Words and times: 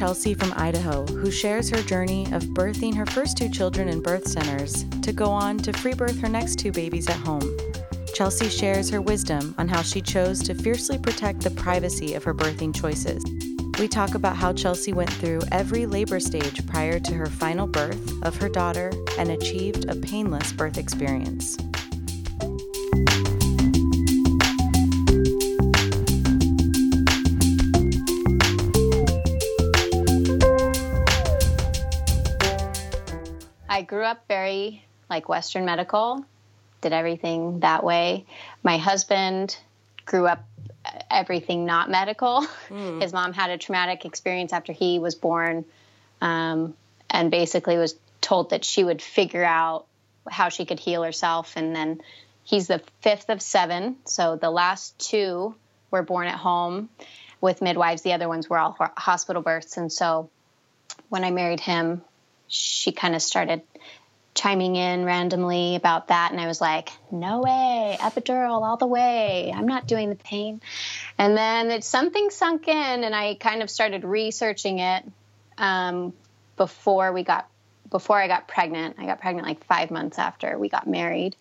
Chelsea 0.00 0.32
from 0.32 0.54
Idaho, 0.56 1.04
who 1.04 1.30
shares 1.30 1.68
her 1.68 1.82
journey 1.82 2.24
of 2.32 2.42
birthing 2.54 2.94
her 2.96 3.04
first 3.04 3.36
two 3.36 3.50
children 3.50 3.86
in 3.86 4.00
birth 4.00 4.26
centers 4.26 4.86
to 5.02 5.12
go 5.12 5.26
on 5.26 5.58
to 5.58 5.74
free 5.74 5.92
birth 5.92 6.18
her 6.20 6.28
next 6.28 6.58
two 6.58 6.72
babies 6.72 7.06
at 7.10 7.18
home. 7.18 7.54
Chelsea 8.14 8.48
shares 8.48 8.88
her 8.88 9.02
wisdom 9.02 9.54
on 9.58 9.68
how 9.68 9.82
she 9.82 10.00
chose 10.00 10.42
to 10.44 10.54
fiercely 10.54 10.96
protect 10.96 11.42
the 11.42 11.50
privacy 11.50 12.14
of 12.14 12.24
her 12.24 12.32
birthing 12.32 12.74
choices. 12.74 13.22
We 13.78 13.88
talk 13.88 14.14
about 14.14 14.36
how 14.36 14.54
Chelsea 14.54 14.94
went 14.94 15.12
through 15.12 15.42
every 15.52 15.84
labor 15.84 16.18
stage 16.18 16.66
prior 16.66 16.98
to 16.98 17.12
her 17.12 17.26
final 17.26 17.66
birth 17.66 18.22
of 18.22 18.34
her 18.36 18.48
daughter 18.48 18.90
and 19.18 19.30
achieved 19.30 19.90
a 19.90 19.96
painless 19.96 20.50
birth 20.50 20.78
experience. 20.78 21.58
Grew 34.00 34.06
up 34.06 34.24
very 34.28 34.82
like 35.10 35.28
Western 35.28 35.66
medical, 35.66 36.24
did 36.80 36.94
everything 36.94 37.60
that 37.60 37.84
way. 37.84 38.24
My 38.62 38.78
husband 38.78 39.58
grew 40.06 40.26
up 40.26 40.42
everything 41.10 41.66
not 41.66 41.90
medical. 41.90 42.46
Mm. 42.70 43.02
His 43.02 43.12
mom 43.12 43.34
had 43.34 43.50
a 43.50 43.58
traumatic 43.58 44.06
experience 44.06 44.54
after 44.54 44.72
he 44.72 44.98
was 44.98 45.14
born, 45.14 45.66
um, 46.22 46.74
and 47.10 47.30
basically 47.30 47.76
was 47.76 47.94
told 48.22 48.50
that 48.50 48.64
she 48.64 48.84
would 48.84 49.02
figure 49.02 49.44
out 49.44 49.84
how 50.30 50.48
she 50.48 50.64
could 50.64 50.80
heal 50.80 51.02
herself. 51.02 51.52
And 51.56 51.76
then 51.76 52.00
he's 52.42 52.68
the 52.68 52.80
fifth 53.02 53.28
of 53.28 53.42
seven, 53.42 53.96
so 54.06 54.36
the 54.36 54.50
last 54.50 54.98
two 54.98 55.54
were 55.90 56.02
born 56.02 56.26
at 56.26 56.36
home 56.36 56.88
with 57.42 57.60
midwives. 57.60 58.00
The 58.00 58.14
other 58.14 58.28
ones 58.28 58.48
were 58.48 58.56
all 58.56 58.78
hospital 58.96 59.42
births, 59.42 59.76
and 59.76 59.92
so 59.92 60.30
when 61.10 61.22
I 61.22 61.30
married 61.30 61.60
him, 61.60 62.00
she 62.50 62.92
kind 62.92 63.14
of 63.14 63.22
started 63.22 63.62
chiming 64.34 64.76
in 64.76 65.04
randomly 65.04 65.74
about 65.74 66.08
that 66.08 66.30
and 66.30 66.40
i 66.40 66.46
was 66.46 66.60
like 66.60 66.90
no 67.10 67.40
way 67.40 67.96
epidural 68.00 68.62
all 68.62 68.76
the 68.76 68.86
way. 68.86 69.52
I'm 69.54 69.66
not 69.66 69.86
doing 69.86 70.08
the 70.08 70.16
pain. 70.16 70.60
And 71.18 71.36
then 71.36 71.70
it 71.70 71.84
something 71.84 72.30
sunk 72.30 72.68
in 72.68 73.04
and 73.04 73.14
i 73.14 73.34
kind 73.34 73.62
of 73.62 73.70
started 73.70 74.04
researching 74.04 74.78
it 74.78 75.04
um, 75.58 76.12
before 76.56 77.12
we 77.12 77.22
got 77.22 77.48
before 77.90 78.18
i 78.18 78.28
got 78.28 78.48
pregnant. 78.48 78.96
I 78.98 79.06
got 79.06 79.20
pregnant 79.20 79.46
like 79.46 79.64
five 79.64 79.90
months 79.90 80.18
after 80.18 80.58
we 80.58 80.68
got 80.68 80.86
married. 80.86 81.36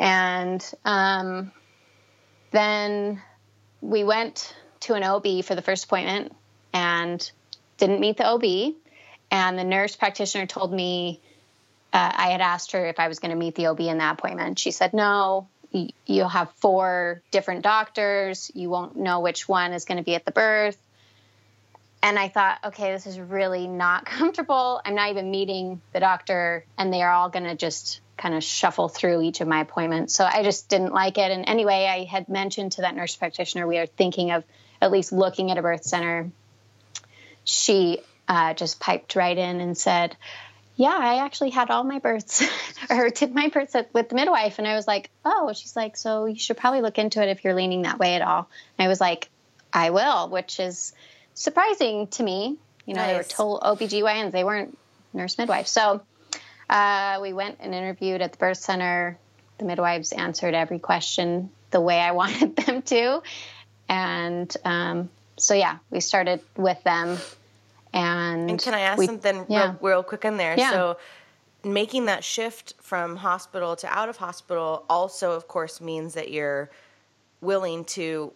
And 0.00 0.64
um, 0.84 1.52
then 2.50 3.22
we 3.80 4.02
went 4.02 4.54
to 4.80 4.94
an 4.94 5.04
ob 5.04 5.26
for 5.44 5.54
the 5.54 5.62
first 5.62 5.84
appointment 5.84 6.34
and 6.72 7.30
didn't 7.78 8.00
meet 8.00 8.16
the 8.16 8.26
ob 8.26 8.44
and 9.34 9.58
the 9.58 9.64
nurse 9.64 9.96
practitioner 9.96 10.46
told 10.46 10.72
me 10.72 11.20
uh, 11.92 12.12
I 12.14 12.28
had 12.28 12.40
asked 12.40 12.70
her 12.70 12.86
if 12.86 13.00
I 13.00 13.08
was 13.08 13.18
going 13.18 13.32
to 13.32 13.36
meet 13.36 13.56
the 13.56 13.66
OB 13.66 13.80
in 13.80 13.98
that 13.98 14.16
appointment. 14.16 14.60
She 14.60 14.70
said, 14.70 14.94
no, 14.94 15.48
you'll 16.06 16.28
have 16.28 16.52
four 16.58 17.20
different 17.32 17.62
doctors. 17.62 18.52
You 18.54 18.70
won't 18.70 18.94
know 18.94 19.18
which 19.18 19.48
one 19.48 19.72
is 19.72 19.86
going 19.86 19.98
to 19.98 20.04
be 20.04 20.14
at 20.14 20.24
the 20.24 20.30
birth. 20.30 20.78
And 22.00 22.16
I 22.16 22.28
thought, 22.28 22.60
okay, 22.66 22.92
this 22.92 23.08
is 23.08 23.18
really 23.18 23.66
not 23.66 24.06
comfortable. 24.06 24.80
I'm 24.84 24.94
not 24.94 25.10
even 25.10 25.32
meeting 25.32 25.80
the 25.92 25.98
doctor, 25.98 26.64
and 26.78 26.92
they 26.92 27.02
are 27.02 27.10
all 27.10 27.28
going 27.28 27.46
to 27.46 27.56
just 27.56 28.02
kind 28.16 28.36
of 28.36 28.44
shuffle 28.44 28.88
through 28.88 29.20
each 29.22 29.40
of 29.40 29.48
my 29.48 29.62
appointments. 29.62 30.14
So 30.14 30.24
I 30.24 30.44
just 30.44 30.68
didn't 30.68 30.92
like 30.92 31.18
it. 31.18 31.32
And 31.32 31.48
anyway, 31.48 31.88
I 31.90 32.04
had 32.04 32.28
mentioned 32.28 32.72
to 32.72 32.82
that 32.82 32.94
nurse 32.94 33.16
practitioner 33.16 33.66
we 33.66 33.78
are 33.78 33.86
thinking 33.86 34.30
of 34.30 34.44
at 34.80 34.92
least 34.92 35.10
looking 35.10 35.50
at 35.50 35.58
a 35.58 35.62
birth 35.62 35.82
center. 35.82 36.30
She 37.42 38.00
uh, 38.28 38.54
just 38.54 38.80
piped 38.80 39.16
right 39.16 39.36
in 39.36 39.60
and 39.60 39.76
said, 39.76 40.16
yeah, 40.76 40.96
I 40.98 41.24
actually 41.24 41.50
had 41.50 41.70
all 41.70 41.84
my 41.84 42.00
births 42.00 42.42
or 42.90 43.08
did 43.10 43.34
my 43.34 43.48
births 43.48 43.76
with 43.92 44.08
the 44.08 44.14
midwife. 44.14 44.58
And 44.58 44.66
I 44.66 44.74
was 44.74 44.86
like, 44.86 45.10
oh, 45.24 45.52
she's 45.52 45.76
like, 45.76 45.96
so 45.96 46.26
you 46.26 46.38
should 46.38 46.56
probably 46.56 46.80
look 46.80 46.98
into 46.98 47.22
it 47.22 47.28
if 47.28 47.44
you're 47.44 47.54
leaning 47.54 47.82
that 47.82 47.98
way 47.98 48.14
at 48.14 48.22
all. 48.22 48.48
And 48.78 48.84
I 48.84 48.88
was 48.88 49.00
like, 49.00 49.28
I 49.72 49.90
will, 49.90 50.28
which 50.28 50.58
is 50.58 50.92
surprising 51.34 52.08
to 52.08 52.22
me. 52.22 52.56
You 52.86 52.94
know, 52.94 53.00
nice. 53.00 53.10
they 53.10 53.16
were 53.16 53.22
told 53.22 53.60
OBGYNs, 53.62 54.32
they 54.32 54.44
weren't 54.44 54.76
nurse 55.12 55.38
midwives. 55.38 55.70
So 55.70 56.02
uh, 56.68 57.18
we 57.22 57.32
went 57.32 57.58
and 57.60 57.74
interviewed 57.74 58.20
at 58.20 58.32
the 58.32 58.38
birth 58.38 58.58
center. 58.58 59.16
The 59.58 59.64
midwives 59.64 60.12
answered 60.12 60.54
every 60.54 60.80
question 60.80 61.50
the 61.70 61.80
way 61.80 62.00
I 62.00 62.10
wanted 62.20 62.56
them 62.56 62.82
to. 62.82 63.22
And 63.88 64.54
um, 64.64 65.10
so, 65.36 65.54
yeah, 65.54 65.78
we 65.90 66.00
started 66.00 66.40
with 66.56 66.82
them 66.82 67.18
and, 67.94 68.50
and 68.50 68.60
can 68.60 68.74
I 68.74 68.80
ask 68.80 68.98
we, 68.98 69.06
something 69.06 69.46
yeah. 69.48 69.66
real, 69.66 69.78
real, 69.80 70.02
quick 70.02 70.24
in 70.24 70.36
there? 70.36 70.56
Yeah. 70.58 70.70
So 70.70 70.96
making 71.64 72.06
that 72.06 72.24
shift 72.24 72.74
from 72.80 73.16
hospital 73.16 73.76
to 73.76 73.86
out 73.86 74.08
of 74.08 74.16
hospital 74.16 74.84
also 74.90 75.32
of 75.32 75.48
course 75.48 75.80
means 75.80 76.14
that 76.14 76.30
you're 76.30 76.70
willing 77.40 77.84
to 77.84 78.32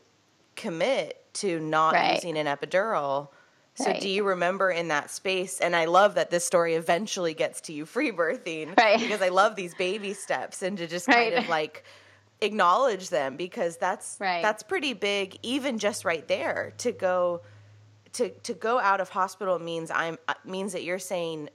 commit 0.57 1.23
to 1.35 1.61
not 1.61 1.93
right. 1.93 2.15
using 2.15 2.39
an 2.39 2.47
epidural. 2.47 3.29
So 3.75 3.87
right. 3.87 4.01
do 4.01 4.09
you 4.09 4.25
remember 4.25 4.71
in 4.71 4.89
that 4.89 5.11
space 5.11 5.61
and 5.61 5.77
I 5.77 5.85
love 5.85 6.15
that 6.15 6.31
this 6.31 6.45
story 6.45 6.75
eventually 6.75 7.35
gets 7.35 7.61
to 7.63 7.73
you 7.73 7.85
free 7.95 8.13
birthing 8.13 8.77
right. 8.79 8.99
because 8.99 9.21
I 9.21 9.29
love 9.29 9.57
these 9.57 9.75
baby 9.75 10.15
steps 10.15 10.63
and 10.63 10.79
to 10.79 10.87
just 10.87 11.07
kind 11.07 11.35
of 11.35 11.49
like 11.51 11.85
acknowledge 12.41 13.11
them 13.11 13.37
because 13.37 13.77
that's 13.77 14.17
that's 14.17 14.63
pretty 14.63 14.93
big 14.93 15.37
even 15.43 15.79
just 15.79 16.05
right 16.05 16.27
there 16.29 16.73
to 16.79 16.93
go 16.93 17.43
to 18.19 18.31
to 18.31 18.53
go 18.53 18.79
out 18.79 19.01
of 19.01 19.09
hospital 19.09 19.59
means 19.59 19.91
I'm 19.91 20.19
uh, 20.27 20.35
means 20.45 20.73
that 20.73 20.83
you're 20.83 20.99
saying 20.99 21.49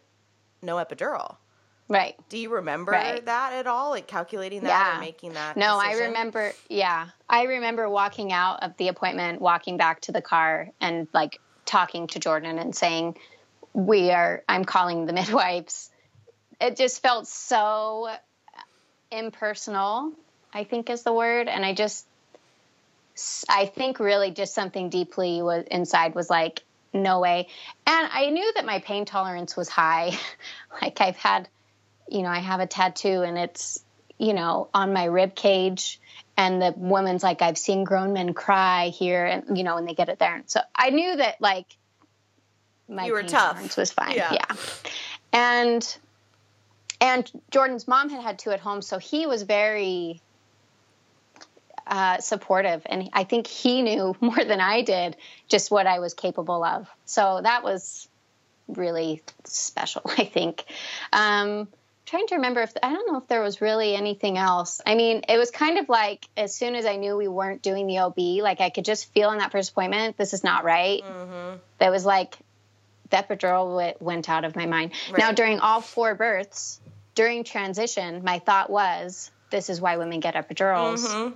no 0.61 0.75
epidural. 0.77 1.37
Right. 1.89 2.15
Do 2.29 2.37
you 2.37 2.53
remember 2.53 2.93
right. 2.93 3.23
that 3.25 3.53
at 3.53 3.67
all? 3.67 3.89
Like 3.89 4.07
calculating 4.07 4.63
that 4.63 4.69
yeah. 4.69 4.97
or 4.97 5.01
making 5.01 5.33
that? 5.33 5.57
No, 5.57 5.79
decision? 5.79 6.03
I 6.03 6.07
remember. 6.07 6.53
Yeah, 6.69 7.09
I 7.29 7.43
remember 7.43 7.89
walking 7.89 8.31
out 8.31 8.63
of 8.63 8.77
the 8.77 8.87
appointment, 8.87 9.41
walking 9.41 9.75
back 9.77 10.01
to 10.01 10.13
the 10.13 10.21
car, 10.21 10.69
and 10.79 11.07
like 11.13 11.39
talking 11.65 12.07
to 12.07 12.19
Jordan 12.19 12.57
and 12.57 12.73
saying, 12.73 13.17
"We 13.73 14.11
are. 14.11 14.43
I'm 14.47 14.63
calling 14.63 15.05
the 15.05 15.13
midwives." 15.21 15.89
It 16.61 16.77
just 16.77 17.01
felt 17.01 17.27
so 17.27 18.09
impersonal. 19.11 20.13
I 20.53 20.63
think 20.63 20.89
is 20.89 21.03
the 21.03 21.13
word, 21.13 21.49
and 21.49 21.65
I 21.65 21.73
just 21.73 22.07
I 23.49 23.65
think 23.67 23.99
really 23.99 24.31
just 24.31 24.53
something 24.53 24.89
deeply 24.89 25.41
was 25.41 25.65
inside 25.69 26.15
was 26.15 26.29
like, 26.29 26.63
no 26.93 27.19
way. 27.19 27.47
And 27.85 28.09
I 28.11 28.29
knew 28.29 28.51
that 28.55 28.65
my 28.65 28.79
pain 28.79 29.05
tolerance 29.05 29.55
was 29.57 29.69
high. 29.69 30.17
like 30.81 31.01
I've 31.01 31.15
had, 31.17 31.47
you 32.07 32.21
know, 32.21 32.29
I 32.29 32.39
have 32.39 32.59
a 32.59 32.67
tattoo 32.67 33.21
and 33.21 33.37
it's, 33.37 33.83
you 34.19 34.33
know, 34.33 34.69
on 34.73 34.93
my 34.93 35.05
rib 35.05 35.35
cage. 35.35 35.99
And 36.35 36.61
the 36.61 36.73
woman's 36.75 37.21
like, 37.21 37.41
I've 37.41 37.57
seen 37.57 37.83
grown 37.83 38.13
men 38.13 38.33
cry 38.33 38.87
here, 38.87 39.23
and 39.23 39.55
you 39.55 39.63
know, 39.63 39.75
when 39.75 39.85
they 39.85 39.93
get 39.93 40.09
it 40.09 40.17
there. 40.17 40.35
And 40.35 40.49
So 40.49 40.61
I 40.75 40.89
knew 40.89 41.15
that 41.15 41.39
like 41.39 41.67
my 42.89 43.05
you 43.05 43.13
were 43.13 43.21
pain 43.21 43.29
tough. 43.29 43.51
tolerance 43.51 43.77
was 43.77 43.91
fine. 43.91 44.15
Yeah. 44.15 44.33
yeah. 44.33 44.55
And 45.31 45.97
and 46.99 47.31
Jordan's 47.51 47.87
mom 47.87 48.09
had 48.09 48.21
had 48.21 48.39
two 48.39 48.49
at 48.49 48.59
home, 48.61 48.81
so 48.81 48.97
he 48.97 49.27
was 49.27 49.43
very 49.43 50.22
uh, 51.87 52.19
supportive. 52.19 52.81
And 52.85 53.09
I 53.13 53.23
think 53.23 53.47
he 53.47 53.81
knew 53.81 54.15
more 54.21 54.43
than 54.43 54.59
I 54.59 54.81
did 54.81 55.17
just 55.47 55.71
what 55.71 55.87
I 55.87 55.99
was 55.99 56.13
capable 56.13 56.63
of. 56.63 56.87
So 57.05 57.39
that 57.43 57.63
was 57.63 58.07
really 58.67 59.21
special, 59.43 60.01
I 60.17 60.25
think. 60.25 60.63
Um, 61.11 61.67
trying 62.05 62.27
to 62.27 62.35
remember 62.35 62.61
if 62.61 62.73
I 62.81 62.91
don't 62.93 63.11
know 63.11 63.17
if 63.17 63.27
there 63.27 63.41
was 63.41 63.61
really 63.61 63.95
anything 63.95 64.37
else. 64.37 64.81
I 64.85 64.95
mean, 64.95 65.23
it 65.27 65.37
was 65.37 65.51
kind 65.51 65.77
of 65.77 65.89
like 65.89 66.27
as 66.37 66.55
soon 66.55 66.75
as 66.75 66.85
I 66.85 66.95
knew 66.97 67.15
we 67.17 67.27
weren't 67.27 67.61
doing 67.61 67.87
the 67.87 67.99
OB, 67.99 68.17
like 68.41 68.61
I 68.61 68.69
could 68.69 68.85
just 68.85 69.11
feel 69.13 69.31
in 69.31 69.39
that 69.39 69.51
first 69.51 69.71
appointment, 69.71 70.17
this 70.17 70.33
is 70.33 70.43
not 70.43 70.63
right. 70.63 71.01
Mm-hmm. 71.01 71.57
That 71.79 71.91
was 71.91 72.05
like 72.05 72.37
the 73.09 73.17
epidural 73.17 73.99
went 74.01 74.29
out 74.29 74.43
of 74.43 74.55
my 74.55 74.65
mind. 74.65 74.91
Right. 75.11 75.19
Now, 75.19 75.31
during 75.31 75.59
all 75.59 75.81
four 75.81 76.15
births, 76.15 76.79
during 77.15 77.43
transition, 77.43 78.23
my 78.23 78.39
thought 78.39 78.69
was, 78.69 79.31
this 79.49 79.69
is 79.69 79.79
why 79.79 79.97
women 79.97 80.19
get 80.19 80.33
epidurals. 80.35 81.05
Mm-hmm. 81.05 81.35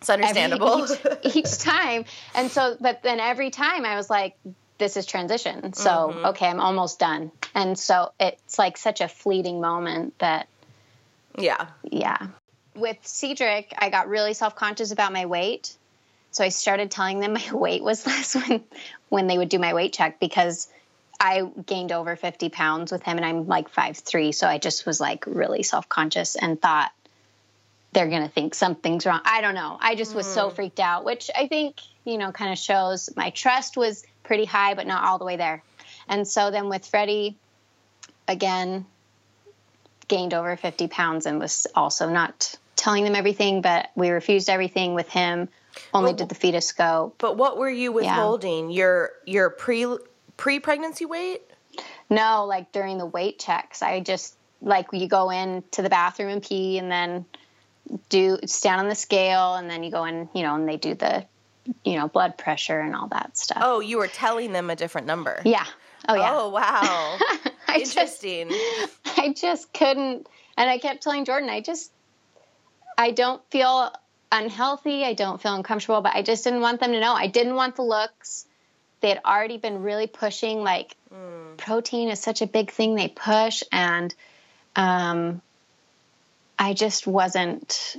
It's 0.00 0.10
understandable. 0.10 0.86
Each, 1.24 1.36
each, 1.36 1.58
time. 1.58 2.04
And 2.34 2.50
so, 2.50 2.76
but 2.80 3.02
then 3.02 3.20
every 3.20 3.50
time 3.50 3.84
I 3.84 3.96
was 3.96 4.08
like, 4.08 4.36
this 4.78 4.96
is 4.96 5.04
transition. 5.04 5.74
So, 5.74 5.90
mm-hmm. 5.90 6.26
okay, 6.26 6.46
I'm 6.46 6.60
almost 6.60 6.98
done. 6.98 7.30
And 7.54 7.78
so 7.78 8.12
it's 8.18 8.58
like 8.58 8.76
such 8.76 9.00
a 9.00 9.08
fleeting 9.08 9.60
moment 9.60 10.18
that. 10.18 10.48
Yeah. 11.38 11.66
Yeah. 11.84 12.28
With 12.74 12.96
Cedric, 13.02 13.74
I 13.76 13.90
got 13.90 14.08
really 14.08 14.32
self 14.32 14.56
conscious 14.56 14.90
about 14.90 15.12
my 15.12 15.26
weight. 15.26 15.76
So 16.30 16.44
I 16.44 16.48
started 16.48 16.90
telling 16.90 17.20
them 17.20 17.32
my 17.34 17.52
weight 17.52 17.82
was 17.82 18.06
less 18.06 18.34
when 18.34 18.64
when 19.10 19.26
they 19.26 19.36
would 19.36 19.50
do 19.50 19.58
my 19.58 19.74
weight 19.74 19.92
check 19.92 20.18
because 20.18 20.68
I 21.20 21.42
gained 21.66 21.92
over 21.92 22.16
50 22.16 22.48
pounds 22.48 22.90
with 22.90 23.02
him 23.02 23.18
and 23.18 23.26
I'm 23.26 23.46
like 23.46 23.68
five 23.68 23.98
three. 23.98 24.32
So 24.32 24.46
I 24.46 24.56
just 24.56 24.86
was 24.86 24.98
like 24.98 25.24
really 25.26 25.62
self 25.62 25.88
conscious 25.88 26.36
and 26.36 26.60
thought 26.60 26.90
they're 27.92 28.08
going 28.08 28.22
to 28.22 28.28
think 28.28 28.54
something's 28.54 29.06
wrong. 29.06 29.20
I 29.24 29.40
don't 29.40 29.54
know. 29.54 29.76
I 29.80 29.94
just 29.94 30.14
was 30.14 30.26
mm. 30.26 30.34
so 30.34 30.50
freaked 30.50 30.80
out, 30.80 31.04
which 31.04 31.30
I 31.36 31.48
think, 31.48 31.80
you 32.04 32.18
know, 32.18 32.32
kind 32.32 32.52
of 32.52 32.58
shows 32.58 33.10
my 33.16 33.30
trust 33.30 33.76
was 33.76 34.04
pretty 34.22 34.44
high, 34.44 34.74
but 34.74 34.86
not 34.86 35.04
all 35.04 35.18
the 35.18 35.24
way 35.24 35.36
there. 35.36 35.62
And 36.08 36.26
so 36.26 36.50
then 36.50 36.68
with 36.68 36.86
Freddie, 36.86 37.36
again, 38.28 38.86
gained 40.08 40.34
over 40.34 40.56
50 40.56 40.88
pounds 40.88 41.26
and 41.26 41.38
was 41.38 41.66
also 41.74 42.08
not 42.08 42.56
telling 42.76 43.04
them 43.04 43.14
everything, 43.14 43.60
but 43.60 43.90
we 43.94 44.10
refused 44.10 44.48
everything 44.48 44.94
with 44.94 45.08
him. 45.08 45.48
Only 45.94 46.10
well, 46.10 46.16
did 46.16 46.28
the 46.28 46.34
fetus 46.34 46.72
go. 46.72 47.12
But 47.18 47.36
what 47.36 47.58
were 47.58 47.70
you 47.70 47.92
withholding? 47.92 48.70
Yeah. 48.70 48.76
Your 48.76 49.10
your 49.24 49.50
pre 49.50 49.86
pre 50.36 50.58
pregnancy 50.58 51.06
weight? 51.06 51.42
No, 52.08 52.44
like 52.44 52.72
during 52.72 52.98
the 52.98 53.06
weight 53.06 53.38
checks. 53.38 53.82
I 53.82 54.00
just 54.00 54.36
like 54.60 54.88
you 54.92 55.06
go 55.06 55.30
in 55.30 55.62
to 55.72 55.82
the 55.82 55.88
bathroom 55.88 56.30
and 56.30 56.42
pee, 56.42 56.78
and 56.78 56.90
then 56.90 57.24
do 58.08 58.38
stand 58.46 58.80
on 58.80 58.88
the 58.88 58.94
scale, 58.94 59.54
and 59.54 59.68
then 59.68 59.82
you 59.82 59.90
go 59.90 60.04
in, 60.04 60.28
you 60.34 60.42
know, 60.42 60.54
and 60.54 60.68
they 60.68 60.76
do 60.76 60.94
the 60.94 61.26
you 61.84 61.96
know 61.96 62.08
blood 62.08 62.38
pressure 62.38 62.80
and 62.80 62.94
all 62.94 63.08
that 63.08 63.36
stuff. 63.36 63.58
Oh, 63.60 63.80
you 63.80 63.98
were 63.98 64.08
telling 64.08 64.52
them 64.52 64.70
a 64.70 64.76
different 64.76 65.06
number. 65.06 65.40
Yeah. 65.44 65.66
Oh 66.08 66.14
yeah. 66.14 66.30
Oh 66.32 66.48
wow. 66.50 67.18
Interesting. 67.74 68.48
Just, 68.48 69.18
I 69.18 69.32
just 69.32 69.72
couldn't, 69.72 70.26
and 70.56 70.70
I 70.70 70.78
kept 70.78 71.02
telling 71.02 71.24
Jordan, 71.24 71.50
I 71.50 71.60
just 71.60 71.92
I 72.96 73.12
don't 73.12 73.42
feel 73.50 73.92
unhealthy. 74.32 75.04
I 75.04 75.14
don't 75.14 75.40
feel 75.40 75.54
uncomfortable, 75.54 76.00
but 76.00 76.14
I 76.14 76.22
just 76.22 76.44
didn't 76.44 76.60
want 76.60 76.80
them 76.80 76.92
to 76.92 77.00
know. 77.00 77.14
I 77.14 77.26
didn't 77.26 77.54
want 77.54 77.76
the 77.76 77.82
looks. 77.82 78.46
They 79.00 79.08
had 79.08 79.20
already 79.24 79.56
been 79.56 79.82
really 79.82 80.06
pushing, 80.06 80.62
like, 80.62 80.94
mm. 81.12 81.56
protein 81.56 82.10
is 82.10 82.20
such 82.20 82.42
a 82.42 82.46
big 82.46 82.70
thing 82.70 82.94
they 82.94 83.08
push. 83.08 83.62
And 83.72 84.14
um, 84.76 85.40
I 86.60 86.74
just 86.74 87.06
wasn't, 87.06 87.96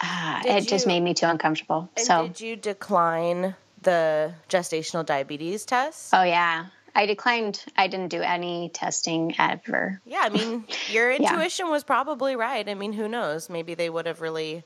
uh, 0.00 0.42
it 0.44 0.62
you, 0.62 0.68
just 0.68 0.86
made 0.86 1.00
me 1.00 1.14
too 1.14 1.26
uncomfortable. 1.26 1.90
so, 1.96 2.28
did 2.28 2.40
you 2.40 2.54
decline 2.54 3.56
the 3.82 4.34
gestational 4.48 5.04
diabetes 5.04 5.64
test? 5.64 6.10
Oh, 6.12 6.22
yeah. 6.22 6.66
I 6.94 7.06
declined. 7.06 7.64
I 7.76 7.88
didn't 7.88 8.08
do 8.08 8.20
any 8.20 8.68
testing 8.68 9.34
ever. 9.38 10.00
Yeah, 10.04 10.20
I 10.22 10.28
mean, 10.28 10.64
your 10.90 11.10
intuition 11.10 11.66
yeah. 11.66 11.72
was 11.72 11.82
probably 11.82 12.36
right. 12.36 12.68
I 12.68 12.74
mean, 12.74 12.92
who 12.92 13.08
knows? 13.08 13.48
Maybe 13.50 13.74
they 13.74 13.90
would 13.90 14.06
have 14.06 14.20
really 14.20 14.62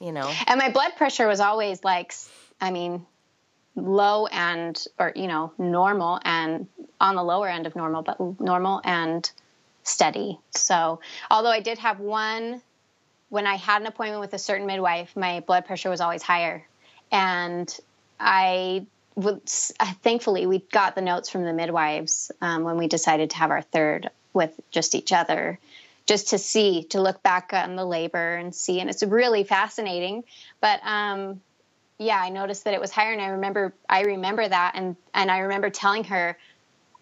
you 0.00 0.12
know. 0.12 0.32
And 0.46 0.58
my 0.58 0.70
blood 0.70 0.96
pressure 0.96 1.28
was 1.28 1.38
always 1.38 1.84
like, 1.84 2.14
I 2.60 2.70
mean, 2.70 3.06
low 3.76 4.26
and, 4.26 4.82
or, 4.98 5.12
you 5.14 5.28
know, 5.28 5.52
normal 5.58 6.18
and 6.24 6.66
on 7.00 7.14
the 7.14 7.22
lower 7.22 7.48
end 7.48 7.66
of 7.66 7.76
normal, 7.76 8.02
but 8.02 8.18
normal 8.40 8.80
and 8.84 9.30
steady. 9.90 10.38
So, 10.50 11.00
although 11.30 11.50
I 11.50 11.60
did 11.60 11.78
have 11.78 12.00
one, 12.00 12.62
when 13.28 13.46
I 13.46 13.56
had 13.56 13.80
an 13.80 13.86
appointment 13.86 14.20
with 14.20 14.34
a 14.34 14.38
certain 14.38 14.66
midwife, 14.66 15.16
my 15.16 15.40
blood 15.40 15.66
pressure 15.66 15.90
was 15.90 16.00
always 16.00 16.22
higher. 16.22 16.66
And 17.12 17.74
I 18.18 18.86
would, 19.14 19.46
thankfully, 19.48 20.46
we 20.46 20.60
got 20.72 20.94
the 20.94 21.02
notes 21.02 21.28
from 21.28 21.44
the 21.44 21.52
midwives 21.52 22.32
um, 22.40 22.64
when 22.64 22.76
we 22.76 22.88
decided 22.88 23.30
to 23.30 23.36
have 23.36 23.50
our 23.50 23.62
third 23.62 24.10
with 24.32 24.58
just 24.70 24.94
each 24.94 25.12
other 25.12 25.58
just 26.06 26.30
to 26.30 26.38
see, 26.38 26.84
to 26.84 27.00
look 27.00 27.22
back 27.22 27.52
on 27.52 27.76
the 27.76 27.84
labor 27.84 28.34
and 28.34 28.54
see. 28.54 28.80
And 28.80 28.90
it's 28.90 29.02
really 29.02 29.44
fascinating. 29.44 30.24
But 30.60 30.80
um, 30.84 31.40
yeah, 31.98 32.18
I 32.18 32.30
noticed 32.30 32.64
that 32.64 32.74
it 32.74 32.80
was 32.80 32.90
higher, 32.90 33.12
and 33.12 33.20
I 33.20 33.28
remember 33.28 33.74
I 33.88 34.00
remember 34.02 34.48
that, 34.48 34.72
and 34.74 34.96
and 35.12 35.30
I 35.30 35.40
remember 35.40 35.68
telling 35.70 36.04
her, 36.04 36.36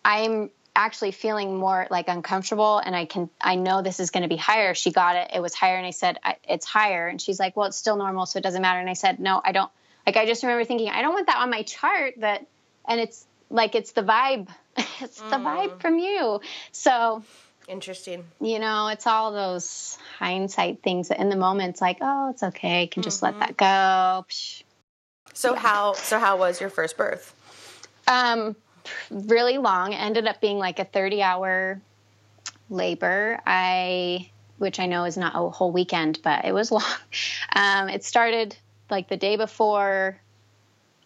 I'm 0.05 0.51
actually 0.79 1.11
feeling 1.11 1.57
more 1.57 1.89
like 1.91 2.09
uncomfortable, 2.09 2.79
and 2.79 2.95
I 2.95 3.05
can 3.05 3.29
I 3.41 3.57
know 3.57 3.83
this 3.83 3.99
is 3.99 4.11
going 4.11 4.23
to 4.23 4.29
be 4.29 4.37
higher. 4.37 4.75
She 4.75 4.93
got 4.93 5.17
it; 5.17 5.33
it 5.35 5.41
was 5.41 5.53
higher, 5.53 5.77
and 5.77 5.85
I 5.87 5.91
said 5.91 6.19
it's 6.49 6.65
higher, 6.65 7.09
and 7.09 7.21
she's 7.21 7.41
like, 7.41 7.57
well, 7.57 7.67
it's 7.67 7.77
still 7.77 7.97
normal, 7.97 8.27
so 8.27 8.39
it 8.39 8.43
doesn't 8.43 8.63
matter. 8.63 8.79
And 8.79 8.89
I 8.89 8.95
said, 8.95 9.19
no, 9.19 9.43
I 9.45 9.53
don't. 9.53 9.71
Like 10.07 10.17
I 10.17 10.25
just 10.25 10.43
remember 10.45 10.65
thinking, 10.65 10.89
I 10.89 11.03
don't 11.03 11.13
want 11.13 11.27
that 11.27 11.39
on 11.39 11.51
my 11.51 11.63
chart. 11.63 12.15
That 12.19 12.47
and 12.89 13.01
it's 13.01 13.27
like 13.51 13.75
it's 13.75 13.93
the 13.93 14.03
vibe, 14.03 14.49
it's 14.77 15.21
mm. 15.21 15.31
the 15.31 15.37
vibe 15.37 15.81
from 15.81 15.99
you. 15.99 16.41
So 16.71 17.25
Interesting. 17.67 18.25
You 18.41 18.61
know, 18.61 18.89
it's 18.89 19.07
all 19.07 19.33
those 19.33 19.99
hindsight 20.19 20.83
things 20.83 21.09
that 21.09 21.21
in 21.21 21.29
the 21.29 21.37
moment 21.37 21.71
it's 21.71 21.83
like, 21.83 21.99
oh, 22.01 22.31
it's 22.31 22.43
okay. 22.43 22.85
I 22.85 22.87
can 22.87 23.03
just 23.03 23.21
mm-hmm. 23.21 23.39
let 23.39 23.47
that 23.49 23.57
go. 23.59 24.27
So 25.35 25.53
yeah. 25.53 25.61
how 25.61 25.93
so 25.93 26.19
how 26.19 26.39
was 26.39 26.61
your 26.61 26.71
first 26.71 26.97
birth? 26.97 27.35
Um 28.07 28.57
really 29.11 29.59
long. 29.59 29.95
Ended 29.95 30.27
up 30.27 30.41
being 30.41 30.59
like 30.59 30.79
a 30.79 30.85
30 30.85 31.23
hour 31.23 31.81
labor. 32.71 33.41
I 33.47 34.31
which 34.59 34.81
I 34.81 34.87
know 34.87 35.05
is 35.05 35.17
not 35.17 35.33
a 35.35 35.49
whole 35.51 35.71
weekend, 35.71 36.19
but 36.23 36.45
it 36.45 36.53
was 36.53 36.71
long. 36.73 36.83
Um, 37.55 37.89
it 37.89 38.05
started 38.05 38.57
like 38.91 39.09
the 39.09 39.17
day 39.17 39.37
before 39.37 40.21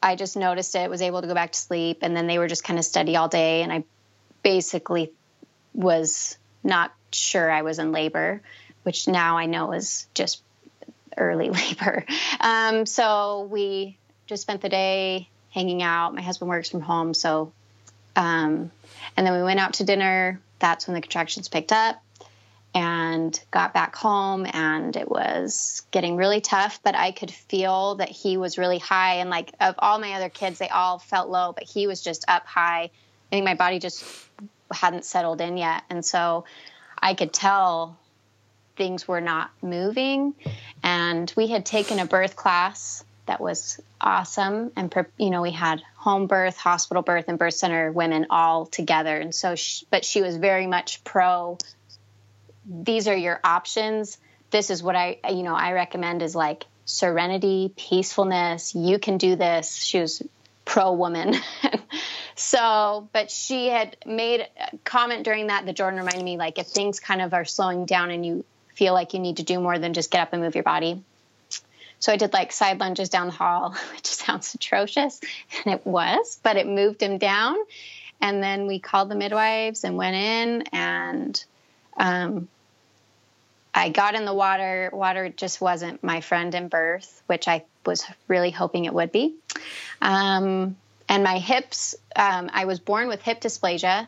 I 0.02 0.16
just 0.16 0.36
noticed 0.36 0.74
it, 0.74 0.90
was 0.90 1.02
able 1.02 1.20
to 1.20 1.28
go 1.28 1.34
back 1.34 1.52
to 1.52 1.58
sleep, 1.58 1.98
and 2.02 2.16
then 2.16 2.26
they 2.26 2.38
were 2.38 2.48
just 2.48 2.64
kind 2.64 2.78
of 2.78 2.84
steady 2.84 3.16
all 3.16 3.28
day, 3.28 3.62
and 3.62 3.72
I 3.72 3.84
basically 4.42 5.12
was 5.74 6.36
not 6.64 6.92
sure 7.12 7.50
I 7.50 7.62
was 7.62 7.78
in 7.78 7.92
labor, 7.92 8.42
which 8.82 9.06
now 9.06 9.38
I 9.38 9.46
know 9.46 9.72
is 9.72 10.06
just 10.14 10.42
early 11.16 11.50
labor. 11.50 12.04
Um, 12.40 12.86
so 12.86 13.48
we 13.50 13.98
just 14.26 14.42
spent 14.42 14.60
the 14.60 14.68
day 14.68 15.28
hanging 15.50 15.82
out. 15.82 16.14
My 16.14 16.22
husband 16.22 16.48
works 16.48 16.70
from 16.70 16.80
home, 16.80 17.14
so 17.14 17.52
um, 18.16 18.70
and 19.16 19.26
then 19.26 19.34
we 19.34 19.42
went 19.42 19.60
out 19.60 19.74
to 19.74 19.84
dinner. 19.84 20.40
That's 20.58 20.86
when 20.86 20.94
the 20.94 21.00
contractions 21.00 21.48
picked 21.48 21.72
up 21.72 22.02
and 22.74 23.38
got 23.50 23.74
back 23.74 23.94
home 23.94 24.46
and 24.50 24.96
it 24.96 25.10
was 25.10 25.82
getting 25.90 26.16
really 26.16 26.40
tough 26.40 26.80
but 26.82 26.94
i 26.94 27.12
could 27.12 27.30
feel 27.30 27.96
that 27.96 28.08
he 28.08 28.38
was 28.38 28.56
really 28.56 28.78
high 28.78 29.16
and 29.16 29.28
like 29.28 29.52
of 29.60 29.74
all 29.76 29.98
my 29.98 30.14
other 30.14 30.30
kids 30.30 30.58
they 30.58 30.70
all 30.70 30.98
felt 30.98 31.28
low 31.28 31.52
but 31.52 31.64
he 31.64 31.86
was 31.86 32.00
just 32.00 32.24
up 32.28 32.46
high 32.46 32.84
i 32.84 32.90
think 33.28 33.44
my 33.44 33.54
body 33.54 33.78
just 33.78 34.02
hadn't 34.72 35.04
settled 35.04 35.40
in 35.40 35.56
yet. 35.56 35.82
And 35.90 36.04
so 36.04 36.44
I 36.98 37.14
could 37.14 37.32
tell 37.32 37.98
things 38.76 39.06
were 39.06 39.20
not 39.20 39.50
moving. 39.62 40.34
And 40.82 41.32
we 41.36 41.48
had 41.48 41.66
taken 41.66 41.98
a 41.98 42.06
birth 42.06 42.36
class 42.36 43.04
that 43.26 43.40
was 43.40 43.80
awesome. 44.00 44.72
And, 44.76 44.92
you 45.16 45.30
know, 45.30 45.42
we 45.42 45.52
had 45.52 45.82
home 45.96 46.26
birth, 46.26 46.56
hospital 46.56 47.02
birth, 47.02 47.26
and 47.28 47.38
birth 47.38 47.54
center 47.54 47.92
women 47.92 48.26
all 48.30 48.66
together. 48.66 49.16
And 49.16 49.34
so, 49.34 49.54
she, 49.54 49.86
but 49.90 50.04
she 50.04 50.22
was 50.22 50.36
very 50.36 50.66
much 50.66 51.04
pro 51.04 51.58
these 52.64 53.08
are 53.08 53.16
your 53.16 53.40
options. 53.42 54.18
This 54.50 54.70
is 54.70 54.84
what 54.84 54.94
I, 54.94 55.18
you 55.28 55.42
know, 55.42 55.54
I 55.54 55.72
recommend 55.72 56.22
is 56.22 56.36
like 56.36 56.64
serenity, 56.84 57.72
peacefulness. 57.76 58.74
You 58.74 59.00
can 59.00 59.18
do 59.18 59.34
this. 59.34 59.74
She 59.74 59.98
was 59.98 60.22
pro 60.64 60.92
woman. 60.92 61.34
So, 62.34 63.08
but 63.12 63.30
she 63.30 63.68
had 63.68 63.96
made 64.06 64.40
a 64.40 64.76
comment 64.84 65.24
during 65.24 65.48
that 65.48 65.66
that 65.66 65.76
Jordan 65.76 65.98
reminded 65.98 66.24
me 66.24 66.36
like 66.36 66.58
if 66.58 66.66
things 66.66 66.98
kind 66.98 67.20
of 67.20 67.34
are 67.34 67.44
slowing 67.44 67.84
down 67.84 68.10
and 68.10 68.24
you 68.24 68.44
feel 68.74 68.94
like 68.94 69.14
you 69.14 69.20
need 69.20 69.36
to 69.36 69.42
do 69.42 69.60
more 69.60 69.78
than 69.78 69.92
just 69.92 70.10
get 70.10 70.22
up 70.22 70.32
and 70.32 70.42
move 70.42 70.54
your 70.54 70.64
body. 70.64 71.02
So 72.02 72.12
I 72.12 72.16
did 72.16 72.32
like 72.32 72.50
side 72.50 72.80
lunges 72.80 73.08
down 73.08 73.28
the 73.28 73.32
hall, 73.32 73.76
which 73.92 74.06
sounds 74.06 74.52
atrocious, 74.54 75.20
and 75.64 75.72
it 75.72 75.86
was, 75.86 76.40
but 76.42 76.56
it 76.56 76.66
moved 76.66 77.00
him 77.00 77.16
down. 77.16 77.56
And 78.20 78.42
then 78.42 78.66
we 78.66 78.80
called 78.80 79.08
the 79.08 79.14
midwives 79.14 79.84
and 79.84 79.96
went 79.96 80.16
in, 80.16 80.62
and 80.72 81.44
um, 81.96 82.48
I 83.72 83.90
got 83.90 84.16
in 84.16 84.24
the 84.24 84.34
water. 84.34 84.90
Water 84.92 85.28
just 85.28 85.60
wasn't 85.60 86.02
my 86.02 86.20
friend 86.20 86.52
in 86.56 86.66
birth, 86.66 87.22
which 87.28 87.46
I 87.46 87.64
was 87.86 88.04
really 88.26 88.50
hoping 88.50 88.84
it 88.84 88.92
would 88.92 89.12
be. 89.12 89.36
Um, 90.00 90.74
and 91.08 91.22
my 91.22 91.38
hips 91.38 91.94
um, 92.16 92.48
i 92.54 92.64
was 92.64 92.78
born 92.80 93.08
with 93.08 93.20
hip 93.22 93.40
dysplasia 93.40 94.06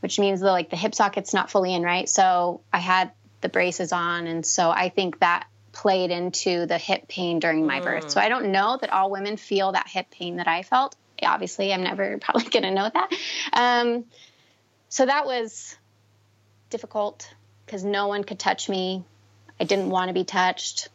which 0.00 0.18
means 0.18 0.40
the 0.40 0.46
like 0.50 0.70
the 0.70 0.76
hip 0.76 0.94
socket's 0.94 1.32
not 1.32 1.50
fully 1.50 1.72
in 1.72 1.82
right 1.82 2.08
so 2.08 2.60
i 2.72 2.78
had 2.78 3.10
the 3.40 3.48
braces 3.48 3.92
on 3.92 4.26
and 4.26 4.44
so 4.44 4.68
i 4.68 4.88
think 4.88 5.18
that 5.20 5.46
played 5.72 6.10
into 6.10 6.66
the 6.66 6.78
hip 6.78 7.08
pain 7.08 7.38
during 7.38 7.66
my 7.66 7.80
mm. 7.80 7.84
birth 7.84 8.10
so 8.10 8.20
i 8.20 8.28
don't 8.28 8.52
know 8.52 8.78
that 8.80 8.90
all 8.90 9.10
women 9.10 9.36
feel 9.36 9.72
that 9.72 9.88
hip 9.88 10.10
pain 10.10 10.36
that 10.36 10.46
i 10.46 10.62
felt 10.62 10.94
obviously, 11.24 11.72
I'm 11.72 11.82
never 11.82 12.18
probably 12.20 12.48
going 12.48 12.64
to 12.64 12.70
know 12.70 12.90
that. 12.92 13.12
Um, 13.52 14.04
so 14.88 15.06
that 15.06 15.26
was 15.26 15.76
difficult 16.70 17.32
because 17.64 17.84
no 17.84 18.08
one 18.08 18.24
could 18.24 18.38
touch 18.38 18.68
me. 18.68 19.04
I 19.60 19.64
didn't 19.64 19.90
want 19.90 20.08
to 20.08 20.14
be 20.14 20.24
touched. 20.24 20.88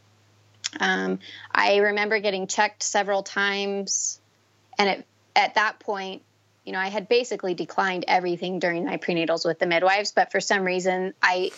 Um, 0.79 1.19
I 1.51 1.77
remember 1.77 2.19
getting 2.19 2.48
checked 2.48 2.84
several 2.84 3.24
times, 3.24 4.19
and 4.77 4.89
it, 4.89 5.07
at 5.36 5.55
that 5.55 5.79
point, 5.79 6.24
you 6.65 6.74
know, 6.74 6.79
I 6.79 6.89
had 6.89 7.07
basically 7.07 7.53
declined 7.53 8.03
everything 8.07 8.60
during 8.60 8.86
my 8.86 8.98
prenatals 8.98 9.46
with 9.46 9.60
the 9.60 9.65
midwives, 9.65 10.12
but 10.12 10.31
for 10.31 10.41
some 10.41 10.65
reason, 10.65 11.13
I, 11.22 11.51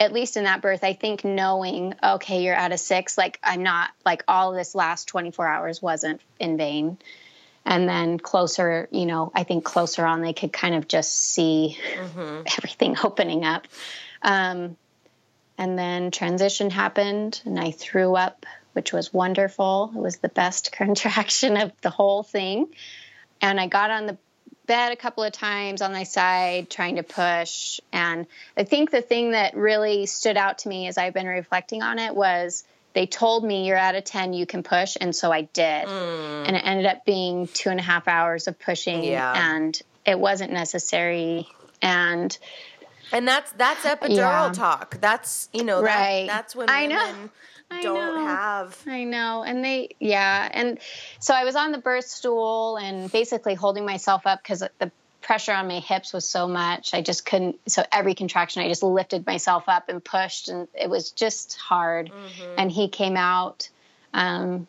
at 0.00 0.12
least 0.12 0.36
in 0.36 0.44
that 0.44 0.60
birth, 0.60 0.82
I 0.82 0.92
think 0.92 1.24
knowing, 1.24 1.94
okay, 2.02 2.42
you're 2.42 2.54
out 2.54 2.72
of 2.72 2.80
six, 2.80 3.16
like 3.16 3.38
I'm 3.42 3.62
not, 3.62 3.90
like 4.04 4.24
all 4.26 4.52
this 4.52 4.74
last 4.74 5.06
24 5.08 5.46
hours 5.46 5.80
wasn't 5.80 6.20
in 6.40 6.56
vain. 6.56 6.98
And 7.64 7.88
then 7.88 8.18
closer, 8.18 8.88
you 8.90 9.06
know, 9.06 9.32
I 9.34 9.44
think 9.44 9.64
closer 9.64 10.04
on, 10.04 10.20
they 10.20 10.34
could 10.34 10.52
kind 10.52 10.74
of 10.74 10.86
just 10.88 11.14
see 11.14 11.78
mm-hmm. 11.94 12.42
everything 12.58 12.96
opening 13.02 13.44
up. 13.44 13.66
Um, 14.20 14.76
and 15.56 15.78
then 15.78 16.10
transition 16.10 16.70
happened, 16.70 17.40
and 17.44 17.58
I 17.58 17.70
threw 17.70 18.16
up, 18.16 18.44
which 18.72 18.92
was 18.92 19.14
wonderful. 19.14 19.92
It 19.94 20.00
was 20.00 20.16
the 20.18 20.28
best 20.28 20.72
contraction 20.72 21.56
of 21.56 21.72
the 21.80 21.90
whole 21.90 22.22
thing. 22.22 22.66
And 23.40 23.60
I 23.60 23.68
got 23.68 23.90
on 23.90 24.06
the 24.06 24.18
bed 24.66 24.92
a 24.92 24.96
couple 24.96 25.22
of 25.22 25.32
times 25.32 25.82
on 25.82 25.92
my 25.92 26.04
side 26.04 26.70
trying 26.70 26.96
to 26.96 27.02
push. 27.02 27.80
And 27.92 28.26
I 28.56 28.64
think 28.64 28.90
the 28.90 29.02
thing 29.02 29.32
that 29.32 29.56
really 29.56 30.06
stood 30.06 30.36
out 30.36 30.58
to 30.58 30.68
me 30.68 30.86
as 30.86 30.98
I've 30.98 31.14
been 31.14 31.26
reflecting 31.26 31.82
on 31.82 31.98
it 31.98 32.14
was 32.14 32.64
they 32.94 33.06
told 33.06 33.44
me 33.44 33.66
you're 33.66 33.76
out 33.76 33.94
of 33.94 34.04
10, 34.04 34.32
you 34.32 34.46
can 34.46 34.62
push. 34.62 34.96
And 35.00 35.14
so 35.14 35.32
I 35.32 35.42
did. 35.42 35.86
Mm. 35.86 36.48
And 36.48 36.56
it 36.56 36.62
ended 36.64 36.86
up 36.86 37.04
being 37.04 37.48
two 37.48 37.70
and 37.70 37.80
a 37.80 37.82
half 37.82 38.08
hours 38.08 38.46
of 38.48 38.58
pushing. 38.58 39.04
Yeah. 39.04 39.54
And 39.54 39.80
it 40.06 40.18
wasn't 40.18 40.52
necessary. 40.52 41.48
And 41.82 42.36
and 43.12 43.28
that's 43.28 43.52
that's 43.52 43.84
epidural 43.84 44.16
yeah. 44.16 44.52
talk. 44.52 45.00
That's 45.00 45.48
you 45.52 45.64
know 45.64 45.82
right. 45.82 46.26
That, 46.26 46.34
that's 46.34 46.56
when 46.56 46.70
I 46.70 46.86
know. 46.86 47.30
I 47.70 47.82
don't 47.82 48.16
know. 48.16 48.26
have. 48.26 48.82
I 48.86 49.04
know. 49.04 49.42
And 49.42 49.64
they, 49.64 49.90
yeah. 50.00 50.48
And 50.52 50.78
so 51.18 51.34
I 51.34 51.44
was 51.44 51.56
on 51.56 51.72
the 51.72 51.78
birth 51.78 52.06
stool 52.06 52.76
and 52.76 53.10
basically 53.10 53.54
holding 53.54 53.84
myself 53.84 54.26
up 54.26 54.42
because 54.42 54.60
the 54.78 54.90
pressure 55.24 55.52
on 55.52 55.66
my 55.66 55.80
hips 55.80 56.12
was 56.12 56.28
so 56.28 56.46
much. 56.46 56.94
I 56.94 57.00
just 57.00 57.26
couldn't. 57.26 57.58
So 57.66 57.82
every 57.90 58.14
contraction, 58.14 58.62
I 58.62 58.68
just 58.68 58.82
lifted 58.82 59.26
myself 59.26 59.64
up 59.68 59.88
and 59.88 60.04
pushed, 60.04 60.48
and 60.48 60.68
it 60.74 60.88
was 60.88 61.10
just 61.10 61.56
hard. 61.56 62.10
Mm-hmm. 62.10 62.54
And 62.58 62.70
he 62.70 62.88
came 62.88 63.16
out, 63.16 63.68
um, 64.12 64.66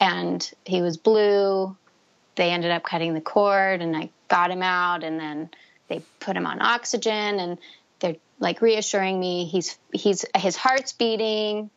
and 0.00 0.48
he 0.64 0.82
was 0.82 0.96
blue. 0.96 1.74
They 2.36 2.50
ended 2.50 2.70
up 2.70 2.84
cutting 2.84 3.14
the 3.14 3.20
cord, 3.20 3.80
and 3.80 3.96
I 3.96 4.10
got 4.28 4.50
him 4.50 4.62
out, 4.62 5.02
and 5.02 5.18
then 5.18 5.50
they 5.88 6.02
put 6.20 6.36
him 6.36 6.46
on 6.46 6.60
oxygen, 6.60 7.40
and 7.40 7.58
they're 8.00 8.16
like 8.38 8.60
reassuring 8.60 9.18
me 9.18 9.46
he's 9.46 9.78
he's 9.92 10.24
his 10.36 10.56
heart's 10.56 10.92
beating 10.92 11.70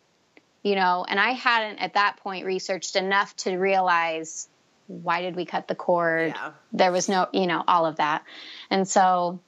you 0.67 0.75
know, 0.75 1.05
and 1.07 1.17
I 1.17 1.31
hadn't 1.31 1.77
at 1.77 1.93
that 1.93 2.17
point 2.17 2.45
researched 2.45 2.97
enough 2.97 3.33
to 3.37 3.55
realize 3.55 4.49
why 4.87 5.21
did 5.21 5.37
we 5.37 5.45
cut 5.45 5.69
the 5.69 5.75
cord? 5.75 6.33
Yeah. 6.35 6.51
There 6.73 6.91
was 6.91 7.07
no, 7.07 7.27
you 7.31 7.47
know, 7.47 7.63
all 7.65 7.85
of 7.85 7.97
that. 7.97 8.25
And 8.69 8.85
so 8.85 9.39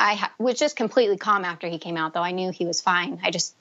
I 0.00 0.14
ha- 0.14 0.32
was 0.38 0.58
just 0.58 0.74
completely 0.74 1.16
calm 1.16 1.44
after 1.44 1.68
he 1.68 1.78
came 1.78 1.96
out, 1.96 2.12
though 2.12 2.22
I 2.22 2.32
knew 2.32 2.50
he 2.50 2.66
was 2.66 2.80
fine. 2.80 3.20
I 3.22 3.30
just, 3.30 3.54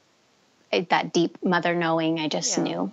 it, 0.72 0.90
that 0.90 1.14
deep 1.14 1.38
mother 1.44 1.76
knowing, 1.76 2.20
I 2.20 2.28
just 2.28 2.58
yeah. 2.58 2.64
knew. 2.64 2.92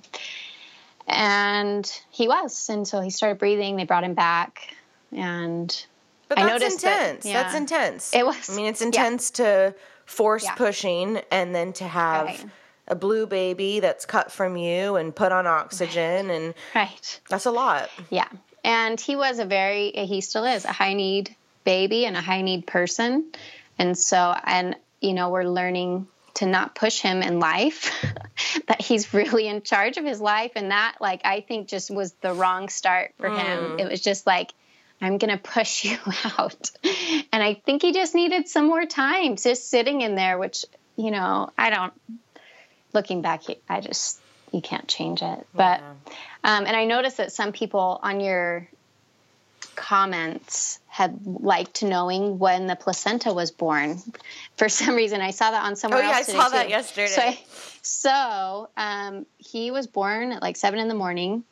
And 1.07 1.91
he 2.11 2.29
was. 2.29 2.69
And 2.69 2.87
so 2.87 3.01
he 3.01 3.09
started 3.09 3.39
breathing. 3.39 3.77
They 3.77 3.85
brought 3.85 4.05
him 4.05 4.15
back. 4.15 4.75
And 5.13 5.87
but 6.29 6.39
I 6.39 6.47
noticed 6.47 6.85
intense. 6.85 7.25
That, 7.25 7.29
yeah. 7.29 7.43
That's 7.43 7.55
intense. 7.55 8.15
It 8.15 8.27
was. 8.27 8.51
I 8.51 8.55
mean, 8.55 8.67
it's 8.67 8.83
intense 8.83 9.31
to 9.33 9.75
force 10.05 10.47
pushing 10.57 11.23
and 11.31 11.55
then 11.55 11.73
to 11.75 11.85
have. 11.85 12.27
Right 12.27 12.45
a 12.89 12.95
blue 12.95 13.27
baby 13.27 13.81
that's 13.81 14.07
cut 14.07 14.33
from 14.33 14.57
you 14.57 14.97
and 14.97 15.15
put 15.15 15.31
on 15.31 15.47
oxygen 15.47 16.31
and 16.31 16.55
right. 16.75 17.21
that's 17.29 17.47
a 17.47 17.51
lot. 17.51 17.91
Yeah. 18.11 18.29
And 18.65 19.01
he 19.01 19.15
was 19.15 19.39
a 19.39 19.45
very 19.45 19.93
he 19.93 20.21
still 20.21 20.45
is 20.45 20.65
a 20.65 20.73
high 20.73 20.95
need 20.95 21.35
baby 21.65 22.07
and 22.07 22.17
a 22.17 22.21
high 22.21 22.43
need 22.43 22.67
person. 22.67 23.31
And 23.79 23.97
so 23.97 24.35
and 24.45 24.75
you 25.01 25.15
know 25.15 25.31
we're 25.31 25.45
learning 25.45 26.09
to 26.35 26.47
not 26.47 26.75
push 26.75 27.01
him 27.01 27.23
in 27.23 27.41
life 27.41 27.93
that 28.67 28.81
he's 28.81 29.13
really 29.13 29.49
in 29.49 29.63
charge 29.63 29.97
of 29.97 30.05
his 30.05 30.21
life. 30.21 30.53
And 30.57 30.71
that 30.71 30.97
like 31.01 31.21
i 31.25 31.41
think 31.41 31.69
just 31.69 31.91
was 31.91 32.13
the 32.21 32.33
wrong 32.33 32.69
start 32.69 33.13
for 33.19 33.29
mm. 33.29 33.39
him 33.39 33.79
it 33.79 33.89
was 33.89 34.01
just 34.01 34.27
like 34.27 34.53
i'm 35.01 35.19
going 35.19 35.31
to 35.31 35.43
push 35.43 35.85
you 35.85 35.99
out. 36.39 36.71
And 37.33 37.43
i 37.43 37.55
think 37.55 37.83
he 37.83 37.93
just 37.93 38.15
needed 38.15 38.49
some 38.49 38.67
more 38.67 38.87
time 38.87 39.37
just 39.37 39.69
sitting 39.69 40.01
in 40.01 40.15
there 40.15 40.39
which 40.39 40.65
you 40.97 41.11
know 41.11 41.51
i 41.57 41.71
don't 41.71 41.93
looking 42.93 43.23
back, 43.23 43.43
I 43.69 43.81
just 43.81 44.21
you 44.53 44.61
can't 44.61 44.89
change 44.89 45.23
it. 45.23 45.47
But 45.55 45.81
um, 46.45 46.67
and 46.67 46.77
I 46.77 46.85
noticed 46.85 47.19
that 47.19 47.33
some 47.33 47.53
people 47.53 48.01
on 48.03 48.21
your 48.21 48.69
comments 49.75 50.81
had 50.89 51.25
liked 51.25 51.83
knowing 51.83 52.39
when 52.39 52.67
the 52.67 52.77
placenta 52.77 53.33
was 53.33 53.51
born. 53.51 53.99
For 54.57 54.69
some 54.69 54.95
reason, 54.95 55.21
I 55.21 55.31
saw 55.31 55.51
that 55.51 55.65
on 55.65 55.77
somewhere 55.77 56.03
oh, 56.03 56.09
yeah, 56.09 56.17
else. 56.19 56.29
I 56.29 56.33
saw 56.33 56.49
that 56.49 56.69
yesterday. 56.69 57.07
So, 57.09 57.23
I, 57.23 57.39
so 57.83 58.69
um, 58.77 59.27
he 59.39 59.71
was 59.71 59.87
born 59.87 60.33
at 60.33 60.43
like 60.43 60.57
seven 60.57 60.81
in 60.81 60.89
the 60.89 60.95
morning, 60.95 61.45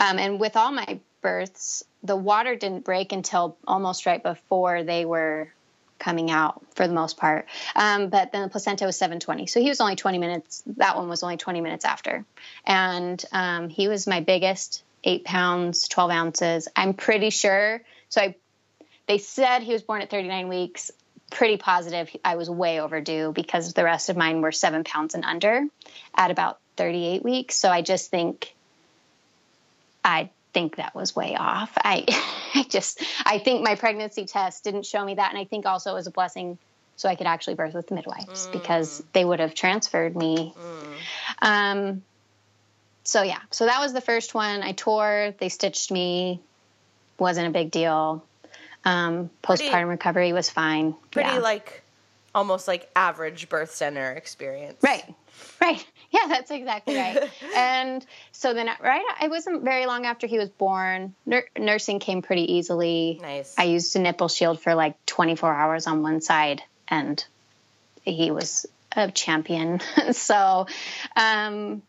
um, 0.00 0.18
and 0.18 0.40
with 0.40 0.56
all 0.56 0.72
my 0.72 0.98
births, 1.22 1.84
the 2.02 2.16
water 2.16 2.56
didn't 2.56 2.84
break 2.84 3.12
until 3.12 3.56
almost 3.66 4.06
right 4.06 4.22
before 4.22 4.82
they 4.82 5.04
were 5.04 5.52
coming 5.98 6.30
out 6.30 6.62
for 6.74 6.86
the 6.86 6.94
most 6.94 7.16
part. 7.16 7.46
Um, 7.74 8.08
but 8.08 8.32
then 8.32 8.42
the 8.42 8.48
placenta 8.48 8.84
was 8.84 8.96
720. 8.96 9.46
So 9.46 9.60
he 9.60 9.68
was 9.68 9.80
only 9.80 9.96
20 9.96 10.18
minutes. 10.18 10.62
That 10.76 10.96
one 10.96 11.08
was 11.08 11.22
only 11.22 11.36
20 11.36 11.60
minutes 11.60 11.84
after. 11.84 12.24
And 12.64 13.22
um, 13.32 13.68
he 13.68 13.88
was 13.88 14.06
my 14.06 14.20
biggest, 14.20 14.82
eight 15.04 15.24
pounds, 15.24 15.88
12 15.88 16.10
ounces. 16.10 16.68
I'm 16.76 16.94
pretty 16.94 17.30
sure. 17.30 17.80
So 18.08 18.20
I, 18.20 18.36
they 19.06 19.18
said 19.18 19.62
he 19.62 19.72
was 19.72 19.82
born 19.82 20.02
at 20.02 20.10
39 20.10 20.48
weeks. 20.48 20.90
Pretty 21.30 21.56
positive 21.56 22.14
I 22.24 22.36
was 22.36 22.48
way 22.48 22.80
overdue 22.80 23.32
because 23.34 23.72
the 23.72 23.82
rest 23.82 24.10
of 24.10 24.16
mine 24.16 24.42
were 24.42 24.52
seven 24.52 24.84
pounds 24.84 25.14
and 25.14 25.24
under 25.24 25.64
at 26.14 26.30
about 26.30 26.60
38 26.76 27.24
weeks. 27.24 27.56
So 27.56 27.68
I 27.68 27.82
just 27.82 28.10
think 28.10 28.54
I 30.04 30.30
think 30.52 30.76
that 30.76 30.94
was 30.94 31.16
way 31.16 31.34
off. 31.36 31.72
I, 31.76 32.04
I 32.60 32.62
just, 32.64 33.02
I 33.24 33.38
think 33.38 33.62
my 33.62 33.74
pregnancy 33.74 34.24
test 34.24 34.64
didn't 34.64 34.86
show 34.86 35.04
me 35.04 35.14
that. 35.14 35.30
And 35.30 35.38
I 35.38 35.44
think 35.44 35.66
also 35.66 35.90
it 35.90 35.94
was 35.94 36.06
a 36.06 36.10
blessing 36.10 36.58
so 36.96 37.08
I 37.08 37.14
could 37.14 37.26
actually 37.26 37.54
birth 37.54 37.74
with 37.74 37.88
the 37.88 37.94
midwives 37.94 38.46
mm. 38.46 38.52
because 38.52 39.02
they 39.12 39.24
would 39.24 39.40
have 39.40 39.54
transferred 39.54 40.16
me. 40.16 40.54
Mm. 40.58 41.46
Um, 41.46 42.02
so 43.04 43.22
yeah, 43.22 43.40
so 43.50 43.66
that 43.66 43.80
was 43.80 43.92
the 43.92 44.00
first 44.00 44.34
one. 44.34 44.62
I 44.62 44.72
tore, 44.72 45.34
they 45.38 45.50
stitched 45.50 45.90
me, 45.92 46.40
wasn't 47.18 47.46
a 47.46 47.50
big 47.50 47.70
deal. 47.70 48.24
Um, 48.84 49.30
postpartum 49.42 49.70
pretty, 49.70 49.84
recovery 49.84 50.32
was 50.32 50.48
fine. 50.48 50.94
Pretty 51.10 51.28
yeah. 51.28 51.38
like 51.38 51.82
almost 52.34 52.66
like 52.66 52.90
average 52.96 53.48
birth 53.48 53.72
center 53.72 54.12
experience. 54.12 54.82
Right. 54.82 55.14
Right. 55.60 55.86
Yeah, 56.16 56.28
that's 56.28 56.50
exactly 56.50 56.96
right. 56.96 57.28
and 57.56 58.04
so 58.32 58.54
then, 58.54 58.68
right, 58.82 59.04
it 59.22 59.30
wasn't 59.30 59.62
very 59.62 59.86
long 59.86 60.06
after 60.06 60.26
he 60.26 60.38
was 60.38 60.48
born. 60.48 61.14
Nur- 61.26 61.48
nursing 61.58 61.98
came 61.98 62.22
pretty 62.22 62.54
easily. 62.54 63.18
Nice. 63.20 63.54
I 63.58 63.64
used 63.64 63.94
a 63.96 63.98
nipple 63.98 64.28
shield 64.28 64.60
for 64.60 64.74
like 64.74 64.94
24 65.06 65.52
hours 65.52 65.86
on 65.86 66.02
one 66.02 66.20
side, 66.20 66.62
and 66.88 67.22
he 68.02 68.30
was 68.30 68.66
a 68.92 69.10
champion. 69.10 69.80
so, 70.12 70.66
um, 71.16 71.82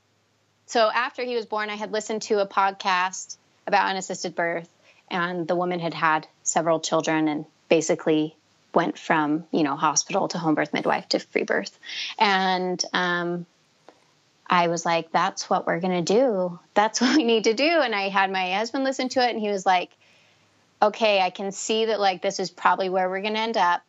so 0.66 0.90
after 0.94 1.24
he 1.24 1.36
was 1.36 1.46
born, 1.46 1.70
I 1.70 1.76
had 1.76 1.92
listened 1.92 2.24
to 2.24 2.40
a 2.40 2.48
podcast 2.48 3.38
about 3.66 3.88
unassisted 3.90 4.36
birth, 4.36 4.70
and 5.10 5.48
the 5.48 5.56
woman 5.56 5.80
had 5.80 5.94
had 5.94 6.28
several 6.44 6.80
children 6.80 7.28
and 7.28 7.46
basically 7.70 8.36
went 8.74 8.98
from 9.00 9.46
you 9.52 9.64
know 9.64 9.76
hospital 9.76 10.28
to 10.28 10.38
home 10.38 10.56
birth 10.56 10.74
midwife 10.74 11.08
to 11.10 11.20
free 11.20 11.44
birth, 11.44 11.78
and 12.20 12.84
um, 12.94 13.46
I 14.50 14.70
was 14.70 14.86
like, 14.86 15.12
that's 15.12 15.50
what 15.50 15.68
we're 15.68 15.80
going 15.80 16.04
to 16.04 16.14
do. 16.14 16.60
That's 16.74 17.02
what 17.02 17.16
we 17.16 17.24
need 17.24 17.46
to 17.46 17.54
do. 17.54 17.70
And 17.70 17.94
I 17.94 18.10
had 18.10 18.32
my 18.32 18.54
husband 18.54 18.84
listen 18.84 19.10
to 19.10 19.26
it 19.26 19.32
and 19.32 19.40
he 19.40 19.50
was 19.50 19.66
like, 19.66 19.92
okay, 20.82 21.22
I 21.22 21.30
can 21.30 21.52
see 21.52 21.86
that 21.86 22.00
like 22.00 22.22
this 22.22 22.40
is 22.40 22.50
probably 22.50 22.90
where 22.90 23.10
we're 23.10 23.22
going 23.22 23.34
to 23.34 23.40
end 23.40 23.58
up. 23.58 23.82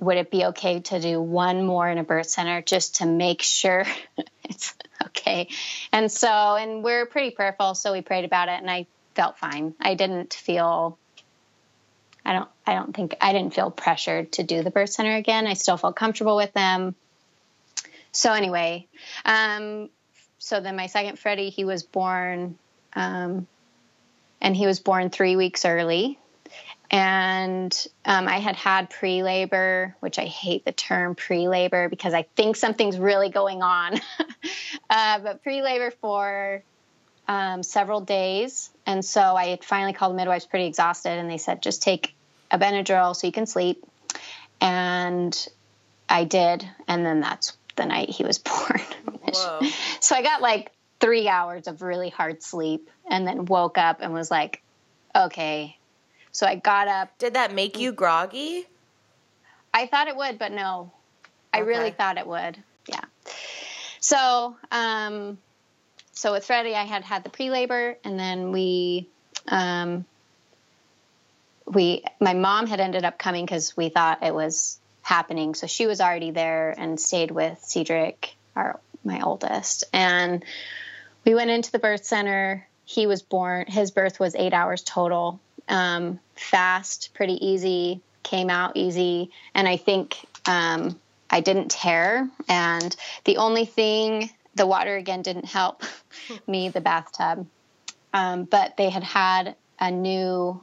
Would 0.00 0.16
it 0.16 0.30
be 0.30 0.44
okay 0.46 0.78
to 0.78 1.00
do 1.00 1.20
one 1.20 1.64
more 1.64 1.88
in 1.88 1.98
a 1.98 2.04
birth 2.04 2.28
center 2.28 2.62
just 2.62 2.96
to 2.96 3.06
make 3.06 3.42
sure 3.42 3.84
it's 4.44 4.74
okay? 5.06 5.48
And 5.92 6.12
so, 6.12 6.28
and 6.28 6.84
we're 6.84 7.06
pretty 7.06 7.30
prayerful. 7.30 7.74
So 7.74 7.92
we 7.92 8.00
prayed 8.00 8.24
about 8.24 8.48
it 8.48 8.60
and 8.60 8.70
I 8.70 8.86
felt 9.14 9.38
fine. 9.38 9.74
I 9.80 9.94
didn't 9.94 10.34
feel, 10.34 10.96
I 12.24 12.34
don't, 12.34 12.48
I 12.64 12.74
don't 12.74 12.94
think, 12.94 13.16
I 13.20 13.32
didn't 13.32 13.54
feel 13.54 13.72
pressured 13.72 14.32
to 14.32 14.44
do 14.44 14.62
the 14.62 14.70
birth 14.70 14.90
center 14.90 15.16
again. 15.16 15.48
I 15.48 15.54
still 15.54 15.76
felt 15.76 15.96
comfortable 15.96 16.36
with 16.36 16.52
them 16.52 16.94
so 18.12 18.32
anyway, 18.32 18.86
um, 19.24 19.90
so 20.38 20.60
then 20.60 20.76
my 20.76 20.86
second 20.86 21.18
Freddie, 21.18 21.50
he 21.50 21.64
was 21.64 21.82
born 21.82 22.58
um, 22.94 23.46
and 24.40 24.56
he 24.56 24.66
was 24.66 24.80
born 24.80 25.10
three 25.10 25.36
weeks 25.36 25.64
early. 25.64 26.18
And 26.90 27.86
um, 28.06 28.28
I 28.28 28.38
had 28.38 28.56
had 28.56 28.88
pre 28.88 29.22
labor, 29.22 29.94
which 30.00 30.18
I 30.18 30.24
hate 30.24 30.64
the 30.64 30.72
term 30.72 31.14
pre 31.14 31.46
labor 31.46 31.90
because 31.90 32.14
I 32.14 32.22
think 32.34 32.56
something's 32.56 32.98
really 32.98 33.28
going 33.28 33.62
on. 33.62 34.00
uh, 34.90 35.18
but 35.18 35.42
pre 35.42 35.62
labor 35.62 35.90
for 35.90 36.62
um, 37.28 37.62
several 37.62 38.00
days. 38.00 38.70
And 38.86 39.04
so 39.04 39.20
I 39.20 39.48
had 39.48 39.62
finally 39.62 39.92
called 39.92 40.12
the 40.12 40.16
midwives 40.16 40.46
pretty 40.46 40.64
exhausted, 40.64 41.10
and 41.10 41.30
they 41.30 41.36
said, 41.36 41.62
just 41.62 41.82
take 41.82 42.14
a 42.50 42.58
Benadryl 42.58 43.14
so 43.14 43.26
you 43.26 43.34
can 43.34 43.46
sleep. 43.46 43.84
And 44.62 45.48
I 46.08 46.24
did. 46.24 46.66
And 46.88 47.04
then 47.04 47.20
that's 47.20 47.57
the 47.78 47.86
night 47.86 48.10
he 48.10 48.24
was 48.24 48.38
born. 48.38 48.82
so 50.00 50.14
I 50.14 50.22
got 50.22 50.42
like 50.42 50.72
three 51.00 51.28
hours 51.28 51.66
of 51.66 51.80
really 51.80 52.10
hard 52.10 52.42
sleep 52.42 52.90
and 53.10 53.26
then 53.26 53.46
woke 53.46 53.78
up 53.78 54.00
and 54.02 54.12
was 54.12 54.30
like, 54.30 54.62
okay. 55.16 55.76
So 56.32 56.46
I 56.46 56.56
got 56.56 56.88
up. 56.88 57.16
Did 57.18 57.34
that 57.34 57.54
make 57.54 57.78
you 57.78 57.92
groggy? 57.92 58.66
I 59.72 59.86
thought 59.86 60.08
it 60.08 60.16
would, 60.16 60.38
but 60.38 60.52
no. 60.52 60.92
I 61.52 61.60
okay. 61.60 61.68
really 61.68 61.90
thought 61.90 62.18
it 62.18 62.26
would. 62.26 62.58
Yeah. 62.86 63.04
So, 64.00 64.56
um, 64.70 65.38
so 66.12 66.32
with 66.32 66.44
Freddie, 66.44 66.74
I 66.74 66.84
had 66.84 67.04
had 67.04 67.24
the 67.24 67.30
pre 67.30 67.50
labor, 67.50 67.96
and 68.04 68.18
then 68.18 68.52
we, 68.52 69.08
um, 69.46 70.04
we, 71.66 72.04
my 72.20 72.34
mom 72.34 72.66
had 72.66 72.80
ended 72.80 73.04
up 73.04 73.18
coming 73.18 73.44
because 73.44 73.76
we 73.76 73.88
thought 73.88 74.22
it 74.22 74.34
was 74.34 74.78
happening. 75.08 75.54
So 75.54 75.66
she 75.66 75.86
was 75.86 76.02
already 76.02 76.32
there 76.32 76.74
and 76.76 77.00
stayed 77.00 77.30
with 77.30 77.58
Cedric, 77.62 78.36
our 78.54 78.78
my 79.04 79.20
oldest, 79.22 79.84
and 79.92 80.44
we 81.24 81.34
went 81.34 81.50
into 81.50 81.72
the 81.72 81.78
birth 81.78 82.04
center. 82.04 82.66
He 82.84 83.06
was 83.06 83.22
born. 83.22 83.64
His 83.68 83.90
birth 83.90 84.20
was 84.20 84.34
eight 84.34 84.52
hours 84.52 84.82
total. 84.82 85.40
Um, 85.66 86.20
fast, 86.34 87.14
pretty 87.14 87.44
easy. 87.46 88.02
Came 88.22 88.50
out 88.50 88.76
easy, 88.76 89.30
and 89.54 89.66
I 89.66 89.78
think 89.78 90.18
um, 90.44 91.00
I 91.30 91.40
didn't 91.40 91.70
tear. 91.70 92.28
And 92.46 92.94
the 93.24 93.38
only 93.38 93.64
thing, 93.64 94.28
the 94.56 94.66
water 94.66 94.94
again 94.94 95.22
didn't 95.22 95.46
help 95.46 95.84
me, 96.46 96.68
the 96.68 96.82
bathtub. 96.82 97.46
Um, 98.12 98.44
but 98.44 98.76
they 98.76 98.90
had 98.90 99.04
had 99.04 99.56
a 99.80 99.90
new 99.90 100.60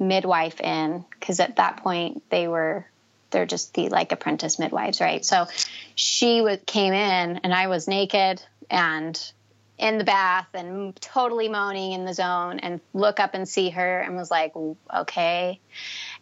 midwife 0.00 0.60
in 0.60 1.04
because 1.10 1.38
at 1.38 1.56
that 1.56 1.76
point 1.76 2.22
they 2.30 2.48
were 2.48 2.86
they're 3.30 3.46
just 3.46 3.74
the 3.74 3.88
like 3.88 4.12
apprentice 4.12 4.58
midwives, 4.58 5.00
right? 5.00 5.24
So 5.24 5.46
she 5.94 6.40
was 6.40 6.58
came 6.66 6.92
in 6.92 7.38
and 7.38 7.54
I 7.54 7.66
was 7.66 7.88
naked 7.88 8.42
and 8.70 9.32
in 9.78 9.98
the 9.98 10.04
bath 10.04 10.48
and 10.54 10.94
totally 11.00 11.48
moaning 11.48 11.92
in 11.92 12.04
the 12.04 12.12
zone 12.12 12.58
and 12.58 12.80
look 12.92 13.20
up 13.20 13.34
and 13.34 13.48
see 13.48 13.70
her 13.70 14.00
and 14.00 14.16
was 14.16 14.30
like, 14.30 14.52
okay. 14.94 15.60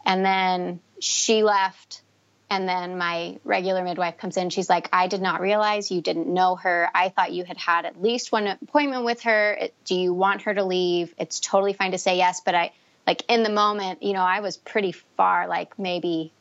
And 0.05 0.25
then 0.25 0.81
she 1.01 1.43
left. 1.43 2.03
And 2.49 2.69
then 2.69 2.97
my 2.97 3.41
regular 3.43 3.83
midwife 3.83 4.19
comes 4.19 4.37
in. 4.37 4.51
She's 4.51 4.69
like, 4.69 4.89
I 4.93 5.09
did 5.09 5.21
not 5.21 5.41
realize 5.41 5.91
you 5.91 6.01
didn't 6.01 6.33
know 6.33 6.55
her. 6.57 6.89
I 6.95 7.09
thought 7.09 7.33
you 7.33 7.45
had 7.45 7.57
had 7.57 7.87
at 7.87 8.01
least 8.01 8.31
one 8.31 8.47
appointment 8.47 9.05
with 9.05 9.23
her. 9.23 9.59
Do 9.85 9.97
you 9.97 10.15
want 10.15 10.43
her 10.43 10.55
to 10.55 10.63
leave? 10.63 11.13
It's 11.19 11.41
totally 11.41 11.73
fine 11.73 11.91
to 11.91 11.99
say 11.99 12.19
yes. 12.19 12.43
But 12.45 12.55
I, 12.55 12.73
like, 13.05 13.25
in 13.29 13.43
the 13.43 13.51
moment, 13.51 14.05
you 14.05 14.13
know, 14.13 14.21
I 14.21 14.41
was 14.41 14.57
pretty 14.57 14.93
far, 14.93 15.49
like 15.49 15.77
maybe 15.77 16.33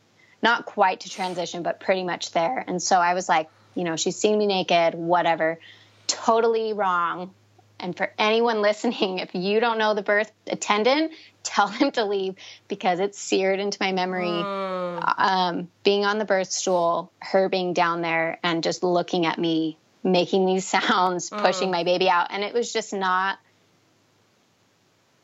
not 0.46 0.68
quite 0.68 1.00
to 1.00 1.10
transition, 1.10 1.64
but 1.64 1.80
pretty 1.80 2.04
much 2.04 2.32
there. 2.32 2.64
And 2.68 2.82
so 2.82 3.00
I 3.00 3.16
was 3.16 3.28
like, 3.28 3.50
you 3.74 3.84
know, 3.84 3.96
she's 3.96 4.16
seen 4.16 4.38
me 4.38 4.46
naked, 4.46 4.94
whatever. 4.94 5.60
Totally 6.06 6.72
wrong. 6.72 7.34
And 7.80 7.98
for 7.98 8.14
anyone 8.20 8.62
listening, 8.70 9.18
if 9.18 9.34
you 9.34 9.60
don't 9.60 9.80
know 9.80 9.96
the 9.96 10.04
birth 10.04 10.32
attendant, 10.46 11.14
tell 11.44 11.68
them 11.68 11.92
to 11.92 12.06
leave 12.06 12.36
because 12.68 13.00
it's 13.00 13.20
seared 13.20 13.60
into 13.60 13.80
my 13.82 13.92
memory. 13.92 14.28
Mm. 14.28 15.14
Um, 15.18 15.68
being 15.84 16.06
on 16.06 16.20
the 16.20 16.26
birth 16.26 16.52
stool, 16.52 17.12
her 17.20 17.50
being 17.50 17.74
down 17.74 18.02
there 18.02 18.40
and 18.44 18.62
just 18.64 18.84
looking 18.84 19.26
at 19.26 19.40
me, 19.40 19.80
making 20.04 20.46
these 20.46 20.68
sounds, 20.78 21.32
mm. 21.32 21.42
pushing 21.42 21.72
my 21.72 21.84
baby 21.84 22.08
out. 22.08 22.28
And 22.30 22.44
it 22.44 22.54
was 22.54 22.72
just 22.72 22.94
not 22.94 23.40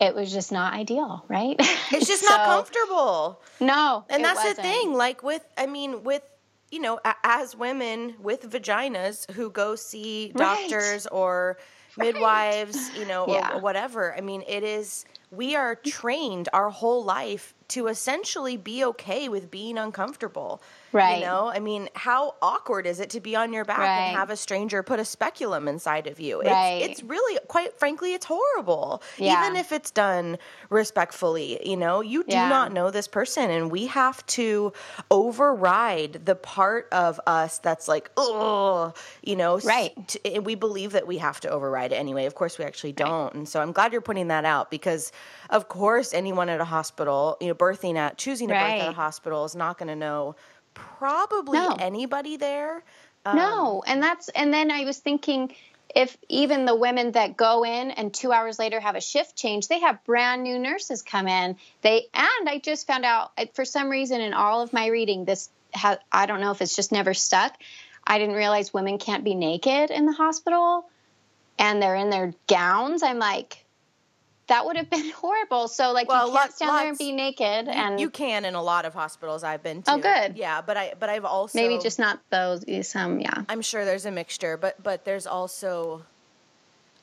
it 0.02 0.16
was 0.16 0.32
just 0.32 0.52
not 0.52 0.74
ideal, 0.74 1.24
right? 1.28 1.56
It's 1.94 2.08
just 2.08 2.24
so, 2.24 2.30
not 2.30 2.46
comfortable. 2.46 3.42
No. 3.60 4.06
And 4.10 4.24
that's 4.24 4.38
wasn't. 4.38 4.58
the 4.58 4.64
thing. 4.64 4.94
Like 4.94 5.24
with, 5.24 5.46
I 5.58 5.68
mean, 5.68 6.04
with, 6.04 6.24
you 6.72 6.80
know, 6.80 7.00
as 7.24 7.56
women 7.56 8.16
with 8.20 8.50
vaginas 8.50 9.30
who 9.32 9.50
go 9.52 9.76
see 9.76 10.30
doctors 10.30 11.06
right. 11.12 11.18
or 11.18 11.58
midwives, 11.98 12.78
right. 12.78 13.00
you 13.00 13.06
know, 13.06 13.26
yeah. 13.28 13.54
or 13.54 13.60
whatever. 13.60 14.16
I 14.16 14.22
mean, 14.22 14.44
it 14.48 14.64
is, 14.64 15.06
we 15.32 15.56
are 15.56 15.76
trained 15.76 16.48
our 16.54 16.70
whole 16.70 17.04
life 17.04 17.54
to 17.72 17.88
essentially 17.88 18.58
be 18.58 18.84
okay 18.86 19.30
with 19.30 19.50
being 19.50 19.78
uncomfortable. 19.78 20.62
Right. 20.94 21.20
You 21.20 21.26
know, 21.26 21.50
I 21.50 21.60
mean, 21.60 21.88
how 21.96 22.36
awkward 22.42 22.86
is 22.86 23.00
it 23.00 23.12
to 23.12 23.22
be 23.22 23.34
on 23.34 23.54
your 23.54 23.64
back 23.64 23.80
right. 23.80 24.08
and 24.08 24.18
have 24.18 24.30
a 24.30 24.36
stranger 24.36 24.84
put 24.84 25.00
a 25.00 25.06
speculum 25.06 25.70
inside 25.70 26.08
of 26.08 26.20
you? 26.20 26.42
Right. 26.42 26.82
It's, 26.82 27.00
it's 27.00 27.04
really, 27.04 27.40
quite 27.48 27.80
frankly, 27.80 28.14
it's 28.14 28.26
horrible. 28.26 29.02
Yeah. 29.18 29.46
Even 29.46 29.56
if 29.56 29.72
it's 29.72 29.90
done 29.90 30.38
respectfully, 30.70 31.66
you 31.66 31.78
know, 31.78 32.02
you 32.02 32.26
do 32.26 32.34
yeah. 32.34 32.50
not 32.50 32.74
know 32.74 32.92
this 32.92 33.08
person. 33.08 33.50
And 33.50 33.72
we 33.72 33.88
have 33.88 34.26
to 34.28 34.74
override 35.10 36.26
the 36.26 36.36
part 36.36 36.90
of 36.92 37.22
us 37.26 37.60
that's 37.60 37.88
like, 37.88 38.12
oh, 38.18 38.94
you 39.24 39.38
know, 39.38 39.60
right. 39.60 39.94
T- 40.10 40.40
we 40.40 40.56
believe 40.56 40.92
that 40.92 41.08
we 41.08 41.20
have 41.20 41.40
to 41.42 41.50
override 41.50 41.94
it 41.94 41.96
anyway. 41.96 42.26
Of 42.26 42.36
course, 42.36 42.58
we 42.58 42.66
actually 42.66 42.92
don't. 42.92 43.28
Right. 43.28 43.36
And 43.36 43.48
so 43.48 43.62
I'm 43.62 43.72
glad 43.72 43.94
you're 43.94 44.02
putting 44.02 44.28
that 44.28 44.44
out 44.44 44.70
because, 44.70 45.14
of 45.50 45.70
course, 45.70 46.14
anyone 46.14 46.50
at 46.50 46.60
a 46.60 46.66
hospital, 46.66 47.38
you 47.40 47.48
know, 47.48 47.54
birthing 47.62 47.96
at, 47.96 48.18
choosing 48.18 48.48
to 48.48 48.54
right. 48.54 48.80
birth 48.80 48.88
at 48.88 48.90
a 48.90 48.94
hospital 48.94 49.46
is 49.46 49.56
not 49.56 49.78
going 49.78 49.88
to 49.88 49.96
know 49.96 50.36
probably 50.74 51.60
no. 51.60 51.76
anybody 51.80 52.38
there. 52.38 52.84
Um, 53.26 53.36
no, 53.36 53.84
and 53.86 54.02
that's 54.02 54.30
and 54.30 54.54
then 54.54 54.72
I 54.72 54.84
was 54.84 54.98
thinking 54.98 55.54
if 55.96 56.18
even 56.30 56.66
the 56.66 56.76
women 56.76 57.12
that 57.12 57.38
go 57.38 57.64
in 57.64 57.92
and 57.92 58.14
two 58.14 58.32
hours 58.32 58.58
later 58.58 58.80
have 58.80 58.96
a 58.96 59.02
shift 59.02 59.36
change, 59.36 59.68
they 59.68 59.80
have 59.80 60.04
brand 60.06 60.44
new 60.44 60.58
nurses 60.58 61.02
come 61.02 61.28
in. 61.28 61.58
They 61.82 62.08
and 62.14 62.50
I 62.50 62.60
just 62.64 62.88
found 62.88 63.06
out 63.06 63.32
for 63.54 63.66
some 63.66 63.90
reason 63.90 64.22
in 64.22 64.34
all 64.34 64.62
of 64.62 64.74
my 64.74 64.88
reading, 64.88 65.26
this 65.26 65.50
ha, 65.74 65.98
I 66.12 66.26
don't 66.26 66.42
know 66.42 66.52
if 66.52 66.62
it's 66.62 66.76
just 66.76 66.92
never 66.92 67.14
stuck. 67.14 67.56
I 68.06 68.18
didn't 68.18 68.36
realize 68.36 68.74
women 68.74 68.98
can't 68.98 69.24
be 69.24 69.36
naked 69.36 69.92
in 69.92 70.06
the 70.06 70.12
hospital, 70.14 70.90
and 71.60 71.82
they're 71.82 71.96
in 71.96 72.10
their 72.10 72.34
gowns. 72.48 73.04
I'm 73.04 73.20
like, 73.20 73.64
that 74.52 74.66
would 74.66 74.76
have 74.76 74.90
been 74.90 75.10
horrible. 75.16 75.68
So 75.68 75.92
like 75.94 76.08
well, 76.08 76.28
you 76.28 76.34
can't 76.34 76.54
stand 76.54 76.70
lots, 76.70 76.82
there 76.82 76.90
and 76.90 76.98
be 76.98 77.12
naked 77.14 77.68
and 77.68 78.00
you 78.00 78.10
can 78.10 78.46
in 78.46 78.54
a 78.54 78.62
lot 78.62 78.86
of 78.86 78.94
hospitals 78.94 79.44
I've 79.44 79.64
been 79.64 79.82
to. 79.84 79.94
Oh 79.94 79.98
good. 79.98 80.38
Yeah, 80.38 80.62
but 80.62 80.78
I 80.78 80.94
but 81.00 81.10
I've 81.10 81.26
also 81.26 81.58
Maybe 81.58 81.80
just 81.82 82.00
not 82.00 82.20
those 82.30 82.64
some, 82.88 83.20
yeah. 83.20 83.44
I'm 83.50 83.62
sure 83.62 83.86
there's 83.86 84.06
a 84.06 84.12
mixture, 84.12 84.58
but 84.58 84.82
but 84.84 85.06
there's 85.06 85.26
also 85.26 86.04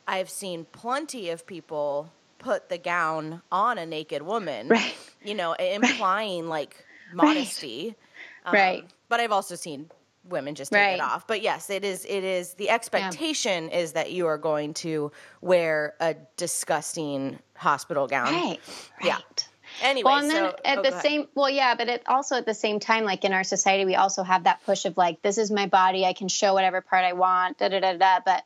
I've 0.06 0.30
seen 0.30 0.66
plenty 0.72 1.30
of 1.30 1.46
people 1.46 2.12
put 2.38 2.68
the 2.68 2.78
gown 2.78 3.42
on 3.50 3.78
a 3.78 3.86
naked 3.86 4.22
woman. 4.22 4.68
Right. 4.78 4.94
You 5.24 5.34
know, 5.34 5.54
implying 5.54 6.44
right. 6.48 6.50
like 6.50 6.84
modesty. 7.12 7.96
Right. 8.44 8.50
Um, 8.50 8.54
right. 8.54 8.84
But 9.08 9.20
I've 9.20 9.32
also 9.32 9.56
seen 9.56 9.90
women 10.28 10.54
just 10.54 10.72
take 10.72 10.80
right. 10.80 10.94
it 10.94 11.00
off. 11.00 11.26
But 11.26 11.42
yes, 11.42 11.70
it 11.70 11.84
is. 11.84 12.04
It 12.04 12.24
is 12.24 12.54
the 12.54 12.70
expectation 12.70 13.68
yeah. 13.68 13.78
is 13.78 13.92
that 13.92 14.12
you 14.12 14.26
are 14.26 14.38
going 14.38 14.74
to 14.74 15.12
wear 15.40 15.94
a 16.00 16.16
disgusting 16.36 17.38
hospital 17.56 18.06
gown. 18.06 18.32
Right. 18.32 18.60
Yeah. 19.02 19.14
Right. 19.14 19.48
Anyway, 19.82 20.04
well, 20.04 20.18
and 20.18 20.30
then 20.30 20.50
so, 20.50 20.56
at 20.64 20.78
oh, 20.78 20.82
the 20.82 21.00
same, 21.00 21.28
well, 21.34 21.50
yeah, 21.50 21.74
but 21.74 21.88
it 21.88 22.02
also 22.06 22.36
at 22.36 22.46
the 22.46 22.54
same 22.54 22.80
time, 22.80 23.04
like 23.04 23.24
in 23.24 23.32
our 23.32 23.44
society, 23.44 23.84
we 23.84 23.96
also 23.96 24.22
have 24.22 24.44
that 24.44 24.64
push 24.64 24.86
of 24.86 24.96
like, 24.96 25.20
this 25.22 25.38
is 25.38 25.50
my 25.50 25.66
body, 25.66 26.04
I 26.04 26.14
can 26.14 26.28
show 26.28 26.54
whatever 26.54 26.80
part 26.80 27.04
I 27.04 27.12
want, 27.12 27.58
da 27.58 27.68
da 27.68 27.80
da 27.80 27.92
da. 27.92 28.20
But 28.24 28.44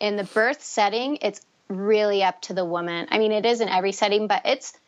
in 0.00 0.16
the 0.16 0.24
birth 0.24 0.62
setting, 0.62 1.18
it's 1.22 1.40
really 1.68 2.22
up 2.22 2.40
to 2.42 2.54
the 2.54 2.64
woman. 2.64 3.08
I 3.10 3.18
mean, 3.18 3.32
it 3.32 3.44
is 3.44 3.60
in 3.60 3.68
every 3.68 3.92
setting, 3.92 4.26
but 4.26 4.42
it's 4.44 4.78